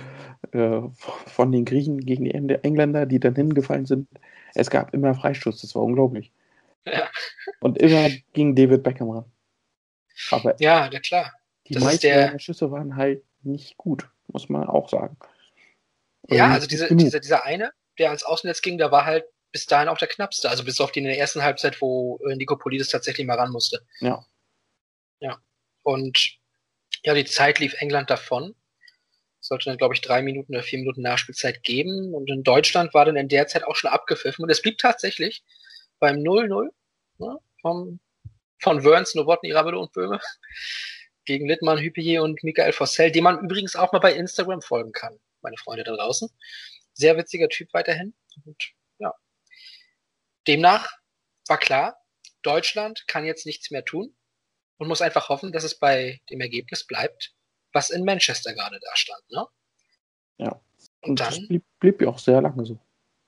äh, 0.52 0.80
von 1.26 1.52
den 1.52 1.64
Griechen 1.64 2.00
gegen 2.00 2.24
die 2.24 2.32
Eng- 2.34 2.48
Engländer, 2.48 3.06
die 3.06 3.20
dann 3.20 3.36
hingefallen 3.36 3.86
sind, 3.86 4.08
es 4.56 4.68
gab 4.68 4.92
immer 4.94 5.14
Freistoß, 5.14 5.60
das 5.60 5.74
war 5.76 5.82
unglaublich. 5.82 6.32
Ja. 6.84 7.08
Und 7.60 7.78
immer 7.78 8.08
ging 8.32 8.56
David 8.56 8.82
Beckham 8.82 9.10
ran. 9.10 9.24
Aber 10.32 10.60
Ja, 10.60 10.90
na 10.92 10.98
klar. 10.98 11.32
die 11.68 11.74
das 11.74 11.82
ist 11.82 11.86
meisten 11.86 12.06
der- 12.08 12.38
Schüsse 12.40 12.70
waren 12.72 12.96
halt 12.96 13.22
nicht 13.42 13.76
gut, 13.76 14.10
muss 14.26 14.48
man 14.48 14.66
auch 14.66 14.88
sagen. 14.88 15.16
Oder 16.22 16.36
Ja, 16.36 16.50
also 16.50 16.66
diese, 16.66 16.92
dieser, 16.96 17.20
dieser 17.20 17.44
eine, 17.44 17.70
der 17.98 18.08
ans 18.08 18.24
Außennetz 18.24 18.60
ging, 18.60 18.76
der 18.78 18.90
war 18.90 19.04
halt 19.04 19.24
bis 19.52 19.66
dahin 19.66 19.88
auch 19.88 19.98
der 19.98 20.08
knappste. 20.08 20.50
Also 20.50 20.64
bis 20.64 20.80
auf 20.80 20.90
die 20.90 20.98
in 20.98 21.04
der 21.04 21.18
ersten 21.18 21.42
Halbzeit, 21.44 21.80
wo 21.80 22.18
äh, 22.28 22.34
Nikopolidis 22.34 22.88
tatsächlich 22.88 23.24
mal 23.26 23.38
ran 23.38 23.52
musste. 23.52 23.86
Ja. 24.00 24.24
Ja. 25.20 25.38
Und 25.84 26.38
ja, 27.06 27.14
die 27.14 27.24
Zeit 27.24 27.58
lief 27.58 27.74
England 27.80 28.10
davon. 28.10 28.54
Sollte 29.40 29.66
dann, 29.66 29.78
glaube 29.78 29.94
ich, 29.94 30.00
drei 30.00 30.22
Minuten 30.22 30.54
oder 30.54 30.64
vier 30.64 30.80
Minuten 30.80 31.02
Nachspielzeit 31.02 31.62
geben. 31.62 32.14
Und 32.14 32.28
in 32.28 32.42
Deutschland 32.42 32.94
war 32.94 33.04
dann 33.04 33.16
in 33.16 33.28
der 33.28 33.46
Zeit 33.46 33.64
auch 33.64 33.76
schon 33.76 33.90
abgepfiffen. 33.90 34.42
Und 34.42 34.50
es 34.50 34.60
blieb 34.60 34.78
tatsächlich 34.78 35.44
beim 36.00 36.16
0-0 36.16 36.68
ne, 37.18 37.38
vom, 37.60 38.00
von 38.60 38.84
Wörns, 38.84 39.14
Nowotny, 39.14 39.52
Rabelow 39.52 39.82
und 39.82 39.92
Böhme 39.92 40.20
gegen 41.24 41.46
Littmann, 41.46 41.78
Hüppier 41.78 42.22
und 42.22 42.42
Michael 42.42 42.72
Fossell, 42.72 43.12
dem 43.12 43.24
man 43.24 43.38
übrigens 43.38 43.76
auch 43.76 43.92
mal 43.92 44.00
bei 44.00 44.14
Instagram 44.14 44.62
folgen 44.62 44.92
kann, 44.92 45.18
meine 45.42 45.56
Freunde 45.56 45.84
da 45.84 45.94
draußen. 45.94 46.28
Sehr 46.92 47.16
witziger 47.16 47.48
Typ 47.48 47.72
weiterhin. 47.72 48.14
Und 48.44 48.56
ja. 48.98 49.14
Demnach 50.48 50.90
war 51.46 51.58
klar, 51.58 52.00
Deutschland 52.42 53.04
kann 53.06 53.24
jetzt 53.24 53.46
nichts 53.46 53.70
mehr 53.70 53.84
tun 53.84 54.16
und 54.78 54.88
muss 54.88 55.02
einfach 55.02 55.28
hoffen, 55.28 55.52
dass 55.52 55.64
es 55.64 55.78
bei 55.78 56.20
dem 56.30 56.40
Ergebnis 56.40 56.86
bleibt, 56.86 57.34
was 57.72 57.90
in 57.90 58.04
Manchester 58.04 58.54
gerade 58.54 58.78
da 58.80 58.96
stand. 58.96 59.22
Ne? 59.30 59.46
Ja. 60.38 60.60
Und 61.02 61.10
Und 61.10 61.20
das 61.20 61.36
dann, 61.36 61.48
blieb, 61.48 61.64
blieb 61.80 62.02
ja 62.02 62.08
auch 62.08 62.18
sehr 62.18 62.40
lange 62.40 62.64
so. 62.64 62.78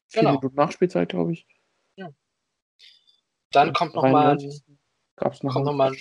Vier 0.09 0.23
Genau. 0.23 0.35
Minuten 0.35 0.57
Nachspielzeit, 0.57 1.09
glaube 1.11 1.33
ich. 1.33 1.47
dann 3.51 3.73
kommt 3.73 3.95
noch 3.95 4.03
mal 4.03 4.33
ein, 4.33 4.39
93 4.39 4.63
gab's 5.17 5.43
noch 5.43 5.53
kommt 5.53 5.67
noch 5.67 5.75
mal, 5.75 5.97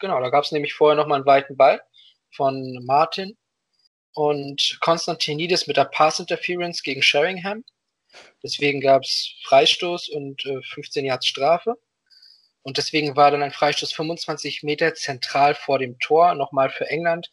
genau, 0.00 0.20
da 0.20 0.30
gab 0.30 0.44
es 0.44 0.52
nämlich 0.52 0.74
vorher 0.74 0.96
noch 0.96 1.06
mal 1.06 1.16
einen 1.16 1.26
weiten 1.26 1.56
Ball 1.56 1.82
von 2.32 2.84
Martin 2.84 3.36
und 4.12 4.78
Konstantinidis 4.80 5.66
mit 5.66 5.76
der 5.76 5.84
Pass 5.84 6.20
Interference 6.20 6.82
gegen 6.82 7.02
Sheringham. 7.02 7.64
Deswegen 8.42 8.80
gab 8.80 9.02
es 9.02 9.34
Freistoß 9.44 10.08
und 10.08 10.44
äh, 10.44 10.60
15 10.62 11.04
Yards 11.04 11.26
Strafe. 11.26 11.76
Und 12.62 12.76
deswegen 12.76 13.16
war 13.16 13.30
dann 13.30 13.42
ein 13.42 13.52
Freistoß 13.52 13.92
25 13.92 14.62
Meter 14.62 14.94
zentral 14.94 15.54
vor 15.54 15.78
dem 15.78 15.98
Tor, 15.98 16.34
nochmal 16.34 16.70
für 16.70 16.88
England. 16.88 17.30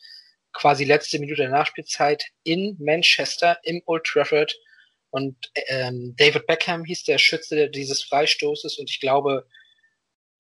Quasi 0.54 0.86
letzte 0.86 1.20
Minute 1.20 1.44
der 1.44 1.50
Nachspielzeit 1.50 2.24
in 2.44 2.78
Manchester 2.80 3.60
im 3.64 3.82
Old 3.86 4.06
Trafford. 4.06 4.58
Und 5.10 5.36
ähm, 5.68 6.16
David 6.18 6.48
Beckham 6.48 6.86
hieß 6.86 7.04
der 7.04 7.18
Schütze 7.18 7.70
dieses 7.70 8.04
Freistoßes. 8.04 8.78
Und 8.78 8.90
ich 8.90 9.00
glaube, 9.00 9.48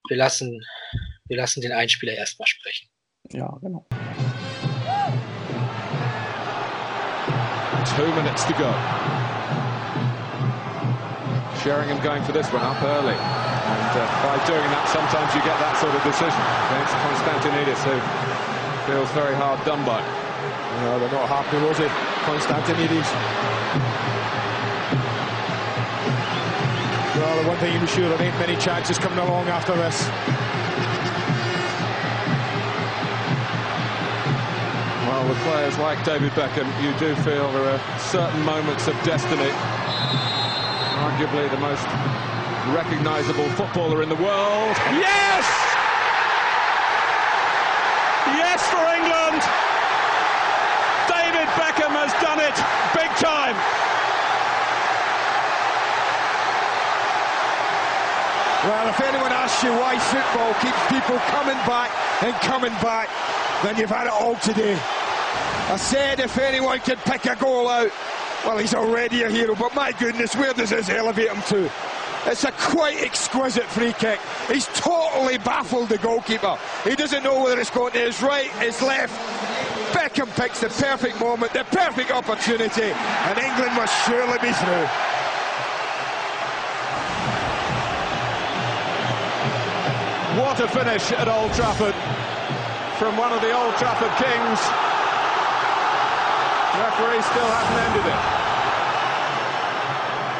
wir 0.08 0.18
lassen, 0.18 0.64
wir 1.26 1.38
lassen 1.38 1.62
den 1.62 1.74
Einspieler 1.74 2.14
erstmal 2.14 2.48
sprechen. 2.48 2.90
Ja, 3.32 3.58
genau. 3.62 3.86
two 7.98 8.14
minutes 8.14 8.46
to 8.46 8.54
go. 8.54 8.70
Sheringham 11.64 12.00
going 12.04 12.24
for 12.24 12.32
this 12.32 12.52
one 12.54 12.62
up 12.62 12.82
early. 12.84 13.47
And 13.68 13.94
uh, 14.00 14.08
by 14.24 14.40
doing 14.48 14.64
that, 14.72 14.88
sometimes 14.88 15.28
you 15.36 15.44
get 15.44 15.60
that 15.60 15.76
sort 15.76 15.92
of 15.92 16.00
decision 16.08 16.40
against 16.72 16.96
Konstantinidis, 17.04 17.82
who 17.84 18.00
feels 18.88 19.12
very 19.12 19.36
hard 19.36 19.60
done 19.68 19.84
by. 19.84 20.00
No, 20.80 21.00
they're 21.00 21.12
not 21.12 21.28
happy, 21.28 21.60
was 21.60 21.80
it? 21.84 21.92
Konstantinidis. 22.24 23.08
Well, 27.20 27.44
the 27.44 27.48
one 27.50 27.58
thing 27.58 27.74
you 27.74 27.80
be 27.82 27.88
sure, 27.88 28.08
there 28.08 28.22
ain't 28.22 28.40
many 28.40 28.56
chances 28.56 28.98
coming 28.98 29.20
along 29.20 29.50
after 29.50 29.76
this. 29.76 30.08
Well, 35.08 35.28
with 35.28 35.38
players 35.40 35.78
like 35.80 36.04
David 36.06 36.32
Beckham, 36.34 36.72
you 36.80 36.94
do 37.00 37.16
feel 37.24 37.52
there 37.52 37.76
are 37.76 38.00
certain 38.00 38.42
moments 38.44 38.88
of 38.88 38.96
destiny. 39.04 39.52
Arguably 41.04 41.50
the 41.50 41.58
most 41.58 41.88
recognisable 42.74 43.50
footballer 43.52 44.04
in 44.04 44.10
the 44.10 44.16
world. 44.16 44.76
Yes! 44.96 45.46
Yes 48.36 48.60
for 48.68 48.84
England! 48.92 49.42
David 51.08 51.48
Beckham 51.56 51.94
has 51.96 52.12
done 52.20 52.40
it 52.44 52.58
big 52.94 53.12
time. 53.18 53.56
Well, 58.68 58.90
if 58.90 59.00
anyone 59.00 59.32
asks 59.32 59.64
you 59.64 59.72
why 59.72 59.98
football 59.98 60.54
keeps 60.60 60.82
people 60.92 61.18
coming 61.32 61.58
back 61.66 61.92
and 62.24 62.34
coming 62.42 62.74
back, 62.84 63.08
then 63.64 63.78
you've 63.78 63.90
had 63.90 64.08
it 64.08 64.14
all 64.14 64.36
today. 64.38 64.78
I 65.70 65.78
said 65.78 66.20
if 66.20 66.38
anyone 66.38 66.80
can 66.80 66.98
pick 66.98 67.26
a 67.26 67.36
goal 67.36 67.70
out, 67.70 67.92
well, 68.46 68.58
he's 68.58 68.74
already 68.74 69.24
a 69.24 69.30
hero, 69.30 69.56
but 69.56 69.74
my 69.76 69.92
goodness, 69.94 70.36
where 70.36 70.54
does 70.54 70.70
this 70.72 70.90
elevate 70.90 71.30
him 71.30 71.42
to? 71.44 71.72
It's 72.26 72.44
a 72.44 72.52
quite 72.52 73.02
exquisite 73.02 73.66
free 73.66 73.94
kick. 73.94 74.20
He's 74.48 74.68
totally 74.68 75.38
baffled 75.38 75.90
the 75.90 75.98
goalkeeper. 75.98 76.58
He 76.84 76.96
doesn't 76.96 77.24
know 77.24 77.44
whether 77.44 77.60
it's 77.60 77.70
going 77.70 77.94
to 77.94 78.00
his 78.00 78.22
right, 78.22 78.50
his 78.60 78.82
left. 78.82 79.14
Beckham 79.94 80.28
picks 80.36 80.60
the 80.60 80.70
perfect 80.70 81.20
moment, 81.20 81.54
the 81.54 81.64
perfect 81.66 82.12
opportunity, 82.12 82.92
and 82.92 83.40
England 83.40 83.74
must 83.76 83.94
surely 84.06 84.38
be 84.40 84.52
through. 84.52 84.88
What 90.38 90.60
a 90.60 90.68
finish 90.68 91.12
at 91.14 91.28
Old 91.28 91.54
Trafford 91.54 91.96
from 93.00 93.18
one 93.18 93.32
of 93.32 93.42
the 93.42 93.52
Old 93.52 93.76
Trafford 93.78 94.12
kings. 94.18 94.60
referee 96.78 97.22
still 97.24 97.50
hasn't 97.50 97.80
ended 97.90 98.06
it. 98.06 98.47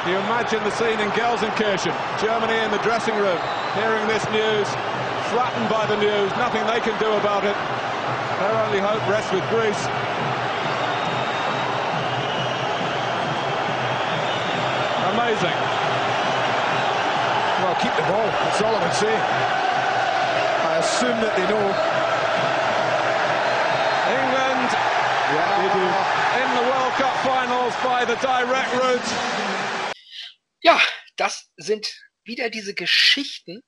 You 0.08 0.16
imagine 0.24 0.64
the 0.64 0.72
scene 0.72 1.04
in 1.04 1.12
Gelsenkirchen, 1.12 1.92
Germany 2.24 2.56
in 2.64 2.72
the 2.72 2.80
dressing 2.80 3.14
room, 3.20 3.36
hearing 3.76 4.08
this 4.08 4.24
news, 4.32 4.64
flattened 5.28 5.68
by 5.68 5.84
the 5.84 6.00
news, 6.00 6.32
nothing 6.40 6.64
they 6.64 6.80
can 6.80 6.96
do 6.96 7.12
about 7.20 7.44
it. 7.44 7.52
Their 8.40 8.56
only 8.56 8.80
hope 8.80 9.04
rests 9.12 9.36
with 9.36 9.44
Greece. 9.52 9.84
Amazing. 15.12 15.58
Well, 17.68 17.76
keep 17.84 17.92
the 18.00 18.08
ball. 18.08 18.32
That's 18.48 18.62
all 18.64 18.80
I 18.80 18.80
would 18.80 18.96
say. 18.96 19.12
I 19.12 20.80
assume 20.80 21.20
that 21.20 21.36
they 21.36 21.44
know. 21.52 21.68
England 24.08 24.72
Yeah, 25.36 25.68
in 25.68 26.50
the 26.56 26.66
World 26.72 26.94
Cup 26.96 27.12
finals 27.28 27.76
by 27.84 28.08
the 28.08 28.16
direct 28.24 28.72
route. 28.80 29.67
Ja, 30.68 30.84
das 31.16 31.50
sind 31.56 31.88
wieder 32.26 32.50
diese 32.50 32.74
Geschichten, 32.74 33.64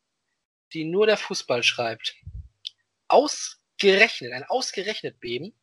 die 0.74 0.84
nur 0.84 1.06
der 1.08 1.16
Fußball 1.16 1.64
schreibt. 1.64 2.14
Ausgerechnet, 3.08 4.34
ein 4.34 4.44
ausgerechnet 4.44 5.18
Beben. 5.22 5.58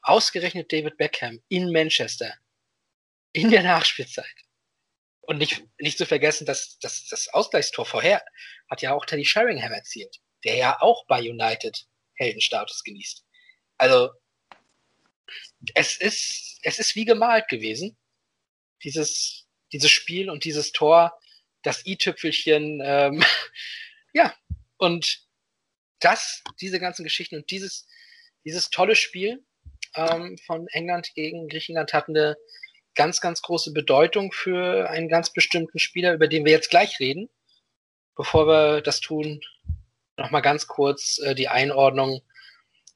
Ausgerechnet 0.00 0.72
David 0.72 0.96
Beckham 0.96 1.42
in 1.48 1.70
Manchester. 1.70 2.38
In 3.32 3.50
der 3.50 3.62
Nachspielzeit. 3.62 4.34
Und 5.20 5.36
nicht, 5.36 5.62
nicht 5.78 5.98
zu 5.98 6.06
vergessen, 6.06 6.46
dass, 6.46 6.78
dass 6.78 7.06
das 7.08 7.28
Ausgleichstor 7.28 7.84
vorher 7.84 8.24
hat 8.70 8.80
ja 8.80 8.94
auch 8.94 9.04
Teddy 9.04 9.26
Sheringham 9.26 9.72
erzielt, 9.72 10.22
der 10.44 10.56
ja 10.56 10.80
auch 10.80 11.04
bei 11.06 11.20
United 11.20 11.86
Heldenstatus 12.14 12.82
genießt. 12.82 13.26
Also, 13.76 14.08
es 15.74 15.98
ist, 15.98 16.60
es 16.62 16.78
ist 16.78 16.96
wie 16.96 17.04
gemalt 17.04 17.46
gewesen. 17.48 17.98
Dieses, 18.82 19.49
dieses 19.72 19.90
Spiel 19.90 20.30
und 20.30 20.44
dieses 20.44 20.72
Tor, 20.72 21.18
das 21.62 21.86
i-Tüpfelchen, 21.86 22.80
ähm, 22.84 23.24
ja, 24.12 24.34
und 24.76 25.20
das, 26.00 26.42
diese 26.60 26.80
ganzen 26.80 27.04
Geschichten 27.04 27.36
und 27.36 27.50
dieses, 27.50 27.86
dieses 28.44 28.70
tolle 28.70 28.96
Spiel 28.96 29.44
ähm, 29.94 30.38
von 30.46 30.66
England 30.68 31.12
gegen 31.14 31.48
Griechenland 31.48 31.92
hat 31.92 32.08
eine 32.08 32.36
ganz, 32.94 33.20
ganz 33.20 33.42
große 33.42 33.72
Bedeutung 33.72 34.32
für 34.32 34.88
einen 34.88 35.08
ganz 35.08 35.32
bestimmten 35.32 35.78
Spieler, 35.78 36.14
über 36.14 36.28
den 36.28 36.44
wir 36.44 36.52
jetzt 36.52 36.70
gleich 36.70 36.98
reden. 37.00 37.28
Bevor 38.16 38.46
wir 38.46 38.82
das 38.82 39.00
tun, 39.00 39.40
nochmal 40.16 40.42
ganz 40.42 40.66
kurz 40.66 41.18
äh, 41.18 41.34
die 41.34 41.48
Einordnung, 41.48 42.22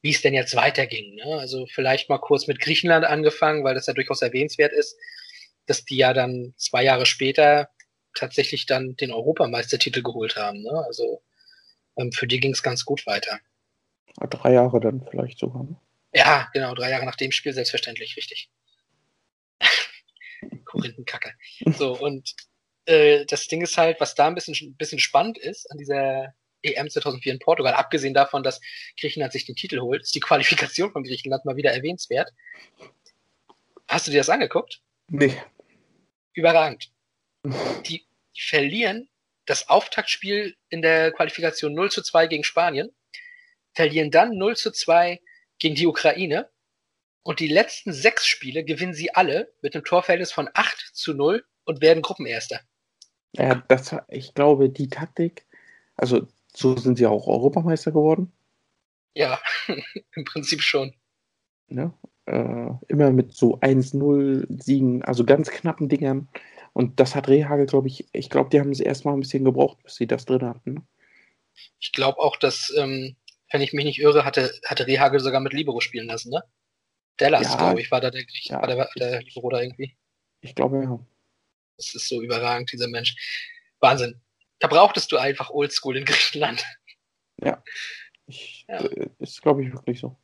wie 0.02 0.10
es 0.10 0.20
denn 0.20 0.34
jetzt 0.34 0.54
weiterging. 0.56 1.14
Ne? 1.14 1.38
Also 1.38 1.66
vielleicht 1.66 2.10
mal 2.10 2.18
kurz 2.18 2.46
mit 2.46 2.60
Griechenland 2.60 3.06
angefangen, 3.06 3.64
weil 3.64 3.74
das 3.74 3.86
ja 3.86 3.94
durchaus 3.94 4.20
erwähnenswert 4.20 4.72
ist, 4.72 4.98
dass 5.66 5.84
die 5.84 5.96
ja 5.96 6.12
dann 6.12 6.54
zwei 6.56 6.84
Jahre 6.84 7.06
später 7.06 7.68
tatsächlich 8.14 8.66
dann 8.66 8.96
den 8.96 9.12
Europameistertitel 9.12 10.02
geholt 10.02 10.36
haben. 10.36 10.62
Ne? 10.62 10.84
Also 10.86 11.22
ähm, 11.96 12.12
für 12.12 12.26
die 12.26 12.40
ging 12.40 12.52
es 12.52 12.62
ganz 12.62 12.84
gut 12.84 13.06
weiter. 13.06 13.38
Drei 14.30 14.52
Jahre 14.52 14.80
dann 14.80 15.06
vielleicht 15.10 15.38
sogar. 15.38 15.64
Ne? 15.64 15.76
Ja, 16.14 16.48
genau, 16.52 16.74
drei 16.74 16.90
Jahre 16.90 17.04
nach 17.04 17.16
dem 17.16 17.32
Spiel 17.32 17.52
selbstverständlich, 17.52 18.16
richtig. 18.16 18.50
Korinthenkacke. 20.64 21.32
So, 21.76 21.98
und 21.98 22.34
äh, 22.86 23.24
das 23.26 23.48
Ding 23.48 23.62
ist 23.62 23.76
halt, 23.76 24.00
was 24.00 24.14
da 24.14 24.28
ein 24.28 24.34
bisschen, 24.34 24.54
ein 24.54 24.76
bisschen 24.76 25.00
spannend 25.00 25.38
ist 25.38 25.70
an 25.72 25.78
dieser 25.78 26.34
EM 26.62 26.88
2004 26.88 27.32
in 27.32 27.38
Portugal, 27.38 27.74
abgesehen 27.74 28.14
davon, 28.14 28.42
dass 28.42 28.60
Griechenland 28.98 29.32
sich 29.32 29.44
den 29.44 29.56
Titel 29.56 29.80
holt, 29.80 30.02
ist 30.02 30.14
die 30.14 30.20
Qualifikation 30.20 30.92
von 30.92 31.02
Griechenland 31.02 31.44
mal 31.44 31.56
wieder 31.56 31.72
erwähnenswert. 31.72 32.32
Hast 33.88 34.06
du 34.06 34.10
dir 34.10 34.18
das 34.18 34.30
angeguckt? 34.30 34.80
Nee. 35.08 35.36
Überragend. 36.34 36.92
Die 37.86 38.04
verlieren 38.36 39.08
das 39.46 39.68
Auftaktspiel 39.68 40.56
in 40.68 40.82
der 40.82 41.12
Qualifikation 41.12 41.74
0 41.74 41.90
zu 41.90 42.02
2 42.02 42.26
gegen 42.26 42.44
Spanien, 42.44 42.90
verlieren 43.72 44.10
dann 44.10 44.36
0 44.36 44.56
zu 44.56 44.70
2 44.70 45.20
gegen 45.58 45.74
die 45.74 45.86
Ukraine 45.86 46.48
und 47.22 47.40
die 47.40 47.48
letzten 47.48 47.92
sechs 47.92 48.26
Spiele 48.26 48.64
gewinnen 48.64 48.94
sie 48.94 49.14
alle 49.14 49.52
mit 49.62 49.74
einem 49.74 49.84
Torverhältnis 49.84 50.32
von 50.32 50.48
8 50.52 50.90
zu 50.92 51.14
0 51.14 51.44
und 51.64 51.80
werden 51.80 52.02
Gruppenerster. 52.02 52.60
Ja, 53.32 53.64
das, 53.68 53.96
ich 54.08 54.34
glaube, 54.34 54.68
die 54.70 54.88
Taktik, 54.88 55.46
also 55.96 56.28
so 56.54 56.76
sind 56.76 56.98
sie 56.98 57.06
auch 57.06 57.26
Europameister 57.26 57.90
geworden. 57.90 58.32
Ja, 59.14 59.40
im 60.14 60.24
Prinzip 60.24 60.62
schon. 60.62 60.94
Ne? 61.68 61.92
Äh, 62.26 62.70
immer 62.88 63.10
mit 63.12 63.34
so 63.34 63.58
1-0 63.60 64.46
Siegen, 64.62 65.02
also 65.04 65.24
ganz 65.24 65.50
knappen 65.50 65.88
Dingern. 65.88 66.28
Und 66.72 66.98
das 66.98 67.14
hat 67.14 67.28
Rehagel, 67.28 67.66
glaube 67.66 67.88
ich, 67.88 68.06
ich 68.12 68.30
glaube, 68.30 68.48
die 68.50 68.60
haben 68.60 68.70
es 68.72 68.80
erstmal 68.80 69.14
ein 69.14 69.20
bisschen 69.20 69.44
gebraucht, 69.44 69.82
bis 69.82 69.96
sie 69.96 70.06
das 70.06 70.24
drin 70.24 70.42
hatten. 70.42 70.74
Ne? 70.74 70.82
Ich 71.80 71.92
glaube 71.92 72.18
auch, 72.18 72.36
dass, 72.36 72.72
ähm, 72.76 73.14
wenn 73.52 73.60
ich 73.60 73.72
mich 73.74 73.84
nicht 73.84 74.00
irre, 74.00 74.24
hatte, 74.24 74.52
hatte 74.66 74.86
Rehagel 74.86 75.20
sogar 75.20 75.40
mit 75.40 75.52
Libero 75.52 75.80
spielen 75.80 76.06
lassen, 76.06 76.30
ne? 76.30 76.42
Dallas, 77.18 77.42
Ja. 77.52 77.56
glaube 77.58 77.80
ich, 77.80 77.90
war 77.90 78.00
da 78.00 78.10
der, 78.10 78.24
Ja. 78.44 78.60
war 78.60 78.66
der, 78.66 78.88
der 78.96 79.22
Libero 79.22 79.50
da 79.50 79.60
irgendwie. 79.60 79.94
Ich 80.40 80.54
glaube, 80.54 80.82
ja. 80.82 80.98
Das 81.76 81.94
ist 81.94 82.08
so 82.08 82.22
überragend, 82.22 82.72
dieser 82.72 82.88
Mensch. 82.88 83.14
Wahnsinn. 83.80 84.20
Da 84.60 84.66
brauchtest 84.68 85.12
du 85.12 85.18
einfach 85.18 85.50
Oldschool 85.50 85.96
in 85.96 86.04
Griechenland. 86.04 86.64
Ich, 88.26 88.64
Ja. 88.68 88.78
äh, 88.78 89.10
ist, 89.18 89.42
glaube 89.42 89.62
ich, 89.62 89.72
wirklich 89.72 90.00
so. 90.00 90.16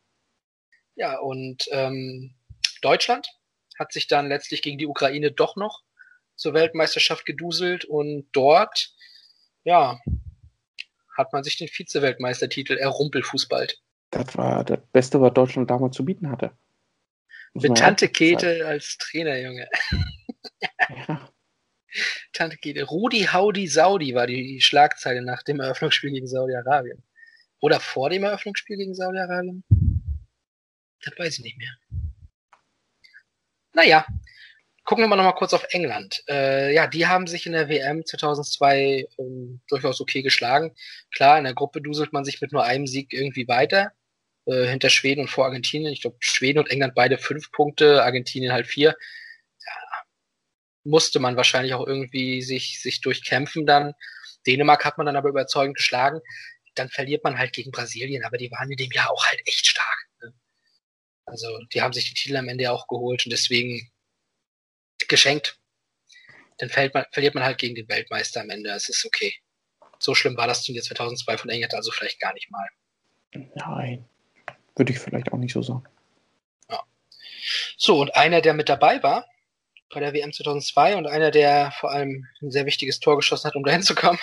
Ja, 1.01 1.19
und 1.19 1.67
ähm, 1.73 2.35
Deutschland 2.83 3.27
hat 3.79 3.91
sich 3.91 4.07
dann 4.07 4.29
letztlich 4.29 4.61
gegen 4.61 4.77
die 4.77 4.87
Ukraine 4.87 5.33
doch 5.33 5.57
noch 5.57 5.81
zur 6.37 6.53
Weltmeisterschaft 6.53 7.25
geduselt 7.25 7.87
und 7.87 8.29
dort, 8.33 8.93
ja, 9.65 9.99
hat 11.17 11.33
man 11.33 11.43
sich 11.43 11.57
den 11.57 11.69
Vize-Weltmeistertitel 11.69 12.77
errumpelfußballt. 12.77 13.81
Das 14.11 14.37
war 14.37 14.63
das 14.63 14.81
Beste, 14.93 15.23
was 15.23 15.33
Deutschland 15.33 15.71
damals 15.71 15.97
zu 15.97 16.05
bieten 16.05 16.31
hatte. 16.31 16.51
Muss 17.55 17.63
Mit 17.63 17.79
Tante 17.79 18.09
Käthe 18.09 18.67
als 18.67 18.99
Trainer, 18.99 19.39
Junge. 19.41 19.69
Ja, 21.09 21.31
Tante 22.35 22.59
Käthe. 22.59 22.85
Rudi 22.85 23.23
Haudi 23.33 23.67
Saudi 23.69 24.15
war 24.15 24.27
die 24.27 24.61
Schlagzeile 24.61 25.23
nach 25.23 25.43
dem 25.43 25.61
Eröffnungsspiel 25.61 26.11
gegen 26.11 26.27
Saudi-Arabien. 26.27 27.03
Oder 27.61 27.81
vor 27.81 28.11
dem 28.11 28.25
Eröffnungsspiel 28.25 28.77
gegen 28.77 28.95
Saudi-Arabien? 28.95 29.65
Das 31.05 31.19
weiß 31.19 31.39
ich 31.39 31.45
nicht 31.45 31.59
mehr. 31.59 31.75
naja, 33.73 34.05
gucken 34.85 35.05
wir 35.05 35.09
mal 35.09 35.17
nochmal 35.17 35.35
kurz 35.35 35.55
auf 35.55 35.65
England. 35.71 36.23
Äh, 36.29 36.75
ja, 36.75 36.87
die 36.87 37.07
haben 37.07 37.27
sich 37.27 37.47
in 37.47 37.53
der 37.53 37.69
WM 37.69 38.05
2002 38.05 39.07
ähm, 39.19 39.61
durchaus 39.69 40.01
okay 40.01 40.23
geschlagen. 40.23 40.75
Klar, 41.13 41.39
in 41.39 41.45
der 41.45 41.55
Gruppe 41.55 41.81
duselt 41.81 42.13
man 42.13 42.25
sich 42.25 42.41
mit 42.41 42.53
nur 42.53 42.65
einem 42.65 42.87
Sieg 42.87 43.13
irgendwie 43.13 43.47
weiter. 43.49 43.93
Äh, 44.47 44.67
hinter 44.67 44.91
Schweden 44.91 45.21
und 45.23 45.29
vor 45.29 45.45
Argentinien. 45.45 45.93
Ich 45.93 46.01
glaube, 46.03 46.17
Schweden 46.21 46.59
und 46.59 46.71
England 46.71 46.95
beide 46.95 47.19
fünf 47.19 47.53
Punkte, 47.53 48.03
Argentinien 48.03 48.53
halt 48.53 48.67
vier. 48.67 48.97
Ja, 49.65 49.73
musste 50.85 51.21
man 51.21 51.37
wahrscheinlich 51.37 51.75
auch 51.75 51.87
irgendwie 51.87 52.43
sich, 52.43 52.81
sich 52.81 53.01
durchkämpfen 53.01 53.67
dann. 53.67 53.95
Dänemark 54.47 54.85
hat 54.85 54.99
man 54.99 55.07
dann 55.07 55.17
aber 55.17 55.29
überzeugend 55.29 55.77
geschlagen. 55.77 56.21
Dann 56.75 56.89
verliert 56.89 57.25
man 57.25 57.39
halt 57.39 57.53
gegen 57.53 57.71
Brasilien, 57.71 58.25
aber 58.25 58.39
die 58.39 58.51
waren 58.51 58.71
in 58.71 58.77
dem 58.77 58.91
Jahr 58.93 59.11
auch 59.13 59.25
halt 59.27 59.41
echt 59.47 59.67
stark. 59.67 60.09
Ne? 60.23 60.33
Also 61.31 61.59
die 61.73 61.81
haben 61.83 61.93
sich 61.93 62.09
die 62.09 62.15
Titel 62.15 62.37
am 62.37 62.49
Ende 62.49 62.71
auch 62.71 62.87
geholt 62.87 63.25
und 63.25 63.33
deswegen 63.33 63.91
geschenkt. 65.09 65.59
Dann 66.59 66.71
man, 66.93 67.07
verliert 67.13 67.35
man 67.35 67.45
halt 67.45 67.59
gegen 67.59 67.75
den 67.75 67.89
Weltmeister 67.89 68.41
am 68.43 68.51
Ende. 68.51 68.71
Es 68.71 68.89
ist 68.89 69.05
okay. 69.07 69.35
So 69.99 70.15
schlimm 70.15 70.37
war 70.37 70.47
das 70.47 70.65
Turnier 70.65 70.83
2002 70.83 71.39
von 71.39 71.51
England 71.51 71.75
also 71.75 71.91
vielleicht 71.91 72.21
gar 72.21 72.35
nicht 72.35 72.51
mal. 72.51 72.69
Nein, 73.55 74.05
würde 74.77 74.93
ich 74.93 74.99
vielleicht 74.99 75.33
auch 75.33 75.39
nicht 75.39 75.53
so 75.53 75.63
sagen. 75.63 75.85
Ja. 76.69 76.83
So, 77.77 78.01
und 78.01 78.15
einer, 78.15 78.41
der 78.41 78.55
mit 78.55 78.69
dabei 78.69 79.03
war 79.03 79.27
bei 79.93 80.01
der 80.01 80.13
WM 80.13 80.33
2002 80.33 80.97
und 80.97 81.07
einer, 81.07 81.31
der 81.31 81.73
vor 81.73 81.91
allem 81.91 82.27
ein 82.41 82.51
sehr 82.51 82.65
wichtiges 82.65 83.01
Tor 83.01 83.17
geschossen 83.17 83.49
hat, 83.49 83.57
um 83.57 83.65
dahin 83.65 83.83
zu 83.83 83.95
kommen, 83.95 84.19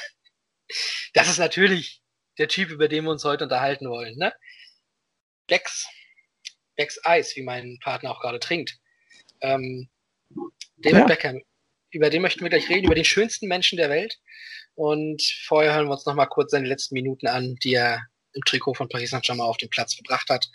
das 1.13 1.27
ist 1.27 1.39
natürlich 1.39 2.01
der 2.37 2.47
Typ, 2.47 2.69
über 2.69 2.87
den 2.87 3.03
wir 3.03 3.11
uns 3.11 3.23
heute 3.23 3.43
unterhalten 3.43 3.89
wollen. 3.89 4.17
Ne? 4.17 4.33
Becks. 5.47 5.87
Becks 6.77 6.99
Eis, 7.03 7.35
wie 7.35 7.43
mein 7.43 7.77
Partner 7.83 8.11
auch 8.11 8.21
gerade 8.21 8.39
trinkt. 8.39 8.77
Ähm, 9.41 9.89
David 10.77 10.99
ja. 10.99 11.05
Beckham. 11.05 11.41
Über 11.91 12.09
den 12.09 12.21
möchten 12.21 12.41
wir 12.41 12.49
gleich 12.49 12.69
reden, 12.69 12.85
über 12.85 12.95
den 12.95 13.05
schönsten 13.05 13.47
Menschen 13.47 13.77
der 13.77 13.89
Welt. 13.89 14.19
Und 14.75 15.21
vorher 15.45 15.73
hören 15.73 15.87
wir 15.87 15.93
uns 15.93 16.05
nochmal 16.05 16.27
kurz 16.27 16.51
seine 16.51 16.67
letzten 16.67 16.93
Minuten 16.93 17.27
an, 17.27 17.55
die 17.63 17.73
er 17.73 18.05
im 18.33 18.43
Trikot 18.43 18.75
von 18.75 18.87
Paris 18.87 19.09
Saint-Germain 19.09 19.47
auf 19.47 19.57
den 19.57 19.69
Platz 19.69 19.95
verbracht 19.95 20.29
hat. 20.29 20.45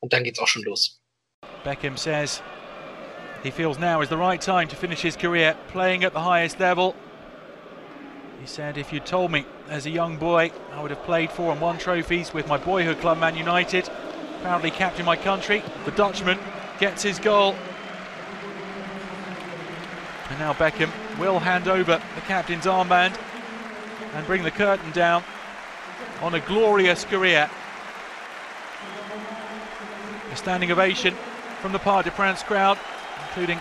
Und 0.00 0.12
dann 0.12 0.24
geht's 0.24 0.38
auch 0.38 0.46
schon 0.46 0.62
los. 0.62 1.00
Beckham 1.64 1.96
says 1.96 2.42
he 3.42 3.50
feels 3.50 3.78
now 3.78 4.00
is 4.00 4.08
the 4.08 4.16
right 4.16 4.40
time 4.40 4.68
to 4.68 4.76
finish 4.76 5.02
his 5.02 5.16
career 5.16 5.54
playing 5.70 6.04
at 6.04 6.12
the 6.12 6.20
highest 6.20 6.58
level. 6.58 6.94
He 8.40 8.46
said, 8.46 8.78
if 8.78 8.92
you 8.92 9.00
told 9.00 9.32
me 9.32 9.44
as 9.68 9.86
a 9.86 9.90
young 9.90 10.16
boy 10.16 10.52
I 10.72 10.80
would 10.80 10.90
have 10.90 11.04
played 11.04 11.30
for 11.30 11.52
and 11.52 11.60
won 11.60 11.76
trophies 11.76 12.32
with 12.32 12.46
my 12.46 12.56
boyhood 12.56 13.00
club 13.00 13.18
Man 13.18 13.36
United, 13.36 13.90
proudly 14.42 14.70
captain 14.70 15.04
my 15.04 15.16
country, 15.16 15.62
the 15.84 15.90
Dutchman 15.92 16.38
gets 16.78 17.02
his 17.02 17.18
goal 17.18 17.56
And 20.30 20.38
now 20.38 20.52
Beckham 20.52 20.90
will 21.18 21.38
hand 21.38 21.68
over 21.68 22.00
the 22.14 22.20
captain's 22.22 22.66
armband 22.66 23.18
and 24.14 24.26
bring 24.26 24.42
the 24.42 24.50
curtain 24.50 24.90
down 24.92 25.24
on 26.20 26.34
a 26.34 26.40
glorious 26.40 27.04
career. 27.04 27.48
A 30.30 30.36
standing 30.36 30.70
ovation 30.70 31.14
from 31.60 31.72
the 31.72 31.78
Parc 31.78 32.04
des 32.04 32.10
Princes 32.10 32.42
crowd, 32.42 32.78
including 33.28 33.60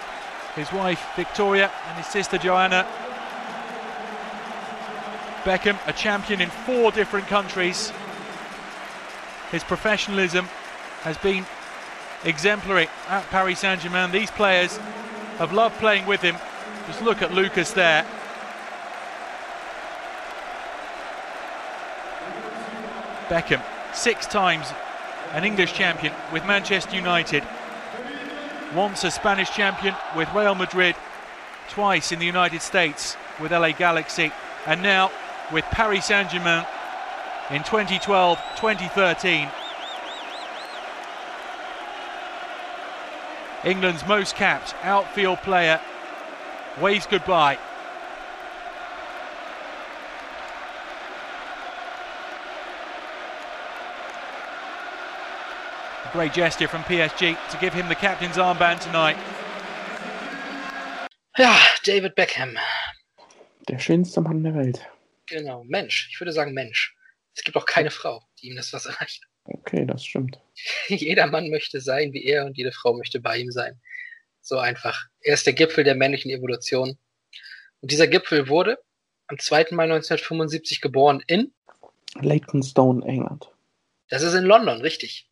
his 0.55 0.71
wife 0.73 1.03
Victoria 1.15 1.71
and 1.87 1.97
his 1.97 2.07
sister 2.07 2.37
Joanna. 2.37 2.85
Beckham, 5.43 5.77
a 5.87 5.93
champion 5.93 6.41
in 6.41 6.49
four 6.49 6.91
different 6.91 7.27
countries. 7.27 7.93
His 9.51 9.63
professionalism 9.63 10.49
has 11.07 11.17
been 11.17 11.45
exemplary 12.23 12.87
at 13.07 13.23
Paris 13.29 13.59
Saint-Germain. 13.59 14.11
These 14.11 14.31
players 14.31 14.77
have 15.37 15.53
loved 15.53 15.77
playing 15.77 16.05
with 16.05 16.21
him 16.21 16.35
just 16.87 17.01
look 17.01 17.21
at 17.21 17.33
Lucas 17.33 17.71
there. 17.71 18.05
Beckham, 23.27 23.61
six 23.93 24.25
times 24.25 24.71
an 25.33 25.43
English 25.43 25.73
champion 25.73 26.13
with 26.31 26.45
Manchester 26.45 26.95
United, 26.95 27.43
once 28.73 29.03
a 29.03 29.11
Spanish 29.11 29.49
champion 29.51 29.93
with 30.15 30.33
Real 30.33 30.55
Madrid, 30.55 30.95
twice 31.69 32.13
in 32.13 32.19
the 32.19 32.25
United 32.25 32.61
States 32.61 33.17
with 33.41 33.51
LA 33.51 33.71
Galaxy, 33.71 34.31
and 34.65 34.81
now 34.81 35.11
with 35.51 35.65
Paris 35.65 36.05
Saint 36.05 36.29
Germain 36.29 36.65
in 37.49 37.63
2012 37.63 38.39
2013. 38.55 39.49
England's 43.63 44.05
most 44.07 44.35
capped 44.35 44.75
outfield 44.83 45.39
player 45.39 45.79
waves 46.79 47.07
goodbye. 47.07 47.57
A 56.05 56.11
great 56.13 56.33
gesture 56.33 56.67
from 56.67 56.83
PSG 56.83 57.35
to 57.49 57.57
give 57.57 57.73
him 57.73 57.89
the 57.89 57.95
captain's 57.95 58.37
armband 58.37 58.79
tonight. 58.81 59.17
Ja, 61.37 61.55
David 61.83 62.15
Beckham. 62.15 62.57
Der 63.67 63.79
schönste 63.79 64.21
Mann 64.21 64.43
der 64.43 64.55
Welt. 64.55 64.79
Genau, 65.27 65.63
Mensch. 65.65 66.07
Ich 66.11 66.19
würde 66.21 66.31
sagen 66.31 66.53
Mensch. 66.53 66.95
Es 67.35 67.43
gibt 67.43 67.57
auch 67.57 67.65
keine 67.65 67.91
Frau, 67.91 68.23
die 68.39 68.47
ihm 68.47 68.55
das 68.55 68.71
was 68.71 68.85
erreicht. 68.85 69.27
Okay, 69.47 69.85
das 69.85 70.05
stimmt. 70.05 70.39
Jeder 70.87 71.27
Mann 71.27 71.49
möchte 71.49 71.79
sein 71.81 72.13
wie 72.13 72.25
er 72.25 72.45
und 72.45 72.57
jede 72.57 72.71
Frau 72.71 72.93
möchte 72.93 73.19
bei 73.19 73.37
ihm 73.37 73.51
sein. 73.51 73.79
So 74.41 74.57
einfach. 74.57 75.05
Er 75.21 75.33
ist 75.33 75.45
der 75.45 75.53
Gipfel 75.53 75.83
der 75.83 75.95
männlichen 75.95 76.31
Evolution. 76.31 76.97
Und 77.81 77.91
dieser 77.91 78.07
Gipfel 78.07 78.47
wurde 78.47 78.77
am 79.27 79.37
2. 79.37 79.67
Mai 79.71 79.83
1975 79.83 80.81
geboren 80.81 81.23
in 81.27 81.53
Leytonstone, 82.15 83.05
England. 83.05 83.49
Das 84.09 84.23
ist 84.23 84.33
in 84.33 84.45
London, 84.45 84.81
richtig. 84.81 85.29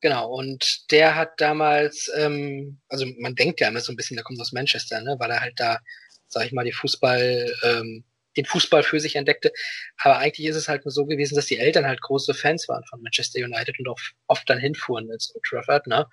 Genau, 0.00 0.32
und 0.32 0.90
der 0.90 1.14
hat 1.14 1.40
damals, 1.40 2.10
ähm, 2.16 2.80
also 2.88 3.06
man 3.20 3.36
denkt 3.36 3.60
ja 3.60 3.68
immer 3.68 3.80
so 3.80 3.92
ein 3.92 3.96
bisschen, 3.96 4.16
der 4.16 4.24
kommt 4.24 4.40
aus 4.40 4.52
Manchester, 4.52 5.00
ne, 5.00 5.16
weil 5.18 5.30
er 5.30 5.40
halt 5.40 5.54
da, 5.60 5.78
sag 6.26 6.46
ich 6.46 6.52
mal, 6.52 6.64
die 6.64 6.72
Fußball, 6.72 7.54
ähm, 7.62 8.04
den 8.36 8.44
Fußball 8.44 8.82
für 8.82 9.00
sich 9.00 9.16
entdeckte. 9.16 9.52
Aber 9.98 10.18
eigentlich 10.18 10.46
ist 10.46 10.56
es 10.56 10.68
halt 10.68 10.84
nur 10.84 10.92
so 10.92 11.06
gewesen, 11.06 11.34
dass 11.34 11.46
die 11.46 11.58
Eltern 11.58 11.86
halt 11.86 12.00
große 12.00 12.34
Fans 12.34 12.68
waren 12.68 12.84
von 12.84 13.02
Manchester 13.02 13.40
United 13.40 13.78
und 13.78 13.88
auch 13.88 13.98
oft 14.26 14.48
dann 14.48 14.58
hinfuhren 14.58 15.10
ins 15.10 15.34
Old 15.34 15.44
Trafford, 15.44 15.86
ne? 15.86 16.08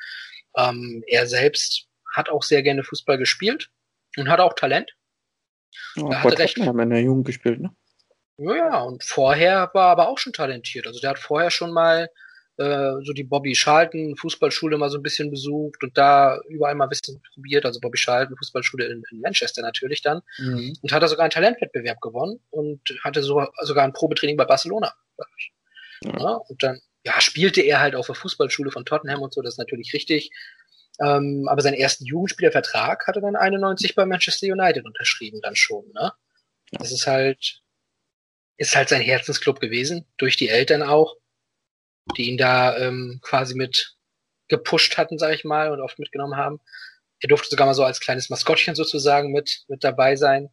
Ähm, 0.58 1.04
er 1.08 1.28
selbst 1.28 1.88
hat 2.14 2.30
auch 2.30 2.44
sehr 2.44 2.64
gerne 2.64 2.84
Fußball 2.84 3.18
gespielt 3.18 3.70
und 4.18 4.30
hat 4.30 4.40
auch 4.40 4.54
Talent. 4.54 4.96
Ja, 5.96 6.10
er 6.10 6.24
hatte 6.24 6.40
recht. 6.40 6.58
Ja, 6.58 6.72
in 6.72 6.90
der 6.90 7.02
Jugend 7.02 7.26
gespielt, 7.26 7.60
ne? 7.60 7.76
Ja, 8.38 8.56
ja, 8.56 8.82
und 8.82 9.04
vorher 9.04 9.70
war 9.74 9.88
er 9.88 9.92
aber 9.92 10.08
auch 10.08 10.18
schon 10.18 10.34
talentiert. 10.34 10.88
Also 10.88 11.00
der 11.00 11.12
hat 11.12 11.20
vorher 11.20 11.52
schon 11.52 11.72
mal 11.72 12.10
äh, 12.60 13.04
so 13.04 13.14
die 13.14 13.24
Bobby 13.24 13.54
Charlton 13.54 14.18
Fußballschule 14.18 14.78
mal 14.78 14.90
so 14.90 14.98
ein 14.98 15.04
bisschen 15.04 15.32
besucht 15.32 15.82
und 15.82 15.98
da 15.98 16.40
überall 16.50 16.76
mal 16.76 16.86
ein 16.86 16.90
bisschen 16.90 17.22
probiert. 17.34 17.66
Also 17.66 17.80
Bobby 17.80 17.98
Charlton 17.98 18.36
Fußballschule 18.36 18.86
in, 18.86 19.02
in 19.12 19.22
Manchester 19.22 19.62
natürlich 19.62 20.02
dann. 20.02 20.22
Mhm. 20.38 20.76
Und 20.82 20.92
hat 20.92 21.02
er 21.02 21.08
sogar 21.08 21.24
einen 21.24 21.32
Talentwettbewerb 21.32 22.02
gewonnen 22.02 22.42
und 22.50 22.82
hatte 23.04 23.24
so, 23.24 23.48
sogar 23.62 23.86
ein 23.86 23.94
Probetraining 23.94 24.36
bei 24.36 24.44
Barcelona. 24.44 24.94
Ja. 26.04 26.12
ja. 26.20 26.34
und 26.34 26.62
dann 26.62 26.82
ja, 27.06 27.20
spielte 27.22 27.62
er 27.62 27.80
halt 27.80 27.96
auf 27.96 28.08
der 28.08 28.16
Fußballschule 28.16 28.72
von 28.72 28.84
Tottenham 28.84 29.22
und 29.22 29.34
so, 29.34 29.42
das 29.42 29.54
ist 29.54 29.60
natürlich 29.60 29.94
richtig. 29.94 30.32
Ähm, 31.00 31.48
aber 31.50 31.62
seinen 31.62 31.76
ersten 31.76 32.06
Jugendspielervertrag 32.06 33.08
hat 33.08 33.16
er 33.16 33.22
dann 33.22 33.38
91 33.38 33.96
bei 33.96 34.06
Manchester 34.06 34.48
United 34.48 34.86
unterschrieben, 34.86 35.40
dann 35.42 35.56
schon, 35.56 35.86
ne? 35.94 36.12
Das 36.72 36.92
ist 36.92 37.08
halt, 37.08 37.62
ist 38.58 38.76
halt 38.76 38.90
sein 38.90 39.02
Herzensclub 39.02 39.62
gewesen, 39.62 40.06
durch 40.18 40.36
die 40.36 40.50
Eltern 40.50 40.84
auch, 40.84 41.16
die 42.18 42.30
ihn 42.30 42.38
da 42.38 42.78
ähm, 42.78 43.20
quasi 43.22 43.56
mit 43.56 43.96
gepusht 44.48 44.98
hatten, 44.98 45.18
sag 45.18 45.34
ich 45.34 45.44
mal, 45.44 45.72
und 45.72 45.82
oft 45.82 46.00
mitgenommen 46.00 46.36
haben. 46.36 46.60
Er 47.22 47.28
durfte 47.28 47.50
sogar 47.50 47.68
mal 47.68 47.74
so 47.74 47.84
als 47.84 48.00
kleines 48.00 48.30
Maskottchen 48.30 48.76
sozusagen 48.76 49.32
mit, 49.32 49.64
mit 49.68 49.84
dabei 49.84 50.16
sein 50.16 50.50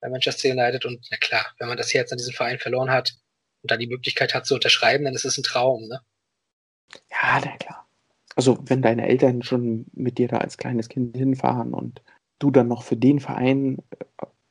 bei 0.00 0.08
Manchester 0.08 0.50
United. 0.50 0.84
Und 0.84 1.06
na 1.10 1.16
klar, 1.16 1.46
wenn 1.58 1.68
man 1.68 1.76
das 1.76 1.92
Herz 1.92 2.12
an 2.12 2.18
diesen 2.18 2.34
Verein 2.34 2.58
verloren 2.58 2.90
hat, 2.90 3.12
und 3.66 3.72
dann 3.72 3.80
die 3.80 3.88
Möglichkeit 3.88 4.32
hat 4.32 4.46
zu 4.46 4.54
unterschreiben, 4.54 5.04
dann 5.04 5.14
ist 5.14 5.24
es 5.24 5.38
ein 5.38 5.42
Traum, 5.42 5.88
ne? 5.88 6.00
Ja, 7.10 7.40
na 7.44 7.56
klar. 7.56 7.88
Also 8.36 8.58
wenn 8.66 8.80
deine 8.80 9.08
Eltern 9.08 9.42
schon 9.42 9.86
mit 9.92 10.18
dir 10.18 10.28
da 10.28 10.36
als 10.36 10.56
kleines 10.56 10.88
Kind 10.88 11.16
hinfahren 11.16 11.74
und 11.74 12.00
du 12.38 12.52
dann 12.52 12.68
noch 12.68 12.84
für 12.84 12.96
den 12.96 13.18
Verein 13.18 13.78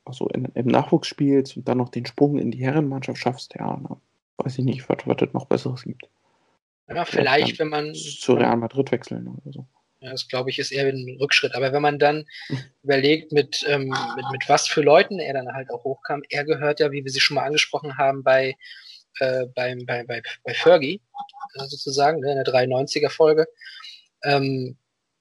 also 0.03 0.27
in, 0.27 0.45
im 0.53 0.67
Nachwuchs 0.67 1.07
spielst 1.07 1.55
und 1.55 1.69
dann 1.69 1.77
noch 1.77 1.89
den 1.89 2.05
Sprung 2.05 2.37
in 2.37 2.51
die 2.51 2.63
Herrenmannschaft 2.63 3.19
schaffst, 3.19 3.55
ja, 3.55 3.79
na, 3.81 4.01
weiß 4.37 4.59
ich 4.59 4.65
nicht, 4.65 4.89
was 4.89 4.97
es 5.05 5.33
noch 5.33 5.45
Besseres 5.45 5.83
gibt. 5.83 6.09
Ja, 6.87 7.05
vielleicht, 7.05 7.59
wenn 7.59 7.69
man. 7.69 7.93
Zu 7.95 8.33
Real 8.33 8.57
Madrid 8.57 8.91
wechseln 8.91 9.27
oder 9.27 9.51
so. 9.51 9.67
Ja, 10.01 10.11
das 10.11 10.27
glaube 10.27 10.51
ich 10.51 10.59
ist 10.59 10.71
eher 10.71 10.85
ein 10.85 11.17
Rückschritt. 11.19 11.55
Aber 11.55 11.73
wenn 11.73 11.81
man 11.81 11.97
dann 11.97 12.25
überlegt, 12.83 13.31
mit, 13.31 13.65
ähm, 13.67 13.87
mit, 14.15 14.25
mit 14.31 14.49
was 14.49 14.67
für 14.67 14.81
Leuten 14.81 15.19
er 15.19 15.33
dann 15.33 15.53
halt 15.53 15.71
auch 15.71 15.83
hochkam, 15.83 16.21
er 16.29 16.45
gehört 16.45 16.79
ja, 16.79 16.91
wie 16.91 17.03
wir 17.03 17.11
sie 17.11 17.19
schon 17.19 17.35
mal 17.35 17.45
angesprochen 17.45 17.97
haben, 17.97 18.23
bei 18.23 18.55
äh, 19.19 19.45
beim, 19.47 19.85
bei, 19.85 20.03
bei, 20.03 20.21
bei 20.43 20.53
Fergie, 20.53 21.01
sozusagen, 21.55 22.19
ne, 22.19 22.31
in 22.31 22.43
der 22.43 22.45
93er 22.45 23.09
Folge. 23.09 23.47
Ähm, 24.23 24.77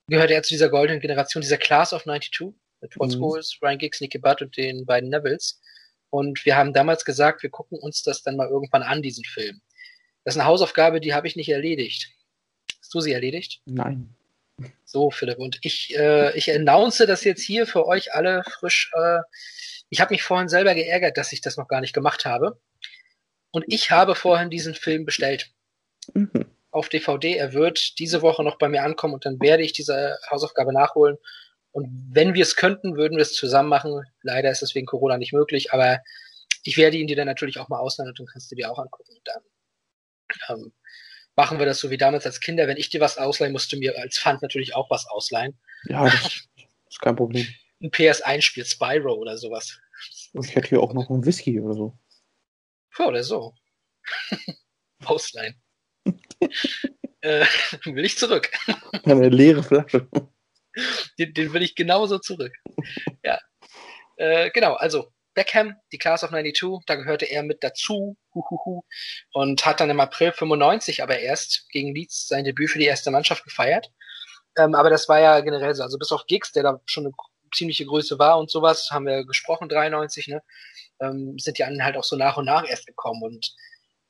gehörte 0.09 0.35
er 0.35 0.43
zu 0.43 0.55
dieser 0.55 0.69
goldenen 0.69 1.01
Generation, 1.01 1.41
dieser 1.41 1.59
Class 1.59 1.93
of 1.93 2.05
92 2.05 2.55
mit 2.81 2.91
Paul 2.93 3.09
mhm. 3.09 3.13
Scholes, 3.13 3.59
Ryan 3.63 3.79
Giggs, 3.79 4.01
Nicky 4.01 4.19
Butt 4.19 4.43
und 4.43 4.57
den 4.57 4.85
beiden 4.85 5.11
Nevils. 5.11 5.61
Und 6.11 6.45
wir 6.45 6.57
haben 6.57 6.73
damals 6.73 7.05
gesagt, 7.05 7.43
wir 7.43 7.51
gucken 7.51 7.79
uns 7.79 8.03
das 8.03 8.23
dann 8.23 8.37
mal 8.37 8.49
irgendwann 8.49 8.83
an, 8.83 9.03
diesen 9.03 9.25
Film. 9.25 9.61
Das 10.25 10.35
ist 10.35 10.41
eine 10.41 10.49
Hausaufgabe, 10.49 11.01
die 11.01 11.15
habe 11.15 11.27
ich 11.27 11.37
nicht 11.37 11.51
erledigt. 11.51 12.11
Hast 12.81 12.95
du 12.95 13.01
sie 13.01 13.13
erledigt? 13.13 13.61
Nein. 13.67 14.15
So, 14.85 15.11
Philipp. 15.11 15.39
Und 15.39 15.59
ich, 15.63 15.97
äh, 15.97 16.37
ich 16.37 16.53
announce 16.53 17.07
das 17.07 17.25
jetzt 17.25 17.43
hier 17.43 17.67
für 17.67 17.87
euch 17.87 18.15
alle 18.15 18.45
frisch. 18.45 18.93
Äh, 18.95 19.21
ich 19.91 20.01
habe 20.01 20.15
mich 20.15 20.23
vorhin 20.23 20.49
selber 20.49 20.75
geärgert, 20.75 21.17
dass 21.17 21.33
ich 21.33 21.41
das 21.41 21.57
noch 21.57 21.69
gar 21.69 21.81
nicht 21.81 21.93
gemacht 21.93 22.25
habe. 22.25 22.59
Und 23.51 23.65
ich 23.69 23.91
habe 23.91 24.15
vorhin 24.15 24.51
diesen 24.51 24.75
Film 24.75 25.05
bestellt. 25.05 25.51
Mhm. 26.13 26.47
Auf 26.71 26.89
DVD. 26.89 27.37
Er 27.37 27.53
wird 27.53 27.99
diese 27.99 28.23
Woche 28.23 28.43
noch 28.43 28.59
bei 28.59 28.69
mir 28.69 28.83
ankommen 28.83 29.15
und 29.15 29.27
dann 29.27 29.41
werde 29.41 29.63
ich 29.63 29.73
diese 29.73 30.19
Hausaufgabe 30.31 30.73
nachholen. 30.73 31.19
Und 31.73 31.89
wenn 32.11 32.35
wir 32.35 32.43
es 32.43 32.57
könnten, 32.57 32.97
würden 32.97 33.17
wir 33.17 33.23
es 33.23 33.33
zusammen 33.33 33.69
machen. 33.69 34.05
Leider 34.23 34.51
ist 34.51 34.63
es 34.63 34.75
wegen 34.75 34.87
Corona 34.87 35.19
nicht 35.19 35.33
möglich, 35.33 35.73
aber 35.73 36.01
ich 36.63 36.77
werde 36.77 36.97
ihn 36.97 37.07
dir 37.07 37.17
dann 37.17 37.27
natürlich 37.27 37.59
auch 37.59 37.69
mal 37.69 37.79
ausleihen 37.79 38.11
und 38.11 38.19
dann 38.19 38.27
kannst 38.27 38.51
du 38.51 38.55
dir 38.55 38.71
auch 38.71 38.79
angucken. 38.79 39.13
Und 39.13 39.21
dann 39.25 39.43
ähm, 40.49 40.73
machen 41.37 41.59
wir 41.59 41.67
das 41.67 41.79
so 41.79 41.91
wie 41.91 41.99
damals 41.99 42.27
als 42.27 42.41
Kinder. 42.41 42.67
Wenn 42.67 42.77
ich 42.77 42.91
dir 42.91 43.01
was 43.01 43.19
ausleihe, 43.19 43.51
musst 43.51 43.73
du 43.73 43.77
mir 43.77 43.99
als 43.99 44.19
Pfand 44.19 44.43
natürlich 44.43 44.75
auch 44.75 44.91
was 44.91 45.07
ausleihen. 45.07 45.59
Ja, 45.85 46.05
das 46.05 46.47
ist 46.89 47.01
kein 47.01 47.17
Problem. 47.17 47.47
Ein 47.83 47.91
PS1-Spiel, 47.91 48.65
Spyro 48.65 49.15
oder 49.15 49.37
sowas. 49.37 49.79
Ich 50.33 50.55
hätte 50.55 50.69
hier 50.69 50.81
auch 50.81 50.95
noch 50.95 51.11
einen 51.11 51.25
Whisky 51.25 51.61
oder 51.61 51.75
so. 51.75 51.99
Ja, 52.99 53.07
oder 53.07 53.23
so. 53.23 53.55
Ausleihen. 55.05 55.61
äh, 57.21 57.47
will 57.85 58.05
ich 58.05 58.19
zurück. 58.19 58.51
Eine 59.05 59.29
leere 59.29 59.63
Flasche. 59.63 60.09
Den, 61.19 61.35
den 61.35 61.53
will 61.53 61.63
ich 61.63 61.75
genauso 61.75 62.19
zurück. 62.19 62.53
Ja. 63.23 63.39
Äh, 64.17 64.51
genau, 64.51 64.75
also 64.75 65.13
Beckham, 65.35 65.77
die 65.93 65.99
Class 65.99 66.25
of 66.25 66.31
92, 66.31 66.85
da 66.87 66.95
gehörte 66.95 67.27
er 67.27 67.43
mit 67.43 67.63
dazu. 67.63 68.17
Huhuhu, 68.35 68.83
und 69.33 69.65
hat 69.65 69.81
dann 69.81 69.91
im 69.91 70.01
April 70.01 70.33
95 70.33 71.03
aber 71.03 71.19
erst 71.19 71.69
gegen 71.71 71.95
Leeds 71.95 72.29
sein 72.29 72.45
Debüt 72.45 72.71
für 72.71 72.79
die 72.79 72.87
erste 72.87 73.11
Mannschaft 73.11 73.45
gefeiert. 73.45 73.93
Ähm, 74.57 74.75
aber 74.75 74.91
das 74.91 75.09
war 75.09 75.21
ja 75.21 75.41
generell 75.41 75.75
so, 75.75 75.83
also 75.83 75.99
bis 75.99 76.13
auf 76.13 76.27
Giggs, 76.27 76.53
der 76.53 76.63
da 76.63 76.81
schon 76.87 77.07
eine 77.07 77.15
ziemliche 77.55 77.87
Größe 77.87 78.19
war 78.19 78.39
und 78.39 78.51
sowas, 78.51 78.91
haben 78.91 79.07
wir 79.07 79.25
gesprochen, 79.25 79.69
93, 79.69 80.29
ne, 80.29 80.43
ähm, 81.01 81.39
sind 81.39 81.59
die 81.59 81.65
anderen 81.65 81.85
halt 81.85 81.97
auch 81.97 82.05
so 82.05 82.17
nach 82.17 82.37
und 82.37 82.47
nach 82.47 82.69
erst 82.69 82.87
gekommen. 82.87 83.23
Und 83.23 83.55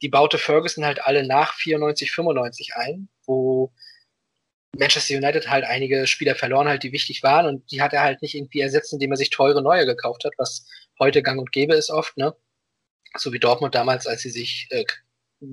die 0.02 0.08
baute 0.08 0.38
Ferguson 0.38 0.84
halt 0.84 1.04
alle 1.04 1.26
nach 1.26 1.54
94, 1.54 2.10
95 2.10 2.76
ein, 2.76 3.08
wo 3.26 3.72
Manchester 4.76 5.14
United 5.16 5.48
halt 5.48 5.64
einige 5.64 6.06
Spieler 6.06 6.34
verloren 6.34 6.68
halt, 6.68 6.82
die 6.82 6.92
wichtig 6.92 7.22
waren. 7.22 7.46
Und 7.46 7.70
die 7.70 7.80
hat 7.80 7.92
er 7.92 8.02
halt 8.02 8.22
nicht 8.22 8.34
irgendwie 8.34 8.60
ersetzt, 8.60 8.92
indem 8.92 9.12
er 9.12 9.16
sich 9.16 9.30
teure 9.30 9.62
neue 9.62 9.86
gekauft 9.86 10.24
hat, 10.24 10.32
was 10.36 10.66
heute 10.98 11.22
gang 11.22 11.40
und 11.40 11.52
gäbe 11.52 11.74
ist 11.74 11.90
oft, 11.90 12.16
ne? 12.16 12.34
So 13.16 13.32
wie 13.32 13.38
Dortmund 13.38 13.74
damals, 13.74 14.06
als 14.06 14.22
sie 14.22 14.30
sich 14.30 14.66
äh, 14.70 14.84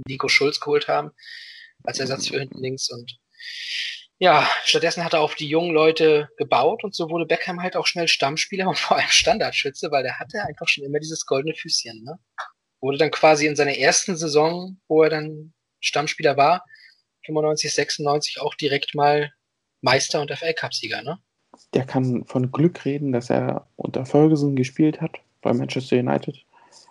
Nico 0.07 0.27
Schulz 0.27 0.59
geholt 0.59 0.87
haben, 0.87 1.11
als 1.83 1.99
Ersatz 1.99 2.27
für 2.27 2.39
hinten 2.39 2.59
links 2.59 2.89
und 2.89 3.19
ja, 4.19 4.47
stattdessen 4.65 5.03
hat 5.03 5.13
er 5.13 5.21
auf 5.21 5.33
die 5.33 5.47
jungen 5.47 5.71
Leute 5.71 6.29
gebaut 6.37 6.83
und 6.83 6.93
so 6.93 7.09
wurde 7.09 7.25
Beckham 7.25 7.59
halt 7.59 7.75
auch 7.75 7.87
schnell 7.87 8.07
Stammspieler 8.07 8.67
und 8.69 8.77
vor 8.77 8.97
allem 8.97 9.09
Standardschütze, 9.09 9.89
weil 9.91 10.03
der 10.03 10.19
hatte 10.19 10.43
einfach 10.43 10.67
schon 10.67 10.83
immer 10.83 10.99
dieses 10.99 11.25
goldene 11.25 11.55
Füßchen, 11.55 12.03
ne? 12.03 12.19
Wurde 12.81 12.97
dann 12.97 13.11
quasi 13.11 13.45
in 13.45 13.55
seiner 13.55 13.77
ersten 13.77 14.15
Saison, 14.17 14.79
wo 14.87 15.03
er 15.03 15.09
dann 15.09 15.53
Stammspieler 15.81 16.37
war, 16.37 16.65
95, 17.25 17.73
96 17.73 18.41
auch 18.41 18.55
direkt 18.55 18.95
mal 18.95 19.31
Meister 19.81 20.21
und 20.21 20.31
FA 20.31 20.53
Cup 20.53 20.73
Sieger, 20.73 21.01
ne? 21.01 21.19
Der 21.73 21.85
kann 21.85 22.25
von 22.25 22.51
Glück 22.51 22.85
reden, 22.85 23.11
dass 23.11 23.29
er 23.29 23.67
unter 23.75 24.05
Ferguson 24.05 24.55
gespielt 24.55 25.01
hat 25.01 25.19
bei 25.41 25.53
Manchester 25.53 25.97
United 25.97 26.37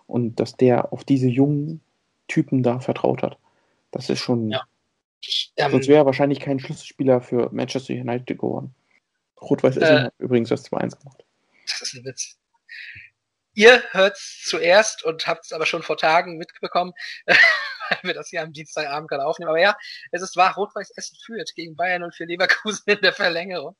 und 0.06 0.40
dass 0.40 0.56
der 0.56 0.92
auf 0.92 1.04
diese 1.04 1.28
jungen 1.28 1.80
Typen 2.28 2.62
da 2.62 2.80
vertraut 2.80 3.22
hat. 3.22 3.38
Das 3.90 4.10
ist 4.10 4.20
schon 4.20 4.50
ja. 4.50 4.64
Ähm, 5.56 5.72
Sonst 5.72 5.88
wäre 5.88 6.02
er 6.02 6.06
wahrscheinlich 6.06 6.40
kein 6.40 6.58
Schlüsselspieler 6.58 7.20
für 7.20 7.50
Manchester 7.52 7.92
United 7.92 8.38
geworden. 8.38 8.74
Rot-Weiß 9.40 9.76
Essen 9.76 9.96
äh, 9.96 10.02
hat 10.04 10.14
übrigens 10.18 10.48
das 10.48 10.64
2-1 10.70 10.98
gemacht. 10.98 11.24
Das 11.66 11.82
ist 11.82 11.94
ein 11.94 12.04
Witz. 12.04 12.38
Ihr 13.54 13.82
hört's 13.90 14.44
zuerst 14.46 15.04
und 15.04 15.26
habt 15.26 15.44
es 15.44 15.52
aber 15.52 15.66
schon 15.66 15.82
vor 15.82 15.96
Tagen 15.96 16.38
mitbekommen, 16.38 16.92
weil 17.26 17.98
wir 18.02 18.14
das 18.14 18.28
hier 18.28 18.42
am 18.42 18.52
Dienstagabend 18.52 19.10
gerade 19.10 19.26
aufnehmen. 19.26 19.50
Aber 19.50 19.60
ja, 19.60 19.76
es 20.12 20.22
ist 20.22 20.36
wahr, 20.36 20.54
Rot-Weiß 20.54 20.92
Essen 20.96 21.18
führt 21.24 21.52
gegen 21.54 21.76
Bayern 21.76 22.02
und 22.02 22.14
für 22.14 22.24
Leverkusen 22.24 22.84
in 22.86 23.00
der 23.00 23.12
Verlängerung 23.12 23.76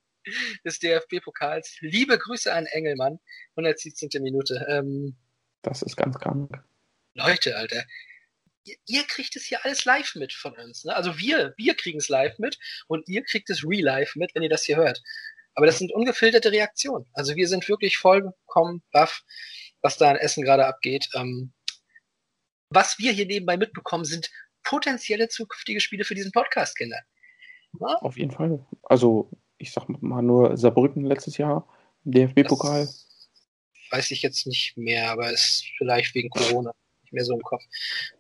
des 0.65 0.79
DFB-Pokals. 0.79 1.77
Liebe 1.81 2.19
Grüße 2.19 2.53
an 2.53 2.67
Engelmann, 2.67 3.19
117. 3.57 4.23
Minute. 4.23 4.67
Ähm, 4.69 5.17
das 5.63 5.83
ist 5.83 5.97
ganz 5.97 6.19
krank. 6.19 6.51
Leute, 7.15 7.57
Alter, 7.57 7.85
ihr, 8.65 8.77
ihr, 8.87 9.05
kriegt 9.05 9.37
es 9.37 9.45
hier 9.45 9.65
alles 9.65 9.85
live 9.85 10.15
mit 10.15 10.33
von 10.33 10.55
uns. 10.57 10.85
Ne? 10.85 10.95
Also 10.95 11.19
wir, 11.19 11.55
wir 11.57 11.75
kriegen 11.75 11.99
es 11.99 12.09
live 12.09 12.39
mit 12.39 12.59
und 12.87 13.09
ihr 13.09 13.23
kriegt 13.23 13.51
es 13.51 13.65
real 13.65 13.85
live 13.85 14.17
mit, 14.17 14.35
wenn 14.35 14.43
ihr 14.43 14.49
das 14.49 14.65
hier 14.65 14.77
hört. 14.77 15.03
Aber 15.55 15.67
das 15.67 15.79
sind 15.79 15.93
ungefilterte 15.93 16.53
Reaktionen. 16.53 17.07
Also 17.13 17.37
wir 17.37 17.49
sind 17.49 17.69
wirklich 17.69 17.99
vollkommen 17.99 18.83
baff, 18.93 19.23
was 19.83 19.97
da 19.97 20.11
in 20.11 20.17
Essen 20.17 20.45
gerade 20.45 20.67
abgeht. 20.67 21.09
Ähm, 21.15 21.53
was 22.71 22.99
wir 22.99 23.13
hier 23.13 23.27
nebenbei 23.27 23.57
mitbekommen, 23.57 24.05
sind 24.05 24.31
potenzielle 24.63 25.29
zukünftige 25.29 25.81
Spiele 25.81 26.05
für 26.05 26.15
diesen 26.15 26.33
Podcast, 26.33 26.77
Kinder. 26.77 27.01
Ja? 27.81 27.97
Auf 27.97 28.17
jeden 28.17 28.31
Fall. 28.31 28.65
Also 28.83 29.31
ich 29.61 29.73
sag 29.73 29.89
mal 29.89 30.23
nur 30.23 30.57
Saarbrücken 30.57 31.05
letztes 31.05 31.37
Jahr, 31.37 31.69
DFB-Pokal. 32.05 32.89
Weiß 33.91 34.11
ich 34.11 34.23
jetzt 34.23 34.47
nicht 34.47 34.77
mehr, 34.77 35.11
aber 35.11 35.31
ist 35.31 35.65
vielleicht 35.77 36.15
wegen 36.15 36.31
Corona 36.31 36.73
nicht 37.03 37.13
mehr 37.13 37.25
so 37.25 37.35
im 37.35 37.43
Kopf. 37.43 37.63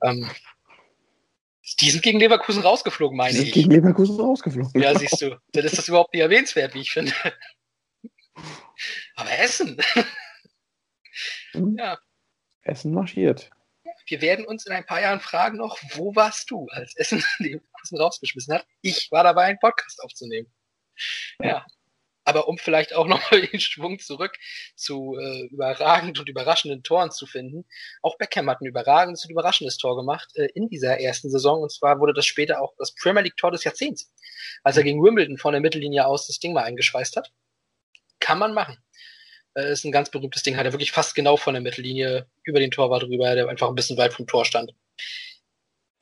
Ähm, 0.02 0.28
die 1.80 1.90
sind 1.90 2.02
gegen 2.02 2.18
Leverkusen 2.18 2.62
rausgeflogen, 2.62 3.16
meine 3.16 3.32
die 3.32 3.44
sind 3.44 3.52
Gegen 3.52 3.70
Leverkusen 3.70 4.20
rausgeflogen. 4.20 4.80
Ja, 4.80 4.98
siehst 4.98 5.22
du. 5.22 5.40
Dann 5.52 5.64
ist 5.64 5.78
das 5.78 5.88
überhaupt 5.88 6.12
nicht 6.12 6.22
erwähnenswert, 6.22 6.74
wie 6.74 6.80
ich 6.80 6.90
finde. 6.90 7.12
Aber 9.14 9.30
Essen. 9.38 9.80
Mhm. 11.54 11.76
ja. 11.78 11.98
Essen 12.62 12.92
marschiert. 12.92 13.50
Wir 14.06 14.20
werden 14.20 14.44
uns 14.44 14.66
in 14.66 14.72
ein 14.72 14.86
paar 14.86 15.00
Jahren 15.00 15.20
fragen 15.20 15.58
noch, 15.58 15.78
wo 15.94 16.14
warst 16.14 16.50
du, 16.50 16.66
als 16.70 16.94
Essen 16.96 17.22
Leverkusen 17.38 17.98
rausgeschmissen 17.98 18.54
hat? 18.54 18.66
Ich 18.82 19.10
war 19.10 19.24
dabei, 19.24 19.44
einen 19.44 19.58
Podcast 19.58 20.02
aufzunehmen. 20.02 20.50
Ja. 21.42 21.64
Aber 22.24 22.48
um 22.48 22.58
vielleicht 22.58 22.94
auch 22.94 23.06
nochmal 23.08 23.46
den 23.46 23.60
Schwung 23.60 23.98
zurück 23.98 24.36
zu 24.76 25.16
äh, 25.18 25.46
überragend 25.46 26.18
und 26.18 26.28
überraschenden 26.28 26.82
Toren 26.82 27.10
zu 27.10 27.26
finden, 27.26 27.64
auch 28.02 28.18
Beckham 28.18 28.48
hat 28.48 28.60
ein 28.60 28.66
überragendes 28.66 29.24
und 29.24 29.30
überraschendes 29.30 29.78
Tor 29.78 29.96
gemacht 29.96 30.30
äh, 30.34 30.48
in 30.54 30.68
dieser 30.68 31.00
ersten 31.00 31.30
Saison. 31.30 31.62
Und 31.62 31.72
zwar 31.72 31.98
wurde 31.98 32.12
das 32.12 32.26
später 32.26 32.60
auch 32.60 32.74
das 32.78 32.94
Premier 32.94 33.22
League 33.22 33.36
Tor 33.36 33.50
des 33.50 33.64
Jahrzehnts, 33.64 34.12
als 34.62 34.76
er 34.76 34.84
gegen 34.84 35.02
Wimbledon 35.02 35.38
von 35.38 35.52
der 35.52 35.60
Mittellinie 35.60 36.06
aus 36.06 36.26
das 36.26 36.38
Ding 36.38 36.52
mal 36.52 36.64
eingeschweißt 36.64 37.16
hat. 37.16 37.32
Kann 38.20 38.38
man 38.38 38.54
machen. 38.54 38.76
Äh, 39.54 39.72
ist 39.72 39.84
ein 39.84 39.92
ganz 39.92 40.10
berühmtes 40.10 40.42
Ding, 40.42 40.56
hat 40.56 40.66
er 40.66 40.72
wirklich 40.72 40.92
fast 40.92 41.14
genau 41.14 41.36
von 41.36 41.54
der 41.54 41.62
Mittellinie 41.62 42.28
über 42.44 42.60
den 42.60 42.70
Torwart 42.70 43.02
drüber, 43.02 43.34
der 43.34 43.48
einfach 43.48 43.68
ein 43.68 43.74
bisschen 43.74 43.96
weit 43.96 44.12
vom 44.12 44.26
Tor 44.26 44.44
stand. 44.44 44.72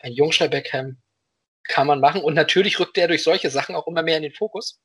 Ein 0.01 0.13
Jungschnell 0.13 0.49
Beckham 0.51 1.01
kann 1.65 1.87
man 1.87 2.01
machen. 2.01 2.23
Und 2.23 2.35
natürlich 2.35 2.79
rückt 2.81 2.99
er 2.99 3.09
durch 3.09 3.23
solche 3.23 3.51
Sachen 3.51 3.77
auch 3.77 3.87
immer 3.87 4.03
mehr 4.03 4.17
in 4.17 4.23
den 4.25 4.33
Fokus 4.33 4.81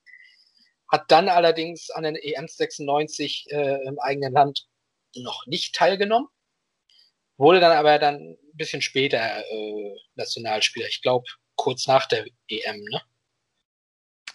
hat 0.92 1.06
dann 1.10 1.30
allerdings 1.30 1.90
an 1.90 2.04
den 2.04 2.16
EM 2.16 2.48
96 2.48 3.48
äh, 3.50 3.88
im 3.88 4.00
eigenen 4.00 4.34
Land 4.34 4.68
noch 5.16 5.46
nicht 5.48 5.76
teilgenommen, 5.76 6.28
wurde 7.38 7.60
dann 7.60 7.72
aber 7.72 8.00
dann 8.00 8.16
ein 8.16 8.38
bisschen 8.54 8.82
später 8.82 9.20
äh, 9.20 9.96
Nationalspieler, 10.16 10.88
ich 10.88 11.02
glaube 11.02 11.26
kurz 11.56 11.88
nach 11.88 12.08
der 12.08 12.26
EM, 12.48 12.84
ne? 12.84 13.02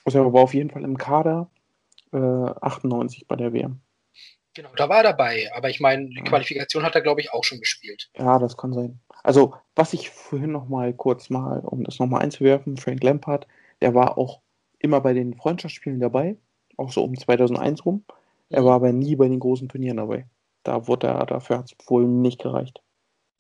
Also 0.04 0.18
er 0.18 0.32
war 0.32 0.42
auf 0.42 0.54
jeden 0.54 0.70
Fall 0.70 0.84
im 0.84 0.96
Kader 0.96 1.50
äh, 2.12 2.16
98 2.16 3.26
bei 3.26 3.36
der 3.36 3.52
WM. 3.52 3.80
Genau, 4.54 4.70
da 4.74 4.88
war 4.88 4.98
er 4.98 5.02
dabei, 5.04 5.48
aber 5.54 5.68
ich 5.68 5.78
meine, 5.78 6.08
die 6.08 6.22
Qualifikation 6.22 6.82
hat 6.82 6.94
er, 6.94 7.00
glaube 7.00 7.20
ich, 7.20 7.32
auch 7.32 7.44
schon 7.44 7.60
gespielt. 7.60 8.10
Ja, 8.16 8.38
das 8.38 8.56
kann 8.56 8.72
sein. 8.72 8.98
Also, 9.22 9.54
was 9.76 9.92
ich 9.92 10.10
vorhin 10.10 10.50
noch 10.50 10.68
mal 10.68 10.92
kurz 10.94 11.30
mal, 11.30 11.60
um 11.60 11.84
das 11.84 11.98
noch 11.98 12.06
mal 12.06 12.20
einzuwerfen, 12.20 12.76
Frank 12.76 13.04
Lampard, 13.04 13.46
der 13.80 13.94
war 13.94 14.18
auch 14.18 14.40
immer 14.78 15.00
bei 15.00 15.12
den 15.12 15.34
Freundschaftsspielen 15.34 16.00
dabei 16.00 16.36
auch 16.78 16.92
so 16.92 17.04
um 17.04 17.18
2001 17.18 17.84
rum. 17.84 18.04
Er 18.48 18.64
war 18.64 18.76
aber 18.76 18.92
nie 18.92 19.16
bei 19.16 19.28
den 19.28 19.40
großen 19.40 19.68
Turnieren 19.68 19.98
dabei. 19.98 20.26
Da 20.62 20.86
wurde 20.86 21.08
er, 21.08 21.26
dafür 21.26 21.58
hat 21.58 21.72
es 21.72 21.88
wohl 21.88 22.06
nicht 22.06 22.40
gereicht. 22.40 22.80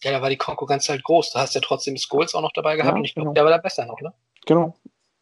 Ja, 0.02 0.12
da 0.12 0.22
war 0.22 0.28
die 0.28 0.36
Konkurrenz 0.36 0.88
halt 0.88 1.02
groß. 1.02 1.32
Da 1.32 1.40
hast 1.40 1.54
du 1.54 1.58
ja 1.58 1.64
trotzdem 1.64 1.96
Scholes 1.96 2.34
auch 2.34 2.42
noch 2.42 2.52
dabei 2.52 2.76
gehabt 2.76 2.92
ja, 2.92 2.98
und 2.98 3.04
ich 3.04 3.14
glaube, 3.14 3.26
genau. 3.26 3.34
der 3.34 3.44
war 3.44 3.50
da 3.50 3.58
besser 3.58 3.86
noch, 3.86 4.00
ne? 4.00 4.12
Genau, 4.46 4.76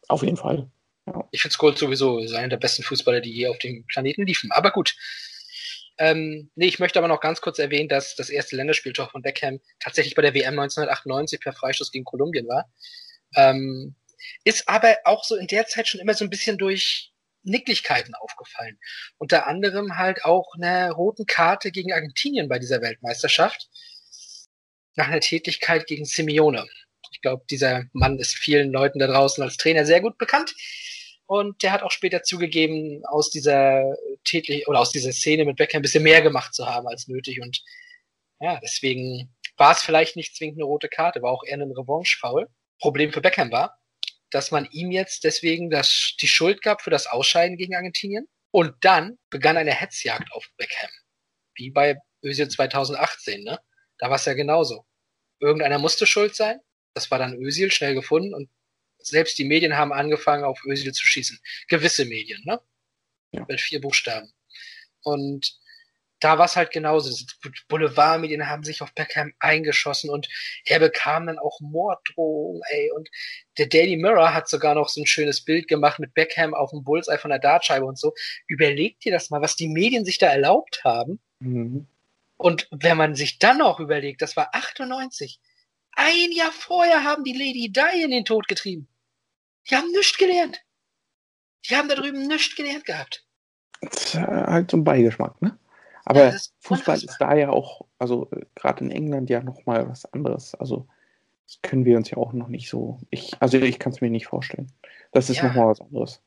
auf 0.07 0.23
jeden 0.23 0.37
Fall. 0.37 0.69
Ja. 1.05 1.27
Ich 1.31 1.41
finde 1.41 1.55
Scholes 1.55 1.79
sowieso 1.79 2.17
einer 2.17 2.49
der 2.49 2.57
besten 2.57 2.83
Fußballer, 2.83 3.21
die 3.21 3.31
je 3.31 3.47
auf 3.47 3.57
dem 3.59 3.85
Planeten 3.85 4.25
liefen. 4.25 4.51
Aber 4.51 4.71
gut. 4.71 4.95
Ähm, 5.99 6.51
nee, 6.55 6.67
ich 6.67 6.77
möchte 6.77 6.99
aber 6.99 7.07
noch 7.07 7.21
ganz 7.21 7.41
kurz 7.41 7.57
erwähnen, 7.57 7.89
dass 7.89 8.15
das 8.15 8.29
erste 8.29 8.55
Länderspieltor 8.55 9.09
von 9.09 9.23
Beckham 9.23 9.59
tatsächlich 9.79 10.13
bei 10.13 10.21
der 10.21 10.35
WM 10.35 10.59
1998 10.59 11.39
per 11.39 11.53
Freistoß 11.53 11.91
gegen 11.91 12.05
Kolumbien 12.05 12.47
war. 12.47 12.69
Ähm, 13.35 13.95
ist 14.43 14.67
aber 14.67 14.97
auch 15.05 15.23
so 15.23 15.35
in 15.35 15.47
der 15.47 15.67
Zeit 15.67 15.87
schon 15.87 16.01
immer 16.01 16.13
so 16.13 16.23
ein 16.23 16.29
bisschen 16.29 16.57
durch 16.57 17.13
Nicklichkeiten 17.43 18.13
aufgefallen. 18.15 18.79
Unter 19.17 19.47
anderem 19.47 19.97
halt 19.97 20.25
auch 20.25 20.53
eine 20.55 20.91
roten 20.91 21.25
Karte 21.25 21.71
gegen 21.71 21.93
Argentinien 21.93 22.49
bei 22.49 22.59
dieser 22.59 22.81
Weltmeisterschaft. 22.81 23.69
Nach 24.95 25.07
einer 25.07 25.19
Tätigkeit 25.19 25.87
gegen 25.87 26.05
Simeone. 26.05 26.67
Ich 27.11 27.21
glaube, 27.21 27.45
dieser 27.49 27.85
Mann 27.93 28.19
ist 28.19 28.35
vielen 28.35 28.71
Leuten 28.71 28.99
da 28.99 29.07
draußen 29.07 29.43
als 29.43 29.57
Trainer 29.57 29.85
sehr 29.85 30.01
gut 30.01 30.17
bekannt. 30.17 30.53
Und 31.25 31.61
der 31.61 31.71
hat 31.71 31.83
auch 31.83 31.91
später 31.91 32.23
zugegeben, 32.23 33.03
aus 33.05 33.29
dieser 33.29 33.83
tätlich 34.23 34.67
oder 34.67 34.79
aus 34.79 34.91
dieser 34.91 35.11
Szene 35.11 35.45
mit 35.45 35.57
Beckham 35.57 35.79
ein 35.79 35.81
bisschen 35.81 36.03
mehr 36.03 36.21
gemacht 36.21 36.53
zu 36.53 36.65
haben 36.67 36.87
als 36.87 37.07
nötig. 37.07 37.41
Und 37.41 37.63
ja, 38.39 38.59
deswegen 38.61 39.35
war 39.57 39.73
es 39.73 39.81
vielleicht 39.81 40.15
nicht 40.15 40.35
zwingend 40.35 40.57
eine 40.57 40.65
rote 40.65 40.87
Karte, 40.87 41.21
war 41.21 41.31
auch 41.31 41.43
eher 41.43 41.57
ein 41.57 41.71
Revanche-Foul. 41.71 42.47
Problem 42.79 43.11
für 43.11 43.21
Beckham 43.21 43.51
war, 43.51 43.77
dass 44.31 44.51
man 44.51 44.65
ihm 44.71 44.91
jetzt 44.91 45.23
deswegen 45.23 45.69
das, 45.69 46.15
die 46.19 46.27
Schuld 46.27 46.61
gab 46.61 46.81
für 46.81 46.89
das 46.89 47.07
Ausscheiden 47.07 47.57
gegen 47.57 47.75
Argentinien. 47.75 48.27
Und 48.51 48.75
dann 48.81 49.17
begann 49.29 49.57
eine 49.57 49.73
Hetzjagd 49.73 50.31
auf 50.31 50.49
Beckham. 50.57 50.89
Wie 51.55 51.69
bei 51.69 51.97
Özil 52.23 52.47
2018, 52.47 53.43
ne? 53.43 53.59
Da 53.97 54.09
war 54.09 54.15
es 54.15 54.25
ja 54.25 54.33
genauso. 54.33 54.85
Irgendeiner 55.39 55.79
musste 55.79 56.05
schuld 56.05 56.35
sein. 56.35 56.59
Das 56.93 57.11
war 57.11 57.19
dann 57.19 57.35
Özil, 57.35 57.71
schnell 57.71 57.93
gefunden. 57.93 58.33
Und 58.33 58.49
selbst 58.99 59.37
die 59.37 59.45
Medien 59.45 59.77
haben 59.77 59.93
angefangen, 59.93 60.43
auf 60.43 60.63
Özil 60.65 60.93
zu 60.93 61.05
schießen. 61.05 61.39
Gewisse 61.67 62.05
Medien, 62.05 62.41
ne? 62.45 62.59
Ja. 63.31 63.45
Mit 63.47 63.61
vier 63.61 63.81
Buchstaben. 63.81 64.31
Und 65.01 65.59
da 66.19 66.37
war 66.37 66.45
es 66.45 66.55
halt 66.55 66.71
genauso. 66.71 67.13
Boulevardmedien 67.67 68.47
haben 68.47 68.63
sich 68.63 68.81
auf 68.81 68.93
Beckham 68.93 69.33
eingeschossen 69.39 70.09
und 70.09 70.27
er 70.65 70.79
bekam 70.79 71.27
dann 71.27 71.37
auch 71.37 71.59
Morddrohungen, 71.59 72.61
ey. 72.69 72.91
Und 72.91 73.09
der 73.57 73.67
Daily 73.67 73.97
Mirror 73.97 74.33
hat 74.33 74.49
sogar 74.49 74.75
noch 74.75 74.89
so 74.89 75.01
ein 75.01 75.07
schönes 75.07 75.41
Bild 75.43 75.67
gemacht 75.67 75.99
mit 75.99 76.13
Beckham 76.13 76.53
auf 76.53 76.71
dem 76.71 76.83
Bullseye 76.83 77.17
von 77.17 77.29
der 77.29 77.39
Dartscheibe 77.39 77.85
und 77.85 77.99
so. 77.99 78.13
Überlegt 78.47 79.05
dir 79.05 79.11
das 79.11 79.29
mal, 79.29 79.41
was 79.41 79.55
die 79.55 79.67
Medien 79.67 80.05
sich 80.05 80.17
da 80.17 80.27
erlaubt 80.27 80.83
haben. 80.83 81.19
Mhm. 81.39 81.87
Und 82.37 82.67
wenn 82.71 82.97
man 82.97 83.15
sich 83.15 83.39
dann 83.39 83.57
noch 83.57 83.79
überlegt, 83.79 84.21
das 84.21 84.35
war 84.35 84.49
98. 84.53 85.39
Ein 85.91 86.31
Jahr 86.31 86.51
vorher 86.51 87.03
haben 87.03 87.23
die 87.23 87.33
Lady 87.33 87.71
Di 87.71 88.03
in 88.03 88.11
den 88.11 88.25
Tod 88.25 88.47
getrieben. 88.47 88.87
Die 89.69 89.75
haben 89.75 89.91
nichts 89.91 90.17
gelernt. 90.17 90.61
Die 91.65 91.75
haben 91.75 91.89
da 91.89 91.95
drüben 91.95 92.27
nichts 92.27 92.55
gelernt 92.55 92.85
gehabt. 92.85 93.25
Das 93.81 94.05
ist 94.05 94.15
halt 94.15 94.71
so 94.71 94.77
ein 94.77 94.83
Beigeschmack, 94.83 95.41
ne? 95.41 95.57
Aber 96.09 96.27
ja, 96.27 96.31
Fußball 96.61 96.95
unfassbar. 96.95 97.11
ist 97.11 97.17
da 97.19 97.35
ja 97.35 97.49
auch, 97.49 97.81
also 97.99 98.29
äh, 98.31 98.45
gerade 98.55 98.81
in 98.85 98.91
England 98.91 99.29
ja 99.29 99.43
nochmal 99.43 99.89
was 99.89 100.05
anderes. 100.13 100.55
Also 100.55 100.87
das 101.45 101.59
können 101.61 101.83
wir 101.83 101.97
uns 101.97 102.09
ja 102.09 102.15
auch 102.15 102.31
noch 102.31 102.47
nicht 102.47 102.69
so. 102.69 103.01
Ich, 103.09 103.33
also 103.41 103.57
ich 103.57 103.77
kann 103.77 103.91
es 103.91 103.99
mir 103.99 104.09
nicht 104.09 104.27
vorstellen. 104.27 104.71
Das 105.11 105.29
ist 105.29 105.37
ja. 105.37 105.47
nochmal 105.47 105.67
was 105.67 105.81
anderes. 105.81 106.21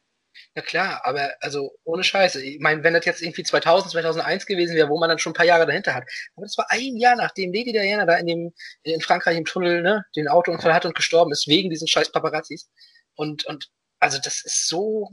Ja 0.55 0.61
klar, 0.61 1.01
aber 1.05 1.31
also 1.41 1.72
ohne 1.85 2.05
Scheiße. 2.05 2.43
Ich 2.43 2.61
meine, 2.61 2.85
wenn 2.85 2.93
das 2.93 3.07
jetzt 3.07 3.22
irgendwie 3.22 3.43
2000, 3.43 3.93
2001 3.93 4.45
gewesen 4.45 4.76
wäre, 4.76 4.91
wo 4.91 4.99
man 4.99 5.09
dann 5.09 5.18
schon 5.18 5.31
ein 5.31 5.35
paar 5.35 5.47
Jahre 5.47 5.64
dahinter 5.64 5.95
hat. 5.95 6.05
Aber 6.37 6.45
das 6.45 6.59
war 6.59 6.66
ein 6.68 6.97
Jahr, 6.97 7.16
nachdem 7.16 7.51
Lady 7.51 7.72
Diana 7.72 8.05
da 8.05 8.16
in 8.16 8.26
dem 8.26 8.53
in 8.83 9.01
Frankreich 9.01 9.39
im 9.39 9.47
Tunnel 9.47 9.81
ne, 9.81 10.05
den 10.14 10.28
Autounfall 10.28 10.74
hat 10.74 10.85
und 10.85 10.95
gestorben 10.95 11.33
ist 11.33 11.49
wegen 11.49 11.70
diesen 11.70 11.89
scheiß 11.89 12.12
Paparazzis. 12.12 12.68
Und 13.14 13.47
und 13.47 13.70
also 13.99 14.18
das 14.22 14.45
ist 14.45 14.68
so 14.68 15.09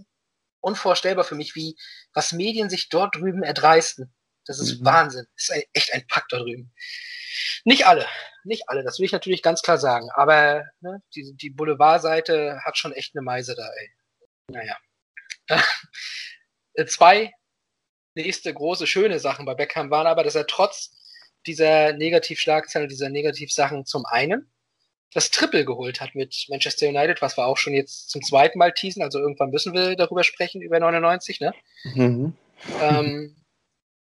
unvorstellbar 0.59 1.23
für 1.23 1.35
mich, 1.35 1.55
wie 1.55 1.77
was 2.13 2.33
Medien 2.33 2.69
sich 2.69 2.89
dort 2.89 3.15
drüben 3.15 3.43
erdreisten. 3.43 4.13
Das 4.47 4.59
ist 4.59 4.79
mhm. 4.79 4.85
Wahnsinn. 4.85 5.27
Das 5.35 5.43
ist 5.43 5.51
ein, 5.51 5.63
echt 5.73 5.93
ein 5.93 6.07
Pakt 6.07 6.33
da 6.33 6.39
drüben. 6.39 6.71
Nicht 7.63 7.85
alle, 7.85 8.07
nicht 8.43 8.69
alle, 8.69 8.83
das 8.83 8.97
will 8.97 9.05
ich 9.05 9.11
natürlich 9.11 9.43
ganz 9.43 9.61
klar 9.61 9.77
sagen. 9.77 10.09
Aber 10.13 10.65
ne, 10.79 11.01
die, 11.15 11.33
die 11.35 11.49
Boulevardseite 11.49 12.61
hat 12.63 12.77
schon 12.77 12.93
echt 12.93 13.15
eine 13.15 13.21
Meise 13.21 13.55
da, 13.55 13.67
ey. 13.67 13.91
Naja. 14.49 14.77
Zwei 16.87 17.33
nächste 18.15 18.53
große 18.53 18.87
schöne 18.87 19.19
Sachen 19.19 19.45
bei 19.45 19.53
Beckham 19.53 19.91
waren 19.91 20.07
aber, 20.07 20.23
dass 20.23 20.35
er 20.35 20.47
trotz 20.47 20.91
dieser 21.45 21.93
Negativschlagzeilen, 21.93 22.89
dieser 22.89 23.09
Negativsachen 23.09 23.85
zum 23.85 24.05
einen 24.05 24.51
das 25.13 25.31
Triple 25.31 25.63
geholt 25.63 26.01
hat 26.01 26.15
mit 26.15 26.45
Manchester 26.49 26.87
United, 26.89 27.21
was 27.21 27.37
wir 27.37 27.45
auch 27.45 27.57
schon 27.57 27.73
jetzt 27.73 28.09
zum 28.09 28.21
zweiten 28.21 28.59
Mal 28.59 28.73
teasen, 28.73 29.01
also 29.01 29.19
irgendwann 29.19 29.51
müssen 29.51 29.73
wir 29.73 29.95
darüber 29.95 30.23
sprechen, 30.23 30.61
über 30.61 30.79
99, 30.79 31.39
ne? 31.39 31.53
Mhm. 31.95 32.33
Ähm, 32.81 33.36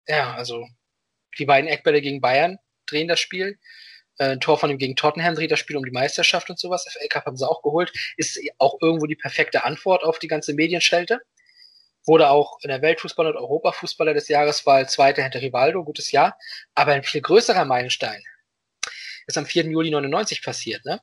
ja, 0.07 0.34
also 0.34 0.66
die 1.38 1.46
beiden 1.46 1.68
Eckbälle 1.68 2.00
gegen 2.00 2.20
Bayern 2.20 2.59
drehen 2.86 3.09
das 3.09 3.20
Spiel. 3.20 3.59
Äh, 4.18 4.32
ein 4.32 4.40
Tor 4.40 4.59
von 4.59 4.70
ihm 4.70 4.78
gegen 4.78 4.96
Tottenham 4.96 5.34
dreht 5.34 5.50
das 5.50 5.59
Spiel 5.59 5.76
um 5.76 5.84
die 5.84 5.90
Meisterschaft 5.90 6.50
und 6.50 6.59
sowas. 6.59 6.86
FA 6.90 7.07
Cup 7.09 7.26
haben 7.26 7.36
sie 7.36 7.48
auch 7.48 7.62
geholt. 7.62 7.92
Ist 8.16 8.38
auch 8.59 8.78
irgendwo 8.80 9.07
die 9.07 9.16
perfekte 9.16 9.64
Antwort 9.64 10.05
auf 10.05 10.18
die 10.18 10.28
ganze 10.28 10.55
Medienschelte. 10.55 11.20
Wurde 12.07 12.28
auch 12.28 12.59
in 12.62 12.68
der 12.68 12.82
Weltfußballer 12.82 13.30
und 13.30 13.36
Europafußballer 13.36 14.12
des 14.12 14.28
Jahres, 14.28 14.66
war 14.66 14.86
Zweiter 14.86 15.22
hinter 15.22 15.40
Rivaldo, 15.40 15.84
gutes 15.84 16.12
Jahr. 16.12 16.38
Aber 16.74 16.92
ein 16.92 17.02
viel 17.02 17.22
größerer 17.22 17.64
Meilenstein 17.64 18.22
ist 19.26 19.38
am 19.38 19.46
4. 19.46 19.64
Juli 19.66 19.90
99 19.90 20.42
passiert, 20.42 20.84
ne? 20.84 21.00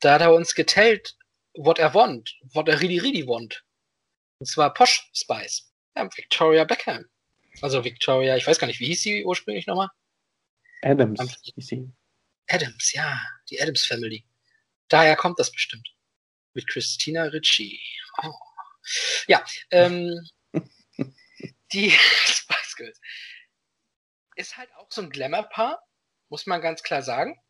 Da 0.00 0.14
hat 0.14 0.20
er 0.20 0.34
uns 0.34 0.54
getellt, 0.54 1.16
what 1.54 1.78
er 1.78 1.94
want, 1.94 2.36
what 2.52 2.68
er 2.68 2.80
really, 2.80 2.98
really 2.98 3.26
want. 3.26 3.64
Und 4.38 4.46
zwar 4.46 4.74
Posh 4.74 5.08
Spice. 5.14 5.72
Ja, 5.96 6.06
Victoria 6.14 6.64
Beckham. 6.64 7.06
Also 7.60 7.84
Victoria, 7.84 8.36
ich 8.36 8.46
weiß 8.46 8.58
gar 8.58 8.66
nicht, 8.66 8.80
wie 8.80 8.86
hieß 8.86 9.02
sie 9.02 9.24
ursprünglich 9.24 9.66
nochmal? 9.66 9.88
Adams 10.82 11.40
hieß 11.42 11.66
sie. 11.66 11.92
Adams, 12.48 12.92
ja, 12.92 13.20
die 13.48 13.60
Adams 13.60 13.86
Family. 13.86 14.24
Daher 14.88 15.16
kommt 15.16 15.38
das 15.38 15.50
bestimmt. 15.50 15.88
Mit 16.52 16.66
Christina 16.66 17.24
Ritchie. 17.24 17.80
Oh. 18.22 18.32
Ja, 19.26 19.44
ähm, 19.70 20.28
die 21.72 21.90
Spice 21.90 22.76
Girls. 22.76 23.00
Ist 24.36 24.56
halt 24.56 24.68
auch 24.76 24.90
so 24.90 25.02
ein 25.02 25.10
Glamour-Paar, 25.10 25.82
muss 26.28 26.46
man 26.46 26.60
ganz 26.60 26.82
klar 26.82 27.02
sagen. 27.02 27.40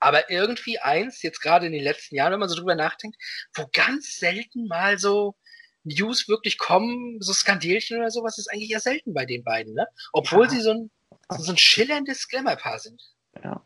Aber 0.00 0.30
irgendwie 0.30 0.80
eins, 0.80 1.22
jetzt 1.22 1.40
gerade 1.40 1.66
in 1.66 1.72
den 1.72 1.84
letzten 1.84 2.16
Jahren, 2.16 2.32
wenn 2.32 2.40
man 2.40 2.48
so 2.48 2.56
drüber 2.56 2.74
nachdenkt, 2.74 3.16
wo 3.54 3.68
ganz 3.72 4.16
selten 4.16 4.66
mal 4.66 4.98
so 4.98 5.36
News 5.84 6.28
wirklich 6.28 6.58
kommen, 6.58 7.20
so 7.20 7.32
Skandelchen 7.32 7.98
oder 7.98 8.10
sowas, 8.10 8.38
ist 8.38 8.50
eigentlich 8.52 8.70
eher 8.70 8.80
selten 8.80 9.14
bei 9.14 9.26
den 9.26 9.42
beiden, 9.44 9.74
ne? 9.74 9.86
Obwohl 10.12 10.44
ja. 10.44 10.50
sie 10.50 10.60
so 10.60 10.70
ein, 10.70 10.90
so 11.38 11.52
ein 11.52 11.58
schillerndes 11.58 12.28
Glamour-Paar 12.28 12.78
sind. 12.78 13.02
Ja. 13.42 13.62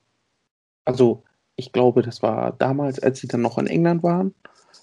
Also, 0.84 1.24
ich 1.56 1.72
glaube, 1.72 2.02
das 2.02 2.22
war 2.22 2.52
damals, 2.52 2.98
als 2.98 3.20
sie 3.20 3.28
dann 3.28 3.42
noch 3.42 3.58
in 3.58 3.66
England 3.66 4.02
waren, 4.02 4.34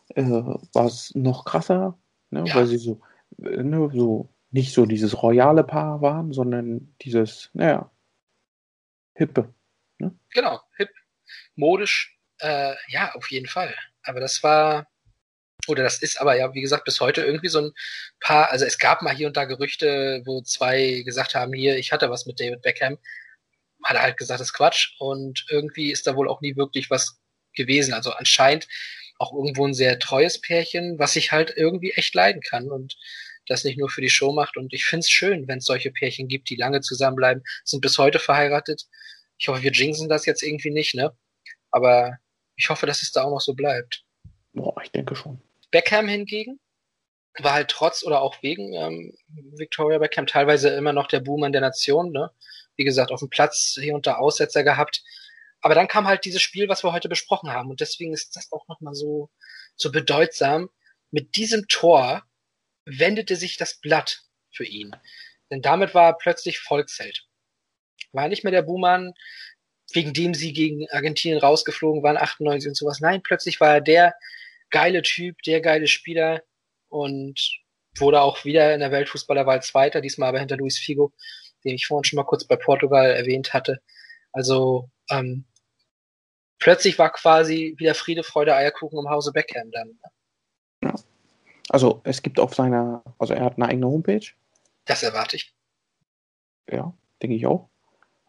äh, 0.10 0.24
war 0.24 0.86
es 0.86 1.14
noch 1.16 1.46
krasser, 1.46 1.98
ne? 2.30 2.44
Ja. 2.46 2.56
weil 2.56 2.68
sie 2.68 2.78
so, 2.78 3.02
ne, 3.38 3.90
so 3.94 4.30
nicht 4.52 4.74
so 4.74 4.86
dieses 4.86 5.24
royale 5.24 5.64
Paar 5.64 6.02
waren, 6.02 6.32
sondern 6.32 6.94
dieses, 7.02 7.50
naja, 7.54 7.90
hippe. 9.16 9.52
Ne? 9.98 10.14
Genau, 10.30 10.62
hip, 10.78 10.90
modisch, 11.56 12.20
äh, 12.40 12.76
ja, 12.90 13.14
auf 13.16 13.32
jeden 13.32 13.48
Fall. 13.48 13.74
Aber 14.04 14.20
das 14.20 14.44
war, 14.44 14.88
oder 15.68 15.84
das 15.84 16.02
ist 16.02 16.20
aber 16.20 16.36
ja, 16.38 16.54
wie 16.54 16.62
gesagt, 16.62 16.86
bis 16.86 17.00
heute 17.00 17.22
irgendwie 17.22 17.48
so 17.48 17.60
ein 17.62 17.72
paar, 18.20 18.52
also 18.52 18.66
es 18.66 18.78
gab 18.78 19.02
mal 19.02 19.16
hier 19.16 19.28
und 19.28 19.38
da 19.38 19.46
Gerüchte, 19.46 20.22
wo 20.26 20.42
zwei 20.42 21.02
gesagt 21.06 21.36
haben, 21.36 21.54
hier, 21.54 21.78
ich 21.78 21.92
hatte 21.92 22.10
was 22.10 22.26
mit 22.26 22.40
David 22.40 22.62
Beckham. 22.62 22.98
Hat 23.84 23.96
er 23.96 24.04
halt 24.04 24.18
gesagt, 24.18 24.40
das 24.40 24.48
ist 24.48 24.54
Quatsch. 24.54 24.96
Und 25.00 25.46
irgendwie 25.50 25.92
ist 25.92 26.08
da 26.08 26.16
wohl 26.16 26.30
auch 26.30 26.42
nie 26.42 26.56
wirklich 26.56 26.90
was 26.90 27.20
gewesen. 27.54 27.94
Also 27.94 28.12
anscheinend 28.12 28.68
auch 29.20 29.34
irgendwo 29.34 29.68
ein 29.68 29.74
sehr 29.74 30.00
treues 30.00 30.40
Pärchen, 30.42 30.98
was 31.00 31.16
ich 31.16 31.32
halt 31.32 31.54
irgendwie 31.56 31.92
echt 31.92 32.16
leiden 32.16 32.42
kann 32.42 32.70
und 32.70 32.98
das 33.48 33.64
nicht 33.64 33.78
nur 33.78 33.90
für 33.90 34.02
die 34.02 34.10
Show 34.10 34.32
macht. 34.32 34.58
Und 34.58 34.74
ich 34.74 34.86
find's 34.86 35.10
schön, 35.10 35.48
wenn 35.48 35.60
es 35.60 35.66
solche 35.66 35.92
Pärchen 35.92 36.28
gibt, 36.28 36.50
die 36.50 36.56
lange 36.56 36.82
zusammenbleiben, 36.82 37.44
sind 37.64 37.82
bis 37.82 37.98
heute 37.98 38.20
verheiratet. 38.20 38.88
Ich 39.38 39.48
hoffe, 39.48 39.64
wir 39.64 39.72
jinxen 39.72 40.10
das 40.10 40.26
jetzt 40.26 40.44
irgendwie 40.44 40.72
nicht, 40.72 40.96
ne? 40.96 41.16
Aber 41.72 42.18
ich 42.56 42.70
hoffe, 42.70 42.86
dass 42.86 43.02
es 43.02 43.12
da 43.12 43.24
auch 43.24 43.32
noch 43.32 43.42
so 43.42 43.54
bleibt. 43.54 44.04
Boah, 44.54 44.76
ich 44.84 44.92
denke 44.92 45.16
schon. 45.16 45.42
Beckham 45.74 46.08
hingegen 46.08 46.60
war 47.40 47.54
halt 47.54 47.70
trotz 47.70 48.04
oder 48.04 48.22
auch 48.22 48.44
wegen 48.44 48.74
ähm, 48.74 49.18
Victoria 49.58 49.98
Beckham 49.98 50.28
teilweise 50.28 50.70
immer 50.70 50.94
noch 50.94 51.08
der 51.08 51.20
Boomer 51.20 51.50
der 51.50 51.62
Nation. 51.62 52.12
Ne? 52.12 52.32
Wie 52.76 52.84
gesagt, 52.84 53.12
auf 53.12 53.20
dem 53.20 53.30
Platz 53.30 53.76
hier 53.82 53.96
und 53.96 54.06
da 54.06 54.18
Aussetzer 54.18 54.64
gehabt. 54.64 55.04
Aber 55.62 55.74
dann 55.74 55.88
kam 55.88 56.08
halt 56.08 56.26
dieses 56.26 56.44
Spiel, 56.44 56.70
was 56.70 56.84
wir 56.84 56.94
heute 56.94 57.10
besprochen 57.10 57.52
haben. 57.52 57.72
Und 57.72 57.82
deswegen 57.82 58.14
ist 58.14 58.36
das 58.36 58.52
auch 58.52 58.68
nochmal 58.68 58.94
so, 58.94 59.32
so 59.76 59.92
bedeutsam. 59.92 60.70
Mit 61.10 61.36
diesem 61.36 61.68
Tor 61.68 62.24
wendete 62.86 63.36
sich 63.36 63.58
das 63.58 63.80
Blatt 63.80 64.22
für 64.52 64.66
ihn. 64.66 64.96
Denn 65.50 65.64
damit 65.64 65.96
war 65.96 66.10
er 66.10 66.18
plötzlich 66.18 66.60
Volksheld. 66.60 67.26
War 68.12 68.28
nicht 68.28 68.44
mehr 68.44 68.52
der 68.52 68.62
Buhmann, 68.62 69.14
wegen 69.92 70.14
dem 70.14 70.36
sie 70.36 70.54
gegen 70.54 70.88
Argentinien 70.92 71.40
rausgeflogen 71.40 72.04
waren, 72.04 72.18
98 72.18 72.70
und 72.70 72.76
sowas. 72.76 73.00
Nein, 73.00 73.24
plötzlich 73.24 73.60
war 73.60 73.74
er 73.74 73.82
der, 73.82 74.14
geile 74.74 75.04
Typ, 75.04 75.42
der 75.44 75.62
geile 75.62 75.88
Spieler 75.88 76.42
und 76.90 77.40
wurde 77.98 78.22
auch 78.22 78.44
wieder 78.44 78.74
in 78.74 78.80
der 78.80 78.92
Weltfußballerwahl 78.92 79.62
Zweiter, 79.62 80.02
diesmal 80.02 80.30
aber 80.30 80.40
hinter 80.40 80.58
Luis 80.58 80.80
Figo, 80.80 81.14
den 81.64 81.76
ich 81.76 81.86
vorhin 81.86 82.04
schon 82.04 82.18
mal 82.18 82.26
kurz 82.26 82.44
bei 82.44 82.56
Portugal 82.56 83.12
erwähnt 83.12 83.54
hatte. 83.54 83.80
Also 84.32 84.90
ähm, 85.12 85.46
plötzlich 86.58 86.98
war 86.98 87.12
quasi 87.12 87.76
wieder 87.78 87.94
Friede, 87.94 88.24
Freude, 88.24 88.56
Eierkuchen 88.56 89.00
im 89.00 89.10
Hause 89.10 89.32
Beckham 89.32 89.72
dann. 89.72 89.90
Ne? 89.90 90.90
Ja. 90.90 90.96
Also 91.70 92.02
es 92.04 92.24
gibt 92.24 92.40
auf 92.40 92.56
seiner, 92.56 93.04
also 93.20 93.36
er 93.36 93.46
hat 93.46 93.58
eine 93.58 93.68
eigene 93.68 93.86
Homepage. 93.86 94.26
Das 94.86 95.04
erwarte 95.04 95.36
ich. 95.36 95.54
Ja, 96.70 96.94
denke 97.22 97.36
ich 97.36 97.46
auch. 97.46 97.70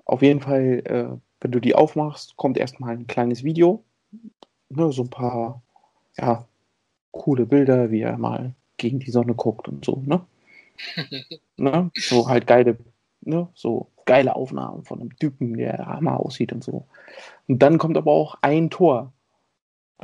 Auf 0.05 0.21
jeden 0.21 0.43
Fall, 0.43 0.83
äh, 0.85 1.19
wenn 1.41 1.53
du 1.53 1.59
die 1.59 1.75
aufmachst, 1.75 2.37
kommt 2.37 2.59
erstmal 2.59 2.95
ein 2.95 3.07
kleines 3.07 3.45
Video. 3.45 3.83
Ne, 4.69 4.93
so 4.93 5.03
ein 5.03 5.11
paar, 5.11 5.63
ja, 6.17 6.47
coole 7.11 7.47
Bilder, 7.47 7.91
wie 7.91 8.01
er 8.01 8.19
mal 8.19 8.55
gegen 8.77 8.99
die 8.99 9.11
Sonne 9.11 9.35
guckt 9.35 9.69
und 9.69 9.85
so, 9.85 10.03
ne? 10.05 10.25
ne? 11.57 11.91
So 11.95 12.29
halt 12.29 12.47
geile, 12.47 12.77
ne? 13.21 13.49
So 13.55 13.91
geile 14.05 14.37
Aufnahmen 14.37 14.85
von 14.85 15.01
einem 15.01 15.17
Typen, 15.17 15.57
der 15.57 15.79
Hammer 15.87 16.21
aussieht 16.21 16.53
und 16.53 16.63
so. 16.63 16.87
Und 17.49 17.61
dann 17.61 17.79
kommt 17.79 17.97
aber 17.97 18.11
auch 18.11 18.37
ein 18.43 18.71
Tor, 18.71 19.13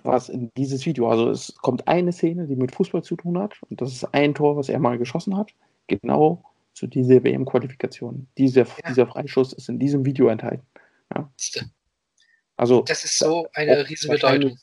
was 0.02 0.28
in 0.28 0.50
dieses 0.56 0.86
Video, 0.86 1.11
also 1.11 1.30
es 1.30 1.54
kommt 1.56 1.88
eine 1.88 2.12
Szene, 2.12 2.46
die 2.46 2.56
mit 2.56 2.74
Fußball 2.74 3.02
zu 3.02 3.16
tun 3.16 3.38
hat, 3.38 3.56
und 3.68 3.80
das 3.80 3.92
ist 3.92 4.14
ein 4.14 4.34
Tor, 4.34 4.56
was 4.56 4.68
er 4.68 4.78
mal 4.78 4.98
geschossen 4.98 5.36
hat, 5.36 5.52
genau 5.88 6.42
zu 6.72 6.86
dieser 6.86 7.22
WM-Qualifikation. 7.24 8.26
Dieser, 8.38 8.62
ja. 8.62 8.88
dieser 8.88 9.06
Freischuss 9.06 9.52
ist 9.52 9.68
in 9.68 9.78
diesem 9.78 10.06
Video 10.06 10.28
enthalten. 10.28 10.64
Ja. 11.14 11.30
Also, 12.56 12.82
das 12.82 13.04
ist 13.04 13.18
so 13.18 13.48
eine 13.54 13.88
Riesenbedeutung. 13.88 14.56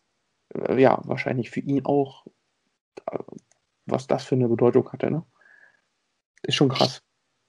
Ja, 0.77 1.01
wahrscheinlich 1.03 1.49
für 1.49 1.59
ihn 1.59 1.85
auch, 1.85 2.25
was 3.85 4.07
das 4.07 4.23
für 4.23 4.35
eine 4.35 4.47
Bedeutung 4.47 4.91
hatte. 4.91 5.11
Ne? 5.11 5.23
Ist 6.43 6.55
schon 6.55 6.69
krass. 6.69 7.01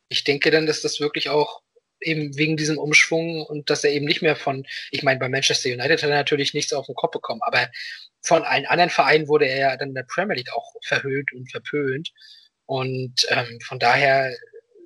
Ich, 0.09 0.19
ich 0.19 0.25
denke 0.25 0.51
dann, 0.51 0.67
dass 0.67 0.83
das 0.83 1.01
wirklich 1.01 1.31
auch 1.31 1.63
eben 2.01 2.37
wegen 2.37 2.57
diesem 2.57 2.79
Umschwung 2.79 3.45
und 3.45 3.71
dass 3.71 3.85
er 3.85 3.91
eben 3.91 4.07
nicht 4.07 4.23
mehr 4.23 4.37
von, 4.37 4.67
ich 4.91 5.03
meine, 5.03 5.19
bei 5.19 5.29
Manchester 5.29 5.71
United 5.71 6.03
hat 6.03 6.11
er 6.11 6.17
natürlich 6.17 6.55
nichts 6.55 6.73
auf 6.73 6.87
den 6.87 6.95
Kopf 6.95 7.13
bekommen, 7.13 7.43
aber 7.43 7.69
von 8.23 8.43
allen 8.45 8.67
anderen 8.67 8.91
Vereinen 8.91 9.29
wurde 9.29 9.47
er 9.47 9.59
ja 9.59 9.77
dann 9.77 9.91
in 9.91 9.95
der 9.95 10.05
Premier 10.05 10.37
League 10.37 10.53
auch 10.53 10.75
verhöhnt 10.83 11.33
und 11.33 11.51
verpönt. 11.51 12.13
Und 12.67 13.27
ähm, 13.31 13.59
von 13.67 13.79
daher, 13.79 14.37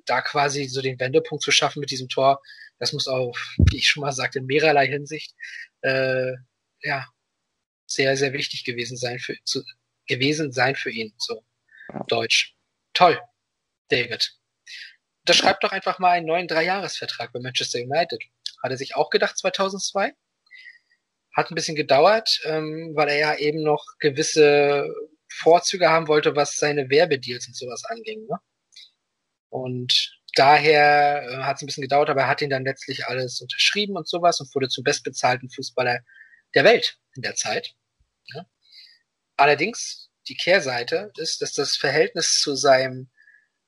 da 0.05 0.21
quasi 0.21 0.65
so 0.65 0.81
den 0.81 0.99
Wendepunkt 0.99 1.43
zu 1.43 1.51
schaffen 1.51 1.79
mit 1.79 1.91
diesem 1.91 2.09
Tor, 2.09 2.41
das 2.79 2.93
muss 2.93 3.07
auf, 3.07 3.55
wie 3.69 3.77
ich 3.77 3.87
schon 3.87 4.01
mal 4.01 4.11
sagte, 4.11 4.39
in 4.39 4.45
mehrerlei 4.45 4.87
Hinsicht, 4.87 5.35
äh, 5.81 6.33
ja, 6.81 7.07
sehr, 7.95 8.17
sehr 8.17 8.33
wichtig 8.33 8.63
gewesen 8.63 8.97
sein 8.97 9.19
für, 9.19 9.35
zu, 9.43 9.63
gewesen 10.07 10.51
sein 10.51 10.75
für 10.75 10.91
ihn, 10.91 11.13
so. 11.17 11.43
Deutsch. 12.07 12.55
Toll, 12.93 13.19
David 13.89 14.37
unterschreibt 15.23 15.63
doch 15.63 15.71
einfach 15.71 15.99
mal 15.99 16.11
einen 16.11 16.25
neuen 16.25 16.47
Dreijahresvertrag 16.47 17.31
bei 17.31 17.39
Manchester 17.39 17.79
United. 17.79 18.21
Hat 18.61 18.71
er 18.71 18.77
sich 18.77 18.95
auch 18.95 19.09
gedacht 19.09 19.37
2002? 19.37 20.13
Hat 21.35 21.49
ein 21.49 21.55
bisschen 21.55 21.75
gedauert, 21.75 22.41
ähm, 22.45 22.91
weil 22.93 23.09
er 23.09 23.17
ja 23.17 23.35
eben 23.37 23.63
noch 23.63 23.83
gewisse 23.99 24.93
Vorzüge 25.29 25.89
haben 25.89 26.07
wollte, 26.07 26.35
was 26.35 26.57
seine 26.57 26.89
Werbedeals 26.89 27.47
und 27.47 27.55
sowas 27.55 27.83
anging. 27.85 28.25
Ne? 28.27 28.37
Und 29.49 30.19
daher 30.35 31.23
äh, 31.23 31.37
hat 31.43 31.55
es 31.55 31.63
ein 31.63 31.67
bisschen 31.67 31.81
gedauert, 31.81 32.09
aber 32.09 32.21
er 32.21 32.27
hat 32.27 32.41
ihn 32.41 32.49
dann 32.49 32.65
letztlich 32.65 33.07
alles 33.07 33.41
unterschrieben 33.41 33.95
und 33.95 34.07
sowas 34.07 34.39
und 34.41 34.53
wurde 34.53 34.67
zum 34.67 34.83
bestbezahlten 34.83 35.49
Fußballer 35.49 36.01
der 36.53 36.63
Welt 36.65 36.99
in 37.15 37.21
der 37.21 37.35
Zeit. 37.35 37.73
Ne? 38.33 38.47
Allerdings, 39.37 40.09
die 40.27 40.35
Kehrseite 40.35 41.11
ist, 41.17 41.41
dass 41.41 41.53
das 41.53 41.75
Verhältnis 41.75 42.39
zu 42.39 42.55
seinem 42.55 43.09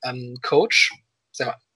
ähm, 0.04 0.38
Coach 0.42 0.92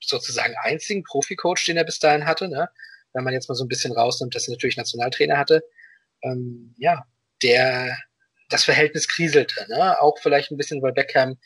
sozusagen 0.01 0.55
einzigen 0.63 1.05
Profi-Coach, 1.05 1.67
den 1.67 1.77
er 1.77 1.85
bis 1.85 1.99
dahin 1.99 2.27
hatte, 2.27 2.49
ne? 2.49 2.71
wenn 3.13 3.25
man 3.25 3.35
jetzt 3.35 3.49
mal 3.49 3.55
so 3.55 3.65
ein 3.65 3.69
bisschen 3.69 3.93
rausnimmt, 3.93 4.35
dass 4.35 4.49
er 4.49 4.53
natürlich 4.53 4.77
Nationaltrainer 4.77 5.37
hatte, 5.37 5.63
ähm, 6.23 6.75
ja, 6.79 7.05
der 7.43 7.99
das 8.49 8.65
Verhältnis 8.65 9.07
kriselte, 9.07 9.67
ne? 9.69 10.01
auch 10.01 10.19
vielleicht 10.19 10.51
ein 10.51 10.57
bisschen, 10.57 10.83
weil 10.83 10.93
Beckham 10.93 11.39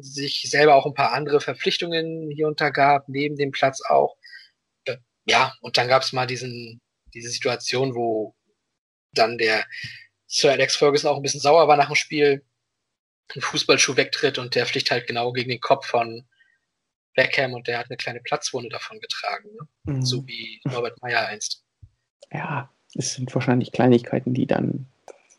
sich 0.00 0.42
selber 0.50 0.74
auch 0.74 0.86
ein 0.86 0.94
paar 0.94 1.12
andere 1.12 1.40
Verpflichtungen 1.40 2.30
hier 2.30 2.46
untergab, 2.46 3.08
neben 3.08 3.36
dem 3.36 3.50
Platz 3.50 3.80
auch. 3.82 4.16
Äh, 4.84 4.98
ja, 5.24 5.54
und 5.60 5.78
dann 5.78 5.88
gab 5.88 6.02
es 6.02 6.12
mal 6.12 6.26
diesen, 6.26 6.80
diese 7.14 7.30
Situation, 7.30 7.94
wo 7.94 8.34
dann 9.12 9.38
der 9.38 9.64
Sir 10.28 10.52
Alex 10.52 10.76
Ferguson 10.76 11.10
auch 11.10 11.16
ein 11.16 11.22
bisschen 11.22 11.40
sauer 11.40 11.66
war 11.66 11.76
nach 11.76 11.88
dem 11.88 11.96
Spiel, 11.96 12.44
ein 13.34 13.40
Fußballschuh 13.40 13.96
wegtritt 13.96 14.38
und 14.38 14.54
der 14.54 14.66
fliegt 14.66 14.90
halt 14.90 15.06
genau 15.06 15.32
gegen 15.32 15.50
den 15.50 15.60
Kopf 15.60 15.86
von 15.86 16.26
Beckham 17.14 17.54
und 17.54 17.66
der 17.66 17.78
hat 17.78 17.86
eine 17.86 17.96
kleine 17.96 18.20
Platzwunde 18.20 18.68
davon 18.68 19.00
getragen, 19.00 19.50
ne? 19.52 19.94
mhm. 19.94 20.02
so 20.04 20.26
wie 20.26 20.60
Norbert 20.64 21.00
Meyer 21.02 21.26
einst. 21.26 21.64
Ja, 22.30 22.72
es 22.94 23.14
sind 23.14 23.34
wahrscheinlich 23.34 23.72
Kleinigkeiten, 23.72 24.34
die 24.34 24.46
dann, 24.46 24.86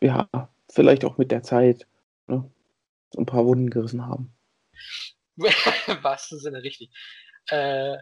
ja, 0.00 0.28
vielleicht 0.68 1.04
auch 1.04 1.18
mit 1.18 1.30
der 1.30 1.42
Zeit 1.42 1.86
ne, 2.26 2.50
so 3.12 3.20
ein 3.20 3.26
paar 3.26 3.46
Wunden 3.46 3.70
gerissen 3.70 4.06
haben. 4.06 4.34
Im 5.36 6.02
wahrsten 6.02 6.38
Sinne 6.38 6.62
richtig. 6.62 6.90
Äh, 7.48 7.96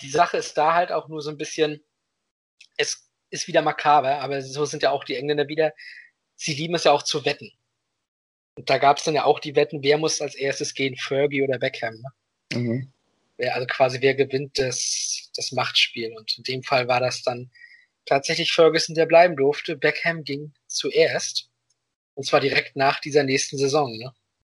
die 0.00 0.10
Sache 0.10 0.38
ist 0.38 0.54
da 0.54 0.74
halt 0.74 0.90
auch 0.90 1.08
nur 1.08 1.22
so 1.22 1.30
ein 1.30 1.38
bisschen, 1.38 1.82
es 2.76 3.08
ist 3.30 3.46
wieder 3.46 3.62
makaber, 3.62 4.20
aber 4.20 4.42
so 4.42 4.64
sind 4.64 4.82
ja 4.82 4.90
auch 4.90 5.04
die 5.04 5.16
Engländer 5.16 5.48
wieder. 5.48 5.72
Sie 6.36 6.54
lieben 6.54 6.74
es 6.74 6.84
ja 6.84 6.92
auch 6.92 7.02
zu 7.02 7.24
wetten. 7.24 7.52
Und 8.56 8.70
da 8.70 8.78
gab 8.78 8.98
es 8.98 9.04
dann 9.04 9.14
ja 9.14 9.24
auch 9.24 9.40
die 9.40 9.56
Wetten, 9.56 9.82
wer 9.82 9.98
muss 9.98 10.20
als 10.20 10.34
erstes 10.34 10.74
gehen, 10.74 10.96
Fergie 10.96 11.42
oder 11.42 11.58
Beckham. 11.58 11.94
Ne? 11.94 12.60
Mhm 12.60 12.92
wer, 13.36 13.54
also 13.54 13.66
quasi 13.66 14.00
wer 14.00 14.14
gewinnt 14.14 14.58
das, 14.58 15.30
das 15.36 15.52
Machtspiel. 15.52 16.14
Und 16.16 16.36
in 16.38 16.44
dem 16.44 16.62
Fall 16.62 16.88
war 16.88 17.00
das 17.00 17.22
dann 17.22 17.50
tatsächlich 18.06 18.52
Ferguson, 18.52 18.94
der 18.94 19.06
bleiben 19.06 19.36
durfte. 19.36 19.76
Beckham 19.76 20.24
ging 20.24 20.52
zuerst. 20.66 21.50
Und 22.14 22.24
zwar 22.24 22.40
direkt 22.40 22.76
nach 22.76 23.00
dieser 23.00 23.24
nächsten 23.24 23.58
Saison, 23.58 23.96
ne? 23.96 24.12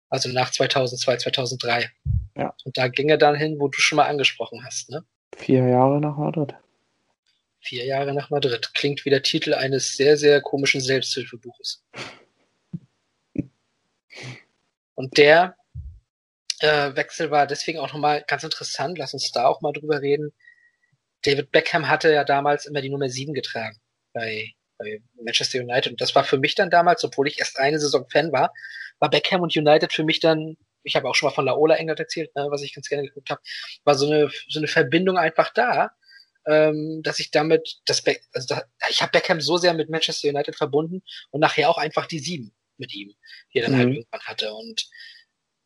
Also 0.09 0.29
nach 0.31 0.51
2002, 0.51 1.17
2003. 1.17 1.91
Ja. 2.37 2.55
Und 2.65 2.77
da 2.77 2.89
ging 2.89 3.09
er 3.09 3.17
dann 3.17 3.35
hin, 3.35 3.57
wo 3.59 3.69
du 3.69 3.79
schon 3.79 3.97
mal 3.97 4.07
angesprochen 4.07 4.65
hast, 4.65 4.91
ne? 4.91 5.05
Vier 5.37 5.67
Jahre 5.67 6.01
nach 6.01 6.17
Madrid. 6.17 6.55
Vier 7.67 7.85
Jahre 7.85 8.15
nach 8.15 8.31
Madrid. 8.31 8.73
Klingt 8.75 9.05
wie 9.05 9.11
der 9.11 9.23
Titel 9.23 9.53
eines 9.53 9.97
sehr, 9.97 10.17
sehr 10.17 10.41
komischen 10.41 10.81
Selbsthilfebuches. 10.81 11.83
Und 14.95 15.19
der 15.19 15.57
äh, 16.61 16.95
Wechsel 16.95 17.33
war 17.33 17.49
deswegen 17.49 17.81
auch 17.81 17.93
nochmal 17.93 18.23
ganz 18.29 18.45
interessant. 18.45 18.99
Lass 18.99 19.15
uns 19.15 19.33
da 19.33 19.47
auch 19.49 19.63
mal 19.63 19.73
drüber 19.73 20.01
reden. 20.01 20.33
David 21.23 21.51
Beckham 21.51 21.89
hatte 21.89 22.13
ja 22.13 22.23
damals 22.23 22.67
immer 22.67 22.81
die 22.81 22.89
Nummer 22.89 23.09
7 23.09 23.35
getragen 23.35 23.77
bei, 24.13 24.53
bei 24.79 25.03
Manchester 25.21 25.59
United. 25.59 25.91
Und 25.91 26.01
das 26.01 26.15
war 26.15 26.23
für 26.23 26.39
mich 26.39 26.55
dann 26.55 26.71
damals, 26.71 27.03
obwohl 27.03 27.27
ich 27.27 27.41
erst 27.41 27.59
eine 27.59 27.81
Saison 27.81 28.07
Fan 28.09 28.31
war, 28.31 28.55
war 29.01 29.11
Beckham 29.11 29.41
und 29.41 29.57
United 29.57 29.93
für 29.93 30.05
mich 30.05 30.21
dann, 30.21 30.57
ich 30.85 30.95
habe 30.95 31.09
auch 31.09 31.17
schon 31.17 31.31
mal 31.31 31.35
von 31.35 31.47
Laola 31.47 31.75
England 31.75 31.99
erzählt, 31.99 32.33
ne, 32.37 32.47
was 32.49 32.63
ich 32.63 32.75
ganz 32.77 32.89
gerne 32.89 33.09
geguckt 33.09 33.29
habe, 33.29 33.41
war 33.83 33.97
so 33.97 34.07
eine, 34.07 34.31
so 34.49 34.61
eine 34.61 34.69
Verbindung 34.69 35.19
einfach 35.19 35.53
da, 35.53 35.91
ähm, 36.47 37.03
dass 37.03 37.19
ich 37.19 37.31
damit, 37.31 37.81
das 37.87 38.03
Be 38.03 38.17
also 38.33 38.55
da, 38.55 38.63
ich 38.89 39.03
habe 39.03 39.13
Beckham 39.13 39.41
so 39.41 39.57
sehr 39.57 39.75
mit 39.75 39.91
Manchester 39.91 40.29
United 40.29 40.57
verbunden 40.57 41.03
und 41.31 41.41
nachher 41.41 41.69
auch 41.69 41.79
einfach 41.79 42.07
die 42.07 42.19
7 42.19 42.53
mit 42.79 42.95
ihm, 42.95 43.15
die 43.53 43.59
er 43.59 43.67
dann 43.67 43.77
halt 43.77 43.89
mhm. 43.89 43.91
halt 43.91 43.99
irgendwann 43.99 44.21
hatte. 44.23 44.55
Und 44.55 44.89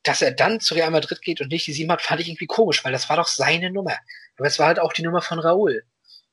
dass 0.03 0.23
er 0.23 0.33
dann 0.33 0.61
zu 0.61 0.75
Real 0.75 0.91
Madrid 0.91 1.21
geht 1.23 1.41
und 1.41 1.49
nicht 1.49 1.67
die 1.67 1.73
sieben 1.73 1.93
hat, 1.93 2.03
fand 2.03 2.21
ich 2.21 2.29
irgendwie 2.29 2.47
komisch, 2.47 2.85
weil 2.85 2.93
das 2.93 3.09
war 3.09 3.17
doch 3.17 3.27
seine 3.27 3.71
Nummer. 3.71 3.97
Aber 4.37 4.47
es 4.47 4.59
war 4.59 4.69
halt 4.69 4.79
auch 4.79 4.93
die 4.93 5.03
Nummer 5.03 5.21
von 5.21 5.39
Raúl. 5.39 5.83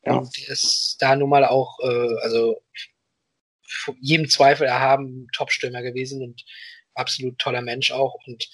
Ja. 0.06 0.14
Und 0.14 0.38
der 0.38 0.50
ist 0.50 0.98
da 1.00 1.16
nun 1.16 1.30
mal 1.30 1.46
auch, 1.46 1.80
äh, 1.82 2.16
also 2.22 2.62
jedem 4.00 4.30
Zweifel 4.30 4.66
erhaben 4.66 5.28
Top-Stürmer 5.34 5.82
gewesen 5.82 6.24
und 6.24 6.46
absolut 6.94 7.38
toller 7.38 7.62
Mensch 7.62 7.92
auch. 7.92 8.16
Und 8.26 8.50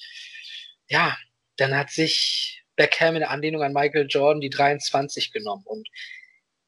ja, 0.89 1.15
dann 1.57 1.75
hat 1.75 1.91
sich 1.91 2.62
Beckham 2.75 3.15
in 3.15 3.23
Anlehnung 3.23 3.63
an 3.63 3.73
Michael 3.73 4.07
Jordan 4.09 4.41
die 4.41 4.49
23 4.49 5.31
genommen. 5.31 5.63
Und 5.65 5.87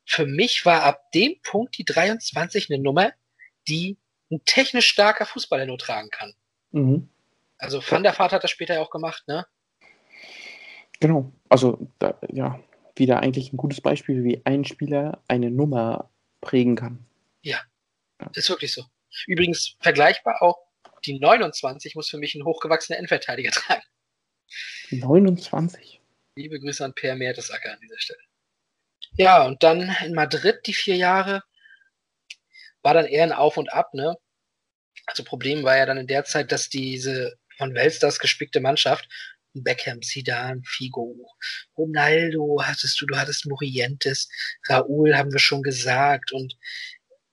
für 0.05 0.25
mich 0.25 0.65
war 0.65 0.83
ab 0.83 1.11
dem 1.13 1.39
Punkt 1.41 1.77
die 1.77 1.85
23 1.85 2.69
eine 2.69 2.81
Nummer, 2.81 3.11
die 3.67 3.97
ein 4.31 4.43
technisch 4.45 4.87
starker 4.87 5.25
Fußballer 5.25 5.65
nur 5.65 5.77
tragen 5.77 6.09
kann. 6.09 6.33
Mhm. 6.71 7.09
Also 7.57 7.81
Van 7.87 8.03
der 8.03 8.17
Vaart 8.17 8.33
hat 8.33 8.43
das 8.43 8.51
später 8.51 8.75
ja 8.75 8.81
auch 8.81 8.89
gemacht, 8.89 9.27
ne? 9.27 9.45
Genau. 10.99 11.31
Also 11.49 11.87
da, 11.99 12.19
ja, 12.31 12.59
wieder 12.95 13.19
eigentlich 13.19 13.51
ein 13.51 13.57
gutes 13.57 13.81
Beispiel, 13.81 14.23
wie 14.23 14.41
ein 14.45 14.65
Spieler 14.65 15.21
eine 15.27 15.51
Nummer 15.51 16.09
prägen 16.41 16.75
kann. 16.75 17.05
Ja, 17.41 17.59
ja. 18.19 18.29
ist 18.33 18.49
wirklich 18.49 18.73
so. 18.73 18.83
Übrigens 19.27 19.75
vergleichbar 19.79 20.41
auch, 20.41 20.57
die 21.05 21.19
29 21.19 21.95
muss 21.95 22.09
für 22.09 22.17
mich 22.17 22.35
ein 22.35 22.43
hochgewachsener 22.43 22.97
Endverteidiger 22.97 23.51
tragen. 23.51 23.83
29? 24.91 26.01
Liebe 26.35 26.59
Grüße 26.59 26.83
an 26.83 26.93
Per 26.93 27.15
Mertesacker 27.15 27.71
an 27.71 27.79
dieser 27.81 27.99
Stelle. 27.99 28.19
Ja, 29.17 29.45
und 29.45 29.63
dann 29.63 29.95
in 30.03 30.13
Madrid 30.13 30.59
die 30.65 30.73
vier 30.73 30.95
Jahre 30.95 31.43
war 32.81 32.93
dann 32.93 33.05
eher 33.05 33.23
ein 33.23 33.31
Auf 33.31 33.57
und 33.57 33.71
Ab, 33.71 33.93
ne? 33.93 34.15
Also 35.05 35.23
Problem 35.23 35.63
war 35.63 35.77
ja 35.77 35.85
dann 35.85 35.97
in 35.97 36.07
der 36.07 36.25
Zeit, 36.25 36.51
dass 36.51 36.69
diese 36.69 37.37
von 37.57 37.73
Weltstars 37.73 38.19
gespickte 38.19 38.59
Mannschaft. 38.59 39.07
Beckham, 39.53 40.01
Zidane, 40.01 40.61
Figo, 40.65 41.15
Ronaldo 41.77 42.61
hattest 42.61 42.99
du, 42.99 43.05
du 43.05 43.15
hattest 43.15 43.45
Morientes, 43.45 44.27
Raúl 44.67 45.15
haben 45.15 45.31
wir 45.31 45.39
schon 45.39 45.63
gesagt 45.63 46.33
und 46.33 46.57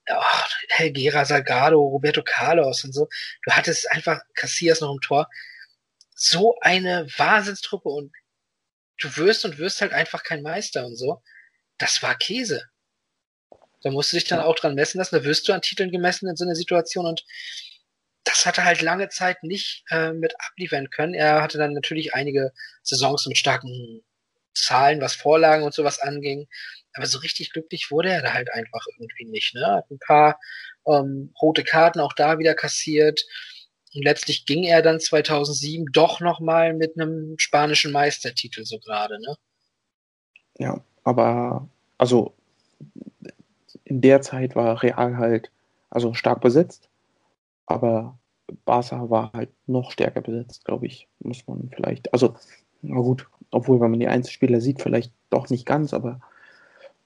oh, 0.09 0.23
Helguera, 0.69 1.25
Salgado, 1.25 1.81
Roberto 1.81 2.23
Carlos 2.23 2.85
und 2.85 2.93
so. 2.93 3.09
Du 3.45 3.53
hattest 3.53 3.91
einfach 3.91 4.21
Casillas 4.35 4.81
noch 4.81 4.93
im 4.93 5.01
Tor 5.01 5.29
so 6.23 6.57
eine 6.61 7.09
Wahnsinnstruppe 7.17 7.89
und 7.89 8.13
du 8.99 9.17
wirst 9.17 9.45
und 9.45 9.59
wirst 9.59 9.81
halt 9.81 9.93
einfach 9.93 10.23
kein 10.23 10.43
Meister 10.43 10.87
und 10.87 10.97
so. 10.97 11.21
Das 11.79 12.01
war 12.03 12.15
Käse. 12.15 12.63
Da 13.83 13.91
musst 13.91 14.13
du 14.13 14.17
dich 14.17 14.29
dann 14.29 14.39
auch 14.39 14.55
dran 14.55 14.77
messen 14.77 14.99
lassen, 14.99 15.17
da 15.17 15.25
wirst 15.25 15.49
du 15.49 15.53
an 15.53 15.63
Titeln 15.63 15.91
gemessen 15.91 16.29
in 16.29 16.37
so 16.37 16.45
einer 16.45 16.55
Situation 16.55 17.07
und 17.07 17.25
das 18.23 18.47
hat 18.47 18.57
er 18.59 18.65
halt 18.65 18.83
lange 18.83 19.09
Zeit 19.09 19.43
nicht 19.43 19.83
äh, 19.91 20.13
mit 20.13 20.35
abliefern 20.39 20.91
können. 20.91 21.13
Er 21.13 21.43
hatte 21.43 21.59
dann 21.59 21.73
natürlich 21.73 22.15
einige 22.15 22.53
Saisons 22.85 23.27
mit 23.27 23.37
starken 23.37 24.05
Zahlen, 24.55 25.01
was 25.01 25.17
Vorlagen 25.17 25.65
und 25.65 25.75
sowas 25.75 25.99
anging. 25.99 26.47
Aber 26.95 27.07
so 27.07 27.19
richtig 27.19 27.53
glücklich 27.53 27.91
wurde 27.91 28.11
er 28.11 28.23
da 28.23 28.33
halt 28.33 28.53
einfach 28.53 28.87
irgendwie 28.97 29.25
nicht. 29.25 29.55
Ne? 29.55 29.67
Hat 29.67 29.91
ein 29.91 29.99
paar 29.99 30.39
ähm, 30.87 31.35
rote 31.43 31.65
Karten 31.65 31.99
auch 31.99 32.13
da 32.13 32.39
wieder 32.39 32.55
kassiert. 32.55 33.25
Und 33.95 34.05
letztlich 34.05 34.47
ging 34.47 34.65
er 34.65 34.83
dann 34.83 35.01
2007 35.01 35.87
doch 35.93 36.21
nochmal 36.21 36.75
mit 36.75 36.99
einem 36.99 37.37
spanischen 37.39 37.93
Meistertitel 37.93 38.65
so 38.65 38.79
gerade. 38.79 39.21
Ne? 39.21 39.37
Ja, 40.59 40.85
aber 41.05 41.69
also 41.99 42.33
in 43.85 44.01
der 44.01 44.23
Zeit 44.23 44.57
war 44.57 44.83
Real 44.83 45.17
halt 45.17 45.51
also 45.91 46.15
stark 46.15 46.41
besetzt 46.41 46.89
aber 47.73 48.19
Barca 48.65 49.09
war 49.09 49.33
halt 49.33 49.51
noch 49.67 49.93
stärker 49.93 50.21
besetzt, 50.21 50.65
glaube 50.65 50.87
ich, 50.87 51.09
muss 51.21 51.47
man 51.47 51.71
vielleicht. 51.75 52.13
Also, 52.13 52.37
na 52.83 52.97
gut, 52.97 53.27
obwohl, 53.51 53.81
wenn 53.81 53.91
man 53.91 54.01
die 54.01 54.09
Einzelspieler 54.09 54.61
sieht, 54.61 54.83
vielleicht 54.83 55.13
doch 55.31 55.49
nicht 55.49 55.67
ganz, 55.67 55.95
aber 55.95 56.21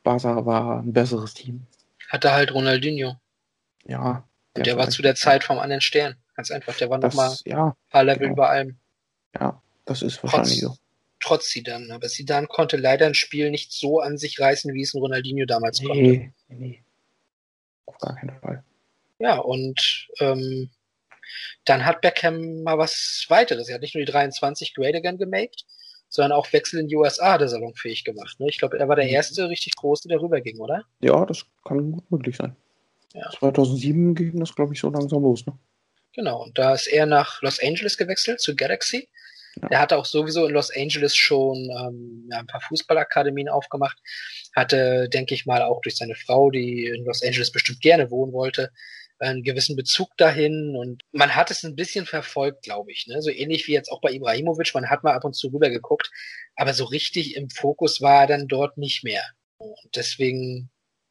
Barca 0.03 0.45
war 0.45 0.80
ein 0.80 0.93
besseres 0.93 1.34
Team. 1.34 1.66
Hatte 2.09 2.32
halt 2.32 2.53
Ronaldinho. 2.53 3.16
Ja. 3.84 4.24
Der, 4.57 4.64
der 4.64 4.76
war 4.76 4.89
zu 4.89 5.03
der 5.03 5.14
Zeit 5.14 5.45
vom 5.45 5.59
anderen 5.59 5.82
Stern. 5.82 6.16
Ganz 6.37 6.51
einfach. 6.51 6.76
Der 6.76 6.91
war 6.91 6.99
nochmal 6.99 7.34
ja, 7.45 7.68
ein 7.68 7.91
paar 7.91 8.05
Level 8.05 8.20
genau. 8.20 8.32
über 8.32 8.51
allem. 8.51 8.76
Ja, 9.39 9.61
das 9.87 10.03
ist 10.03 10.22
wahrscheinlich 10.22 10.61
trotz, 10.61 10.76
so. 10.76 10.78
Trotz 11.20 11.51
Sidan. 11.51 11.91
Aber 11.91 12.09
Sidan 12.09 12.47
konnte 12.47 12.76
leider 12.76 13.07
ein 13.07 13.14
Spiel 13.14 13.51
nicht 13.51 13.72
so 13.72 14.01
an 14.01 14.18
sich 14.18 14.39
reißen, 14.39 14.72
wie 14.74 14.82
es 14.82 14.95
ein 14.95 15.01
Ronaldinho 15.01 15.47
damals 15.47 15.80
nee, 15.80 15.87
konnte. 15.87 16.03
Nee, 16.03 16.32
nee. 16.49 16.82
Auf 17.87 17.99
gar 17.99 18.14
keinen 18.16 18.39
Fall. 18.41 18.62
Ja, 19.18 19.39
und 19.39 20.09
ähm, 20.20 20.70
dann 21.64 21.84
hat 21.84 22.03
Beckham 22.03 22.62
mal 22.62 22.78
was 22.78 23.24
weiteres. 23.28 23.68
Er 23.68 23.76
hat 23.76 23.82
nicht 23.82 23.95
nur 23.95 24.05
die 24.05 24.12
23 24.12 24.74
Great 24.74 24.95
Again 24.95 25.18
gemaked, 25.18 25.64
sondern 26.09 26.32
auch 26.32 26.53
Wechsel 26.53 26.80
in 26.80 26.89
die 26.89 26.97
USA 26.97 27.32
hat 27.32 27.41
er 27.41 27.49
salonfähig 27.49 28.05
gemacht. 28.05 28.39
Ne? 28.41 28.49
Ich 28.49 28.59
glaube, 28.59 28.78
er 28.78 28.89
war 28.89 28.97
der 28.97 29.09
erste 29.09 29.49
richtig 29.49 29.76
große, 29.76 30.09
der 30.09 30.20
rüberging, 30.20 30.59
oder? 30.59 30.84
Ja, 31.01 31.24
das 31.24 31.47
kann 31.64 31.93
gut 31.93 32.11
möglich 32.11 32.37
sein. 32.37 32.55
Ja. 33.14 33.30
2007 33.30 34.14
ging 34.14 34.39
das, 34.39 34.55
glaube 34.55 34.74
ich, 34.74 34.80
so 34.80 34.91
langsam 34.91 35.22
los. 35.22 35.47
Ne? 35.47 35.59
Genau, 36.17 36.43
und 36.43 36.59
da 36.59 36.73
ist 36.73 36.87
er 36.87 37.05
nach 37.05 37.43
Los 37.43 37.62
Angeles 37.62 37.99
gewechselt, 37.99 38.41
zu 38.41 38.57
Galaxy. 38.57 39.09
Ja. 39.61 39.69
Er 39.71 39.81
hatte 39.81 39.99
auch 39.99 40.07
sowieso 40.07 40.47
in 40.47 40.53
Los 40.53 40.75
Angeles 40.75 41.14
schon 41.14 41.57
ähm, 41.71 42.27
ja, 42.31 42.39
ein 42.39 42.47
paar 42.47 42.62
Fußballakademien 42.62 43.51
aufgemacht. 43.51 43.99
Hatte, 44.55 45.09
denke 45.11 45.35
ich 45.35 45.45
mal, 45.45 45.62
auch 45.62 45.83
durch 45.83 45.97
seine 45.97 46.14
Frau, 46.14 46.51
die 46.51 46.87
in 46.87 47.05
Los 47.05 47.23
Angeles 47.23 47.53
bestimmt 47.53 47.83
gerne 47.83 48.11
wohnen 48.11 48.33
wollte, 48.33 48.71
einen 49.19 49.43
gewissen 49.43 49.77
Bezug 49.77 50.17
dahin 50.17 50.75
und 50.77 51.03
man 51.12 51.35
hat 51.35 51.51
es 51.51 51.64
ein 51.64 51.77
bisschen 51.77 52.07
verfolgt, 52.07 52.62
glaube 52.62 52.93
ich. 52.93 53.07
Ne? 53.07 53.21
So 53.21 53.31
ähnlich 53.31 53.67
wie 53.67 53.73
jetzt 53.73 53.91
auch 53.91 54.01
bei 54.01 54.12
Ibrahimovic, 54.12 54.75
man 54.75 54.89
hat 54.89 55.05
mal 55.05 55.14
ab 55.14 55.25
und 55.25 55.35
zu 55.35 55.49
rüber 55.49 55.71
geguckt, 55.71 56.11
aber 56.55 56.73
so 56.75 56.85
richtig 56.85 57.37
im 57.37 57.51
Fokus 57.51 58.01
war 58.01 58.23
er 58.23 58.27
dann 58.27 58.49
dort 58.49 58.79
nicht 58.79 59.05
mehr. 59.05 59.25
Und 59.59 59.97
deswegen 59.97 60.71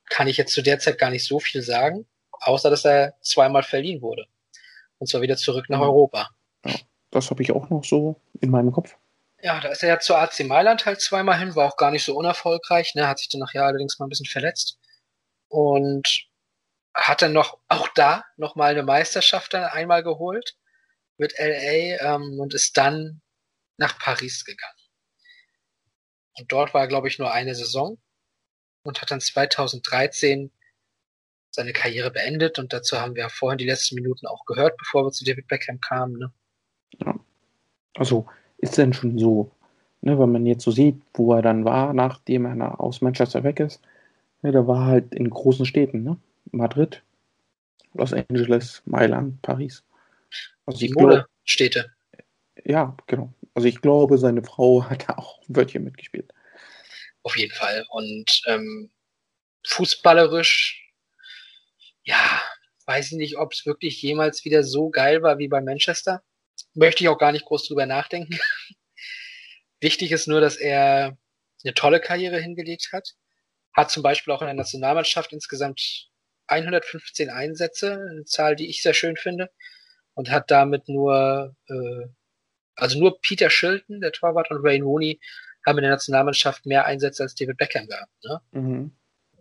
kann 0.09 0.27
ich 0.27 0.37
jetzt 0.37 0.53
zu 0.53 0.61
der 0.61 0.79
Zeit 0.79 0.97
gar 0.97 1.09
nicht 1.09 1.25
so 1.25 1.39
viel 1.39 1.61
sagen, 1.61 2.07
außer 2.31 2.69
dass 2.69 2.85
er 2.85 3.15
zweimal 3.21 3.63
verliehen 3.63 4.01
wurde. 4.01 4.27
Und 4.99 5.07
zwar 5.07 5.21
wieder 5.21 5.37
zurück 5.37 5.69
nach 5.69 5.81
Europa. 5.81 6.29
Ja, 6.65 6.75
das 7.11 7.29
habe 7.29 7.43
ich 7.43 7.51
auch 7.51 7.69
noch 7.69 7.83
so 7.83 8.19
in 8.39 8.49
meinem 8.49 8.71
Kopf. 8.71 8.95
Ja, 9.41 9.59
da 9.59 9.69
ist 9.69 9.83
er 9.83 9.89
ja 9.89 9.99
zu 9.99 10.15
AC 10.15 10.39
Mailand 10.45 10.85
halt 10.85 11.01
zweimal 11.01 11.37
hin, 11.37 11.55
war 11.55 11.67
auch 11.67 11.77
gar 11.77 11.91
nicht 11.91 12.03
so 12.03 12.15
unerfolgreich, 12.15 12.95
ne? 12.95 13.07
hat 13.07 13.19
sich 13.19 13.29
dann 13.29 13.39
nachher 13.39 13.65
allerdings 13.65 13.99
mal 13.99 14.05
ein 14.05 14.09
bisschen 14.09 14.25
verletzt. 14.25 14.79
Und 15.49 16.27
hat 16.95 17.21
dann 17.21 17.33
noch, 17.33 17.59
auch 17.67 17.89
da 17.89 18.23
nochmal 18.37 18.71
eine 18.71 18.83
Meisterschaft 18.83 19.53
dann 19.53 19.65
einmal 19.65 20.01
geholt 20.01 20.55
mit 21.17 21.33
LA 21.37 22.15
ähm, 22.15 22.39
und 22.39 22.53
ist 22.53 22.77
dann 22.77 23.21
nach 23.77 23.99
Paris 23.99 24.45
gegangen. 24.45 24.79
Und 26.37 26.51
dort 26.51 26.73
war 26.73 26.81
er, 26.81 26.87
glaube 26.87 27.07
ich, 27.07 27.19
nur 27.19 27.31
eine 27.31 27.55
Saison 27.55 27.97
und 28.83 29.01
hat 29.01 29.11
dann 29.11 29.21
2013 29.21 30.51
seine 31.55 31.73
Karriere 31.73 32.11
beendet 32.11 32.59
und 32.59 32.73
dazu 32.73 32.99
haben 32.99 33.15
wir 33.15 33.23
ja 33.23 33.29
vorhin 33.29 33.57
die 33.57 33.65
letzten 33.65 33.95
Minuten 33.95 34.27
auch 34.27 34.45
gehört, 34.45 34.77
bevor 34.77 35.05
wir 35.05 35.11
zu 35.11 35.25
David 35.25 35.47
Beckham 35.47 35.81
kamen. 35.81 36.17
Ne? 36.17 36.31
Ja. 37.03 37.15
Also 37.95 38.27
ist 38.57 38.77
denn 38.77 38.93
schon 38.93 39.17
so, 39.17 39.51
ne, 40.01 40.19
wenn 40.19 40.31
man 40.31 40.45
jetzt 40.45 40.63
so 40.63 40.71
sieht, 40.71 41.01
wo 41.13 41.33
er 41.33 41.41
dann 41.41 41.65
war, 41.65 41.93
nachdem 41.93 42.45
er 42.45 42.79
aus 42.79 43.01
Manchester 43.01 43.43
weg 43.43 43.59
ist, 43.59 43.81
ne, 44.41 44.51
da 44.51 44.67
war 44.67 44.85
halt 44.85 45.13
in 45.15 45.29
großen 45.29 45.65
Städten, 45.65 46.03
ne? 46.03 46.17
Madrid, 46.51 47.01
Los 47.93 48.13
Angeles, 48.13 48.81
Mailand, 48.85 49.41
Paris. 49.41 49.83
Also 50.65 50.79
die 50.79 50.93
Modestädte. 50.93 51.91
Ja, 52.63 52.95
genau. 53.07 53.33
Also 53.53 53.67
ich 53.67 53.81
glaube, 53.81 54.17
seine 54.17 54.43
Frau 54.43 54.83
hat 54.89 55.07
da 55.07 55.17
auch 55.17 55.39
ein 55.47 55.55
Wörtchen 55.55 55.83
mitgespielt. 55.83 56.31
Auf 57.23 57.37
jeden 57.37 57.53
Fall. 57.53 57.85
Und 57.89 58.41
ähm, 58.47 58.91
fußballerisch, 59.65 60.84
ja, 62.05 62.41
weiß 62.85 63.11
ich 63.11 63.17
nicht, 63.17 63.37
ob 63.37 63.53
es 63.53 63.65
wirklich 63.65 64.01
jemals 64.01 64.45
wieder 64.45 64.63
so 64.63 64.89
geil 64.89 65.21
war 65.21 65.37
wie 65.37 65.47
bei 65.47 65.61
Manchester. 65.61 66.23
Möchte 66.73 67.03
ich 67.03 67.09
auch 67.09 67.17
gar 67.17 67.31
nicht 67.31 67.45
groß 67.45 67.67
drüber 67.67 67.85
nachdenken. 67.85 68.37
Wichtig 69.81 70.11
ist 70.11 70.27
nur, 70.27 70.39
dass 70.39 70.55
er 70.55 71.17
eine 71.63 71.73
tolle 71.73 71.99
Karriere 71.99 72.39
hingelegt 72.39 72.89
hat. 72.93 73.15
Hat 73.73 73.91
zum 73.91 74.03
Beispiel 74.03 74.33
auch 74.33 74.41
in 74.41 74.47
der 74.47 74.55
Nationalmannschaft 74.55 75.33
insgesamt 75.33 76.09
115 76.47 77.29
Einsätze, 77.29 77.93
eine 78.09 78.25
Zahl, 78.25 78.55
die 78.55 78.69
ich 78.69 78.81
sehr 78.81 78.93
schön 78.93 79.17
finde, 79.17 79.49
und 80.13 80.29
hat 80.29 80.51
damit 80.51 80.87
nur, 80.87 81.55
äh, 81.67 82.07
also 82.75 82.99
nur 82.99 83.19
Peter 83.19 83.49
Shilton, 83.49 83.99
der 83.99 84.11
Torwart, 84.11 84.51
und 84.51 84.63
Wayne 84.63 84.85
Rooney 84.85 85.19
haben 85.65 85.79
in 85.79 85.83
der 85.83 85.91
Nationalmannschaft 85.91 86.65
mehr 86.65 86.85
Einsätze 86.85 87.23
als 87.23 87.35
David 87.35 87.57
Beckham 87.57 87.87
gehabt. 87.87 88.13
Ne? 88.23 88.41
Mhm. 88.51 88.97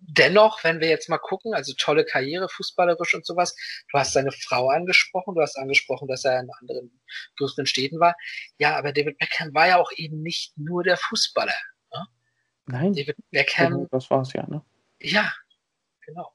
Dennoch, 0.06 0.62
wenn 0.64 0.80
wir 0.80 0.88
jetzt 0.88 1.08
mal 1.08 1.18
gucken, 1.18 1.54
also 1.54 1.72
tolle 1.78 2.04
Karriere, 2.04 2.48
fußballerisch 2.48 3.14
und 3.14 3.24
sowas, 3.24 3.56
du 3.90 3.98
hast 3.98 4.12
seine 4.12 4.32
Frau 4.32 4.68
angesprochen, 4.68 5.34
du 5.34 5.40
hast 5.40 5.56
angesprochen, 5.56 6.08
dass 6.08 6.24
er 6.24 6.40
in 6.40 6.50
anderen 6.60 7.00
größeren 7.38 7.66
Städten 7.66 7.98
war. 8.00 8.14
Ja, 8.58 8.76
aber 8.76 8.92
David 8.92 9.18
Beckham 9.18 9.54
war 9.54 9.66
ja 9.66 9.78
auch 9.78 9.90
eben 9.96 10.22
nicht 10.22 10.58
nur 10.58 10.82
der 10.82 10.98
Fußballer. 10.98 11.54
Ne? 11.92 12.06
Nein. 12.66 12.92
David 12.92 13.16
Beckham. 13.30 13.88
Das 13.90 14.10
war's 14.10 14.32
ja, 14.34 14.46
ne? 14.46 14.62
Ja, 15.00 15.32
genau. 16.04 16.32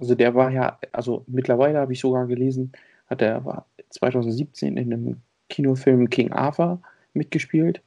Also 0.00 0.16
der 0.16 0.34
war 0.34 0.50
ja, 0.50 0.80
also 0.90 1.24
mittlerweile 1.28 1.78
habe 1.78 1.92
ich 1.92 2.00
sogar 2.00 2.26
gelesen, 2.26 2.72
hat 3.06 3.22
er 3.22 3.44
war 3.44 3.68
2017 3.90 4.76
in 4.76 4.92
einem 4.92 5.22
Kinofilm 5.48 6.10
King 6.10 6.32
Arthur 6.32 6.82
mitgespielt. 7.12 7.82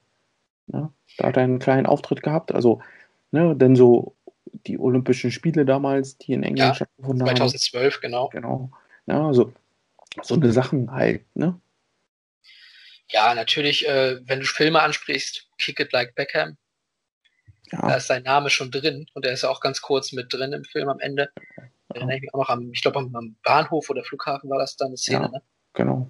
Ne? 0.67 0.93
Da 1.17 1.27
hat 1.27 1.35
er 1.35 1.43
einen 1.43 1.59
kleinen 1.59 1.87
Auftritt 1.87 2.23
gehabt. 2.23 2.53
Also, 2.53 2.81
ne, 3.31 3.55
denn 3.55 3.75
so 3.75 4.15
die 4.65 4.79
Olympischen 4.79 5.31
Spiele 5.31 5.65
damals, 5.65 6.17
die 6.17 6.33
in 6.33 6.43
England 6.43 6.69
ja, 6.69 6.75
stattgefunden 6.75 7.25
2012, 7.25 7.39
haben. 7.39 7.49
2012, 7.49 8.01
genau. 8.01 8.29
Genau. 8.29 8.71
Ja, 9.07 9.27
also 9.27 9.53
so 10.23 10.35
eine 10.35 10.51
Sachen 10.51 10.91
halt, 10.91 11.23
ne? 11.35 11.59
Ja, 13.09 13.35
natürlich, 13.35 13.87
äh, 13.87 14.19
wenn 14.27 14.39
du 14.39 14.45
Filme 14.45 14.81
ansprichst, 14.81 15.47
Kick 15.57 15.79
It 15.79 15.91
Like 15.91 16.15
Beckham, 16.15 16.57
ja. 17.71 17.81
da 17.81 17.95
ist 17.95 18.07
sein 18.07 18.23
Name 18.23 18.49
schon 18.49 18.71
drin 18.71 19.05
und 19.13 19.25
er 19.25 19.33
ist 19.33 19.43
ja 19.43 19.49
auch 19.49 19.61
ganz 19.61 19.81
kurz 19.81 20.11
mit 20.11 20.33
drin 20.33 20.53
im 20.53 20.63
Film 20.63 20.89
am 20.89 20.99
Ende. 20.99 21.29
Erinnere 21.93 22.15
ich 22.15 22.21
mich 22.23 22.33
auch 22.33 22.39
noch 22.39 22.49
am, 22.49 22.71
ich 22.71 22.81
glaube 22.81 22.99
am, 22.99 23.35
Bahnhof 23.43 23.89
oder 23.89 24.03
Flughafen 24.03 24.49
war 24.49 24.57
das 24.57 24.75
dann 24.75 24.87
eine 24.87 24.97
Szene, 24.97 25.25
ja, 25.25 25.29
ne? 25.29 25.41
Genau. 25.73 26.09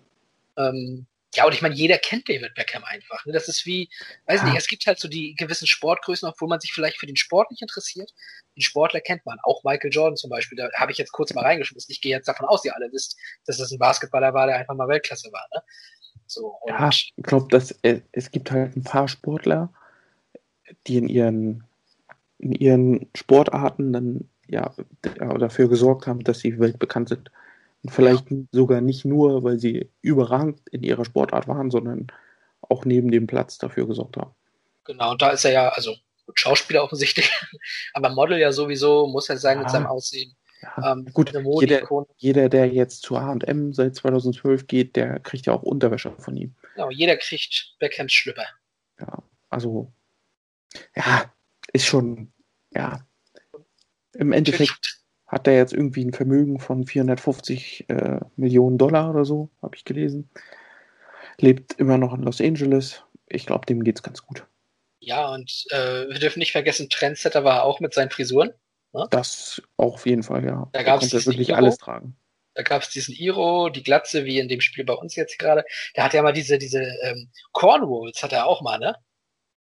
Ähm, 0.57 1.05
ja, 1.35 1.45
und 1.45 1.53
ich 1.53 1.61
meine, 1.61 1.75
jeder 1.75 1.97
kennt 1.97 2.27
David 2.29 2.55
Beckham 2.55 2.83
einfach. 2.83 3.25
Ne? 3.25 3.33
Das 3.33 3.47
ist 3.47 3.65
wie, 3.65 3.89
weiß 4.27 4.41
ja. 4.41 4.47
nicht, 4.47 4.57
es 4.57 4.67
gibt 4.67 4.85
halt 4.87 4.99
so 4.99 5.07
die 5.07 5.35
gewissen 5.35 5.67
Sportgrößen, 5.67 6.27
obwohl 6.27 6.47
man 6.47 6.59
sich 6.59 6.73
vielleicht 6.73 6.97
für 6.97 7.05
den 7.05 7.15
Sport 7.15 7.51
nicht 7.51 7.61
interessiert. 7.61 8.13
Den 8.55 8.61
Sportler 8.61 9.01
kennt 9.01 9.25
man, 9.25 9.37
auch 9.43 9.63
Michael 9.63 9.91
Jordan 9.91 10.17
zum 10.17 10.29
Beispiel. 10.29 10.57
Da 10.57 10.69
habe 10.75 10.91
ich 10.91 10.97
jetzt 10.97 11.11
kurz 11.11 11.33
mal 11.33 11.43
reingeschmissen. 11.43 11.91
Ich 11.91 12.01
gehe 12.01 12.15
jetzt 12.15 12.27
davon 12.27 12.45
aus, 12.45 12.63
ihr 12.65 12.75
alle 12.75 12.91
wisst, 12.91 13.17
dass 13.45 13.57
das 13.57 13.71
ein 13.71 13.79
Basketballer 13.79 14.33
war, 14.33 14.47
der 14.47 14.57
einfach 14.57 14.75
mal 14.75 14.87
Weltklasse 14.87 15.31
war. 15.31 15.45
Ne? 15.53 15.61
So, 16.27 16.55
ja, 16.67 16.89
ich 16.89 17.13
glaube, 17.17 17.47
dass 17.49 17.71
äh, 17.83 18.01
es 18.11 18.31
gibt 18.31 18.51
halt 18.51 18.75
ein 18.75 18.83
paar 18.83 19.07
Sportler, 19.07 19.71
die 20.87 20.97
in 20.97 21.07
ihren 21.07 21.63
in 22.39 22.51
ihren 22.51 23.09
Sportarten 23.15 23.93
dann 23.93 24.29
ja, 24.47 24.73
dafür 25.01 25.69
gesorgt 25.69 26.07
haben, 26.07 26.23
dass 26.23 26.39
sie 26.39 26.59
weltbekannt 26.59 27.09
sind. 27.09 27.31
Vielleicht 27.87 28.31
ja. 28.31 28.37
sogar 28.51 28.81
nicht 28.81 29.05
nur, 29.05 29.43
weil 29.43 29.59
sie 29.59 29.91
überragend 30.01 30.61
in 30.71 30.83
ihrer 30.83 31.05
Sportart 31.05 31.47
waren, 31.47 31.71
sondern 31.71 32.07
auch 32.61 32.85
neben 32.85 33.11
dem 33.11 33.27
Platz 33.27 33.57
dafür 33.57 33.87
gesorgt 33.87 34.17
haben. 34.17 34.33
Genau, 34.85 35.11
und 35.11 35.21
da 35.21 35.29
ist 35.29 35.45
er 35.45 35.51
ja, 35.51 35.69
also 35.69 35.95
gut, 36.25 36.39
Schauspieler 36.39 36.83
offensichtlich, 36.83 37.29
aber 37.93 38.09
Model 38.09 38.37
ja 38.37 38.51
sowieso, 38.51 39.07
muss 39.07 39.29
er 39.29 39.37
sein 39.37 39.57
ja. 39.57 39.63
mit 39.63 39.71
seinem 39.71 39.87
Aussehen. 39.87 40.35
Ja. 40.61 40.93
Ähm, 40.93 41.05
gut, 41.13 41.31
jeder, 41.59 42.05
jeder, 42.17 42.49
der 42.49 42.67
jetzt 42.67 43.03
zu 43.03 43.19
H&M 43.19 43.73
seit 43.73 43.95
2012 43.95 44.67
geht, 44.67 44.95
der 44.95 45.19
kriegt 45.19 45.45
ja 45.45 45.53
auch 45.53 45.63
Unterwäsche 45.63 46.11
von 46.17 46.35
ihm. 46.35 46.55
Ja, 46.75 46.89
jeder 46.89 47.17
kriegt 47.17 47.75
Beckhams 47.79 48.13
Schlüpper. 48.13 48.45
Ja, 48.99 49.21
also, 49.49 49.91
ja, 50.95 51.31
ist 51.71 51.85
schon, 51.85 52.31
ja. 52.71 53.05
Im 54.13 54.31
Endeffekt 54.31 55.04
hat 55.27 55.47
er 55.47 55.55
jetzt 55.55 55.73
irgendwie 55.73 56.05
ein 56.05 56.13
Vermögen 56.13 56.59
von 56.59 56.85
450 56.85 57.89
äh, 57.89 58.19
Millionen 58.35 58.77
Dollar 58.77 59.09
oder 59.09 59.25
so, 59.25 59.49
habe 59.61 59.75
ich 59.75 59.85
gelesen. 59.85 60.29
Lebt 61.37 61.73
immer 61.73 61.97
noch 61.97 62.13
in 62.13 62.21
Los 62.21 62.41
Angeles. 62.41 63.03
Ich 63.27 63.45
glaube, 63.45 63.65
dem 63.65 63.83
geht's 63.83 64.03
ganz 64.03 64.25
gut. 64.25 64.45
Ja, 64.99 65.33
und 65.33 65.65
äh, 65.71 66.07
wir 66.07 66.19
dürfen 66.19 66.39
nicht 66.39 66.51
vergessen, 66.51 66.89
Trendsetter 66.89 67.43
war 67.43 67.63
auch 67.63 67.79
mit 67.79 67.93
seinen 67.93 68.11
Frisuren. 68.11 68.51
Ne? 68.93 69.07
Das 69.09 69.61
auch 69.77 69.95
auf 69.95 70.05
jeden 70.05 70.23
Fall, 70.23 70.45
ja. 70.45 70.69
Da 70.71 70.83
gab 70.83 71.01
es 71.01 71.11
wirklich 71.11 71.49
Iro, 71.49 71.57
alles 71.57 71.77
tragen. 71.77 72.15
Da 72.53 72.63
gab 72.63 72.81
es 72.81 72.89
diesen 72.89 73.13
Iro, 73.13 73.69
die 73.69 73.83
Glatze, 73.83 74.25
wie 74.25 74.39
in 74.39 74.47
dem 74.47 74.61
Spiel 74.61 74.85
bei 74.85 74.93
uns 74.93 75.15
jetzt 75.15 75.37
gerade. 75.37 75.65
Der 75.95 76.05
hat 76.05 76.13
ja 76.13 76.21
mal 76.21 76.31
diese, 76.31 76.57
diese 76.57 76.81
ähm, 77.03 77.29
Cornwalls 77.51 78.23
hat 78.23 78.31
er 78.31 78.47
auch 78.47 78.61
mal, 78.61 78.79
ne? 78.79 78.95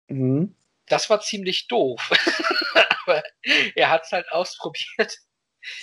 Mhm. 0.09 0.55
Das 0.88 1.09
war 1.09 1.22
ziemlich 1.22 1.68
doof. 1.68 2.12
Aber 3.05 3.24
er 3.76 3.89
hat 3.89 4.03
es 4.03 4.12
halt 4.12 4.30
ausprobiert. 4.32 5.18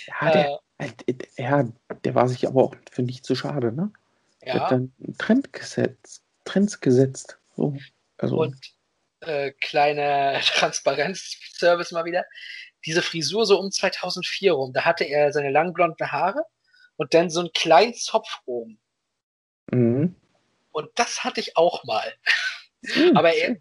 Ja, 0.07 0.31
der, 0.31 0.59
äh, 0.77 0.91
ja, 1.37 1.67
der 2.03 2.15
war 2.15 2.27
sich 2.27 2.47
aber 2.47 2.63
auch 2.63 2.75
für 2.91 3.03
nicht 3.03 3.25
zu 3.25 3.35
schade, 3.35 3.71
ne? 3.71 3.91
Ja. 4.41 4.53
Der 4.53 4.63
hat 4.63 4.71
dann 4.71 4.93
Trend 5.17 5.53
gesetzt, 5.53 6.23
Trends 6.45 6.79
gesetzt. 6.79 7.37
So, 7.55 7.75
also. 8.17 8.37
Und 8.37 8.57
äh, 9.21 9.51
kleiner 9.51 10.39
Transparenzservice 10.41 11.91
mal 11.91 12.05
wieder. 12.05 12.25
Diese 12.85 13.01
Frisur 13.01 13.45
so 13.45 13.59
um 13.59 13.71
2004 13.71 14.53
rum, 14.53 14.71
da 14.73 14.85
hatte 14.85 15.03
er 15.03 15.33
seine 15.33 15.51
langen 15.51 15.73
blonden 15.73 16.11
Haare 16.11 16.43
und 16.95 17.13
dann 17.13 17.29
so 17.29 17.41
einen 17.41 17.51
kleinen 17.53 17.93
Zopf 17.93 18.39
oben. 18.45 18.79
Mhm. 19.71 20.15
Und 20.71 20.89
das 20.95 21.23
hatte 21.23 21.41
ich 21.41 21.57
auch 21.57 21.83
mal. 21.83 22.13
Mhm. 22.81 23.17
aber, 23.17 23.33
er, 23.33 23.57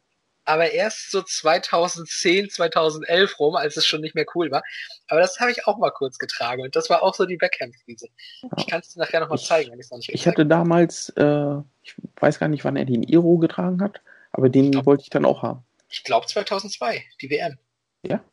aber 0.49 0.71
erst 0.71 1.11
so 1.11 1.23
2010, 1.23 2.51
2011 2.51 3.39
rum, 3.39 3.55
als 3.55 3.77
es 3.77 3.87
schon 3.87 4.01
nicht 4.01 4.15
mehr 4.15 4.27
cool 4.35 4.51
war. 4.51 4.63
Aber 5.07 5.21
das 5.21 5.39
habe 5.41 5.51
ich 5.51 5.67
auch 5.67 5.79
mal 5.79 5.91
kurz 5.91 6.19
getragen 6.19 6.63
und 6.63 6.75
das 6.75 6.89
war 6.89 7.03
auch 7.03 7.15
so 7.15 7.27
die 7.27 7.37
Beckham-Krise. 7.37 8.09
Ich 8.57 8.67
kann 8.67 8.81
es 8.81 8.89
dir 8.89 9.01
nachher 9.01 9.21
nochmal 9.21 9.39
zeigen, 9.39 9.71
wenn 9.71 9.79
ich 9.79 9.87
es 9.87 9.91
noch 9.91 9.99
nicht 9.99 10.09
Ich 10.13 10.27
hatte 10.27 10.47
damals, 10.47 11.11
äh, 11.17 11.57
ich 11.83 11.95
weiß 12.17 12.39
gar 12.39 12.49
nicht, 12.49 12.65
wann 12.65 12.77
er 12.77 12.87
den 12.87 13.03
Iro 13.03 13.37
getragen 13.39 13.83
hat, 13.83 14.01
aber 14.33 14.49
den 14.49 14.71
glaub, 14.71 14.87
wollte 14.87 15.03
ich 15.03 15.11
dann 15.11 15.27
auch 15.27 15.43
haben. 15.43 15.65
Ich 15.91 16.03
glaube 16.03 16.27
2002, 16.27 17.05
die 17.21 17.31
WM. 17.31 17.59
Ja? 18.03 18.25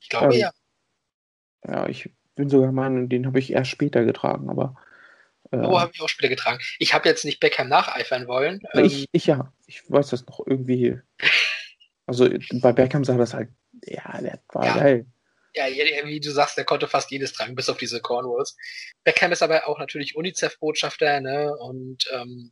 Ich 0.00 0.08
glaube 0.08 0.36
ja. 0.36 0.52
Ja, 1.66 1.88
ich 1.88 2.10
bin 2.36 2.50
sogar 2.50 2.70
meinen, 2.70 3.08
den 3.08 3.26
habe 3.26 3.38
ich 3.38 3.52
erst 3.52 3.70
später 3.70 4.04
getragen, 4.04 4.48
aber. 4.48 4.76
Äh, 5.50 5.56
oh, 5.56 5.80
habe 5.80 5.90
ich 5.94 6.00
auch 6.00 6.08
später 6.08 6.28
getragen. 6.28 6.60
Ich 6.78 6.94
habe 6.94 7.08
jetzt 7.08 7.24
nicht 7.24 7.40
Beckham 7.40 7.68
nacheifern 7.68 8.28
wollen. 8.28 8.60
Ich, 8.74 9.02
ähm, 9.02 9.06
ich 9.12 9.26
ja, 9.26 9.52
ich 9.66 9.90
weiß 9.90 10.10
das 10.10 10.26
noch 10.26 10.46
irgendwie. 10.46 11.00
Also 12.06 12.28
bei 12.60 12.72
Beckham 12.72 13.04
sah 13.04 13.16
das 13.16 13.34
halt, 13.34 13.48
ja, 13.84 14.20
der 14.20 14.40
war 14.52 14.64
ja. 14.64 14.74
geil. 14.76 15.06
Ja, 15.54 15.66
wie 15.66 16.18
du 16.18 16.32
sagst, 16.32 16.56
der 16.56 16.64
konnte 16.64 16.88
fast 16.88 17.12
jedes 17.12 17.32
tragen, 17.32 17.54
bis 17.54 17.68
auf 17.68 17.76
diese 17.76 18.00
Cornwalls. 18.00 18.56
Beckham 19.04 19.30
ist 19.30 19.42
aber 19.42 19.68
auch 19.68 19.78
natürlich 19.78 20.16
UNICEF-Botschafter, 20.16 21.20
ne? 21.20 21.56
Und 21.56 22.04
ähm, 22.12 22.50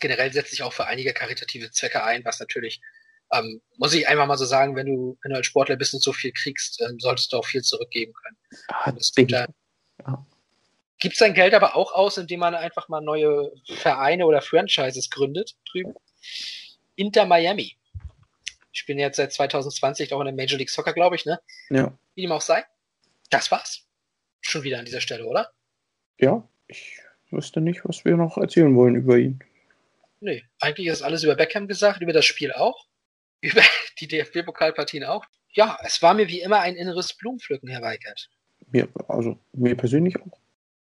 generell 0.00 0.32
setzt 0.32 0.50
sich 0.50 0.62
auch 0.62 0.72
für 0.72 0.86
einige 0.86 1.12
karitative 1.12 1.70
Zwecke 1.70 2.02
ein, 2.02 2.24
was 2.24 2.40
natürlich, 2.40 2.80
ähm, 3.32 3.60
muss 3.76 3.92
ich 3.92 4.08
einfach 4.08 4.26
mal 4.26 4.38
so 4.38 4.46
sagen, 4.46 4.76
wenn 4.76 4.86
du, 4.86 5.18
wenn 5.22 5.32
du 5.32 5.36
als 5.36 5.46
Sportler 5.46 5.76
bist 5.76 5.92
und 5.92 6.02
so 6.02 6.14
viel 6.14 6.32
kriegst, 6.32 6.80
ähm, 6.80 6.98
solltest 6.98 7.32
du 7.32 7.36
auch 7.36 7.44
viel 7.44 7.62
zurückgeben 7.62 8.14
können. 8.14 8.36
Ah, 8.68 8.92
das 8.92 9.10
tut 9.10 9.32
er, 9.32 9.48
ja. 10.00 10.26
Gibt 10.98 11.16
sein 11.16 11.34
Geld 11.34 11.52
aber 11.52 11.76
auch 11.76 11.92
aus, 11.92 12.16
indem 12.16 12.40
man 12.40 12.54
einfach 12.54 12.88
mal 12.88 13.02
neue 13.02 13.52
Vereine 13.66 14.24
oder 14.24 14.40
Franchises 14.40 15.10
gründet 15.10 15.54
drüben. 15.70 15.94
Inter 16.94 17.26
Miami. 17.26 17.76
Ich 18.76 18.84
bin 18.84 18.98
jetzt 18.98 19.16
seit 19.16 19.32
2020 19.32 20.12
auch 20.12 20.20
in 20.20 20.26
der 20.26 20.34
Major 20.34 20.58
League 20.58 20.68
Soccer, 20.68 20.92
glaube 20.92 21.16
ich, 21.16 21.24
ne? 21.24 21.40
Ja. 21.70 21.96
Wie 22.14 22.20
dem 22.20 22.32
auch 22.32 22.42
sei. 22.42 22.62
Das 23.30 23.50
war's. 23.50 23.86
Schon 24.42 24.64
wieder 24.64 24.78
an 24.78 24.84
dieser 24.84 25.00
Stelle, 25.00 25.24
oder? 25.24 25.50
Ja, 26.20 26.46
ich 26.68 26.98
wüsste 27.30 27.62
nicht, 27.62 27.86
was 27.86 28.04
wir 28.04 28.18
noch 28.18 28.36
erzählen 28.36 28.76
wollen 28.76 28.94
über 28.94 29.16
ihn. 29.16 29.42
Nee, 30.20 30.44
eigentlich 30.60 30.88
ist 30.88 31.00
alles 31.00 31.24
über 31.24 31.36
Beckham 31.36 31.68
gesagt, 31.68 32.02
über 32.02 32.12
das 32.12 32.26
Spiel 32.26 32.52
auch, 32.52 32.86
über 33.40 33.62
die 33.98 34.08
DFB-Pokalpartien 34.08 35.04
auch. 35.04 35.24
Ja, 35.52 35.78
es 35.82 36.02
war 36.02 36.12
mir 36.12 36.28
wie 36.28 36.42
immer 36.42 36.60
ein 36.60 36.76
inneres 36.76 37.14
Blumenpflücken, 37.14 37.70
Herr 37.70 37.80
Weigert. 37.80 38.28
Mir, 38.70 38.88
also 39.08 39.38
mir 39.54 39.74
persönlich 39.74 40.20
auch. 40.20 40.38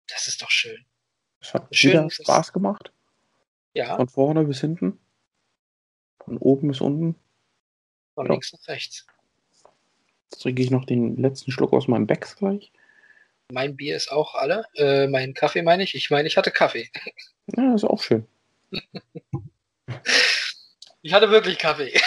Das 0.08 0.28
ist 0.28 0.44
doch 0.44 0.52
schön. 0.52 0.86
Es 1.42 1.56
hat 1.56 1.76
schön, 1.76 1.92
wieder 1.92 2.10
Spaß 2.12 2.54
gemacht. 2.54 2.92
Ja. 3.74 3.96
Von 3.96 4.10
vorne 4.10 4.44
bis 4.44 4.62
hinten. 4.62 5.00
Von 6.24 6.38
oben 6.38 6.68
bis 6.68 6.82
unten. 6.82 7.16
Von 8.20 8.26
ja. 8.26 8.34
links 8.34 8.52
nach 8.52 8.68
rechts. 8.68 9.08
Jetzt 10.30 10.42
trinke 10.42 10.62
ich 10.62 10.72
noch 10.72 10.84
den 10.84 11.16
letzten 11.16 11.54
Schluck 11.54 11.72
aus 11.72 11.88
meinem 11.88 12.06
Becks 12.06 12.36
gleich. 12.36 12.70
Mein 13.50 13.78
Bier 13.78 13.96
ist 13.96 14.12
auch 14.12 14.36
alle. 14.36 14.66
Äh, 14.76 15.08
mein 15.08 15.34
Kaffee 15.34 15.62
meine 15.62 15.84
ich. 15.84 15.96
Ich 15.96 16.10
meine, 16.10 16.28
ich 16.28 16.36
hatte 16.36 16.52
Kaffee. 16.52 16.90
Ja, 17.56 17.74
ist 17.74 17.86
auch 17.86 18.04
schön. 18.04 18.28
ich 21.02 21.14
hatte 21.14 21.32
wirklich 21.32 21.58
Kaffee. 21.60 21.98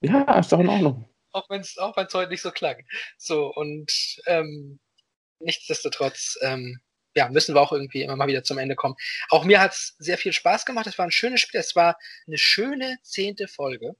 Ja, 0.00 0.38
ist 0.38 0.52
doch 0.52 0.60
in 0.60 0.68
Ordnung. 0.68 1.08
Auch 1.32 1.50
wenn 1.50 1.60
es 1.60 1.76
auch 1.76 1.96
wenn's 1.96 2.14
heute 2.14 2.30
nicht 2.30 2.42
so 2.42 2.52
klang. 2.52 2.76
So, 3.18 3.52
und 3.52 4.20
ähm, 4.26 4.78
nichtsdestotrotz, 5.40 6.38
ähm, 6.42 6.80
ja, 7.16 7.28
müssen 7.30 7.56
wir 7.56 7.60
auch 7.60 7.72
irgendwie 7.72 8.02
immer 8.02 8.14
mal 8.14 8.28
wieder 8.28 8.44
zum 8.44 8.58
Ende 8.58 8.76
kommen. 8.76 8.94
Auch 9.28 9.44
mir 9.44 9.60
hat 9.60 9.72
es 9.72 9.96
sehr 9.98 10.18
viel 10.18 10.32
Spaß 10.32 10.66
gemacht. 10.66 10.86
Es 10.86 10.98
war 10.98 11.06
ein 11.06 11.10
schönes 11.10 11.40
Spiel. 11.40 11.58
Es 11.58 11.74
war 11.74 11.98
eine 12.28 12.38
schöne 12.38 12.98
zehnte 13.02 13.48
Folge. 13.48 13.96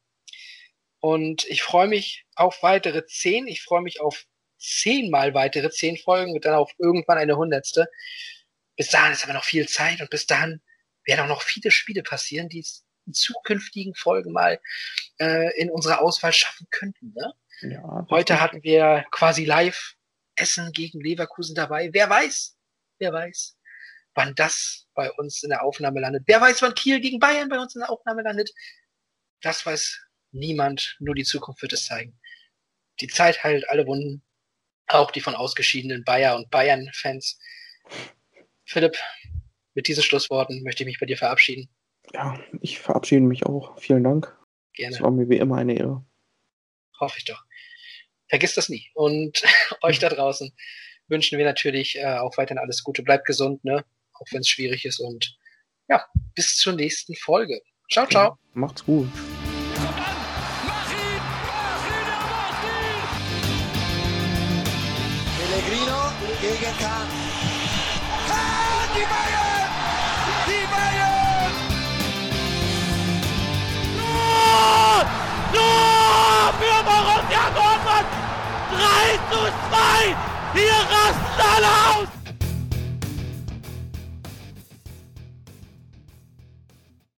Und 1.02 1.44
ich 1.46 1.64
freue 1.64 1.88
mich 1.88 2.26
auf 2.36 2.62
weitere 2.62 3.04
zehn. 3.06 3.48
Ich 3.48 3.62
freue 3.62 3.82
mich 3.82 4.00
auf 4.00 4.24
zehnmal 4.56 5.34
weitere 5.34 5.68
zehn 5.68 5.96
Folgen 5.96 6.32
und 6.32 6.44
dann 6.44 6.54
auf 6.54 6.70
irgendwann 6.78 7.18
eine 7.18 7.36
hundertste. 7.36 7.88
Bis 8.76 8.88
dahin 8.88 9.12
ist 9.12 9.24
aber 9.24 9.32
noch 9.32 9.42
viel 9.42 9.66
Zeit 9.68 10.00
und 10.00 10.10
bis 10.10 10.26
dahin 10.26 10.62
werden 11.04 11.22
auch 11.22 11.28
noch 11.28 11.42
viele 11.42 11.72
Spiele 11.72 12.04
passieren, 12.04 12.48
die 12.48 12.60
es 12.60 12.84
in 13.04 13.14
zukünftigen 13.14 13.96
Folgen 13.96 14.32
mal 14.32 14.60
äh, 15.18 15.60
in 15.60 15.72
unserer 15.72 16.00
Auswahl 16.00 16.32
schaffen 16.32 16.68
könnten. 16.70 17.12
Ne? 17.16 17.34
Ja, 17.62 18.06
Heute 18.08 18.40
hatten 18.40 18.62
wir 18.62 19.04
quasi 19.10 19.44
live 19.44 19.96
Essen 20.36 20.70
gegen 20.70 21.00
Leverkusen 21.00 21.56
dabei. 21.56 21.90
Wer 21.92 22.08
weiß, 22.08 22.56
wer 23.00 23.12
weiß, 23.12 23.56
wann 24.14 24.36
das 24.36 24.86
bei 24.94 25.10
uns 25.10 25.42
in 25.42 25.50
der 25.50 25.64
Aufnahme 25.64 25.98
landet. 25.98 26.22
Wer 26.26 26.40
weiß, 26.40 26.62
wann 26.62 26.74
Kiel 26.74 27.00
gegen 27.00 27.18
Bayern 27.18 27.48
bei 27.48 27.58
uns 27.58 27.74
in 27.74 27.80
der 27.80 27.90
Aufnahme 27.90 28.22
landet. 28.22 28.52
Das 29.40 29.66
weiß 29.66 30.00
niemand, 30.32 30.96
nur 31.00 31.14
die 31.14 31.24
Zukunft 31.24 31.62
wird 31.62 31.72
es 31.72 31.84
zeigen. 31.84 32.18
Die 33.00 33.06
Zeit 33.06 33.42
heilt 33.44 33.68
alle 33.68 33.86
Wunden, 33.86 34.22
auch 34.86 35.10
die 35.10 35.20
von 35.20 35.34
ausgeschiedenen 35.34 36.04
Bayer 36.04 36.36
und 36.36 36.50
Bayern-Fans. 36.50 37.38
Philipp, 38.64 38.96
mit 39.74 39.88
diesen 39.88 40.02
Schlussworten 40.02 40.62
möchte 40.62 40.82
ich 40.82 40.86
mich 40.86 41.00
bei 41.00 41.06
dir 41.06 41.16
verabschieden. 41.16 41.68
Ja, 42.12 42.38
ich 42.60 42.78
verabschiede 42.78 43.22
mich 43.22 43.46
auch. 43.46 43.78
Vielen 43.78 44.04
Dank. 44.04 44.36
Gerne. 44.74 44.96
Es 44.96 45.02
war 45.02 45.10
mir 45.10 45.28
wie 45.28 45.38
immer 45.38 45.56
eine 45.56 45.74
Ehre. 45.74 46.04
Hoffe 46.98 47.18
ich 47.18 47.24
doch. 47.24 47.44
Vergiss 48.28 48.54
das 48.54 48.68
nie. 48.68 48.90
Und 48.94 49.42
euch 49.82 49.98
da 49.98 50.08
draußen 50.08 50.52
wünschen 51.08 51.38
wir 51.38 51.44
natürlich 51.44 51.98
äh, 51.98 52.18
auch 52.18 52.36
weiterhin 52.38 52.58
alles 52.58 52.82
Gute. 52.82 53.02
Bleibt 53.02 53.26
gesund, 53.26 53.64
ne? 53.64 53.84
Auch 54.14 54.26
wenn 54.30 54.40
es 54.40 54.48
schwierig 54.48 54.84
ist. 54.84 55.00
Und 55.00 55.36
ja, 55.88 56.04
bis 56.34 56.56
zur 56.56 56.74
nächsten 56.74 57.14
Folge. 57.14 57.60
Ciao, 57.90 58.06
ciao. 58.06 58.30
Ja, 58.30 58.38
macht's 58.54 58.84
gut. 58.84 59.08
Zu 79.32 79.38
2! 79.38 80.14
Hier 80.52 80.72
rasten 80.72 81.40
alle 81.56 81.66
aus! 81.66 82.11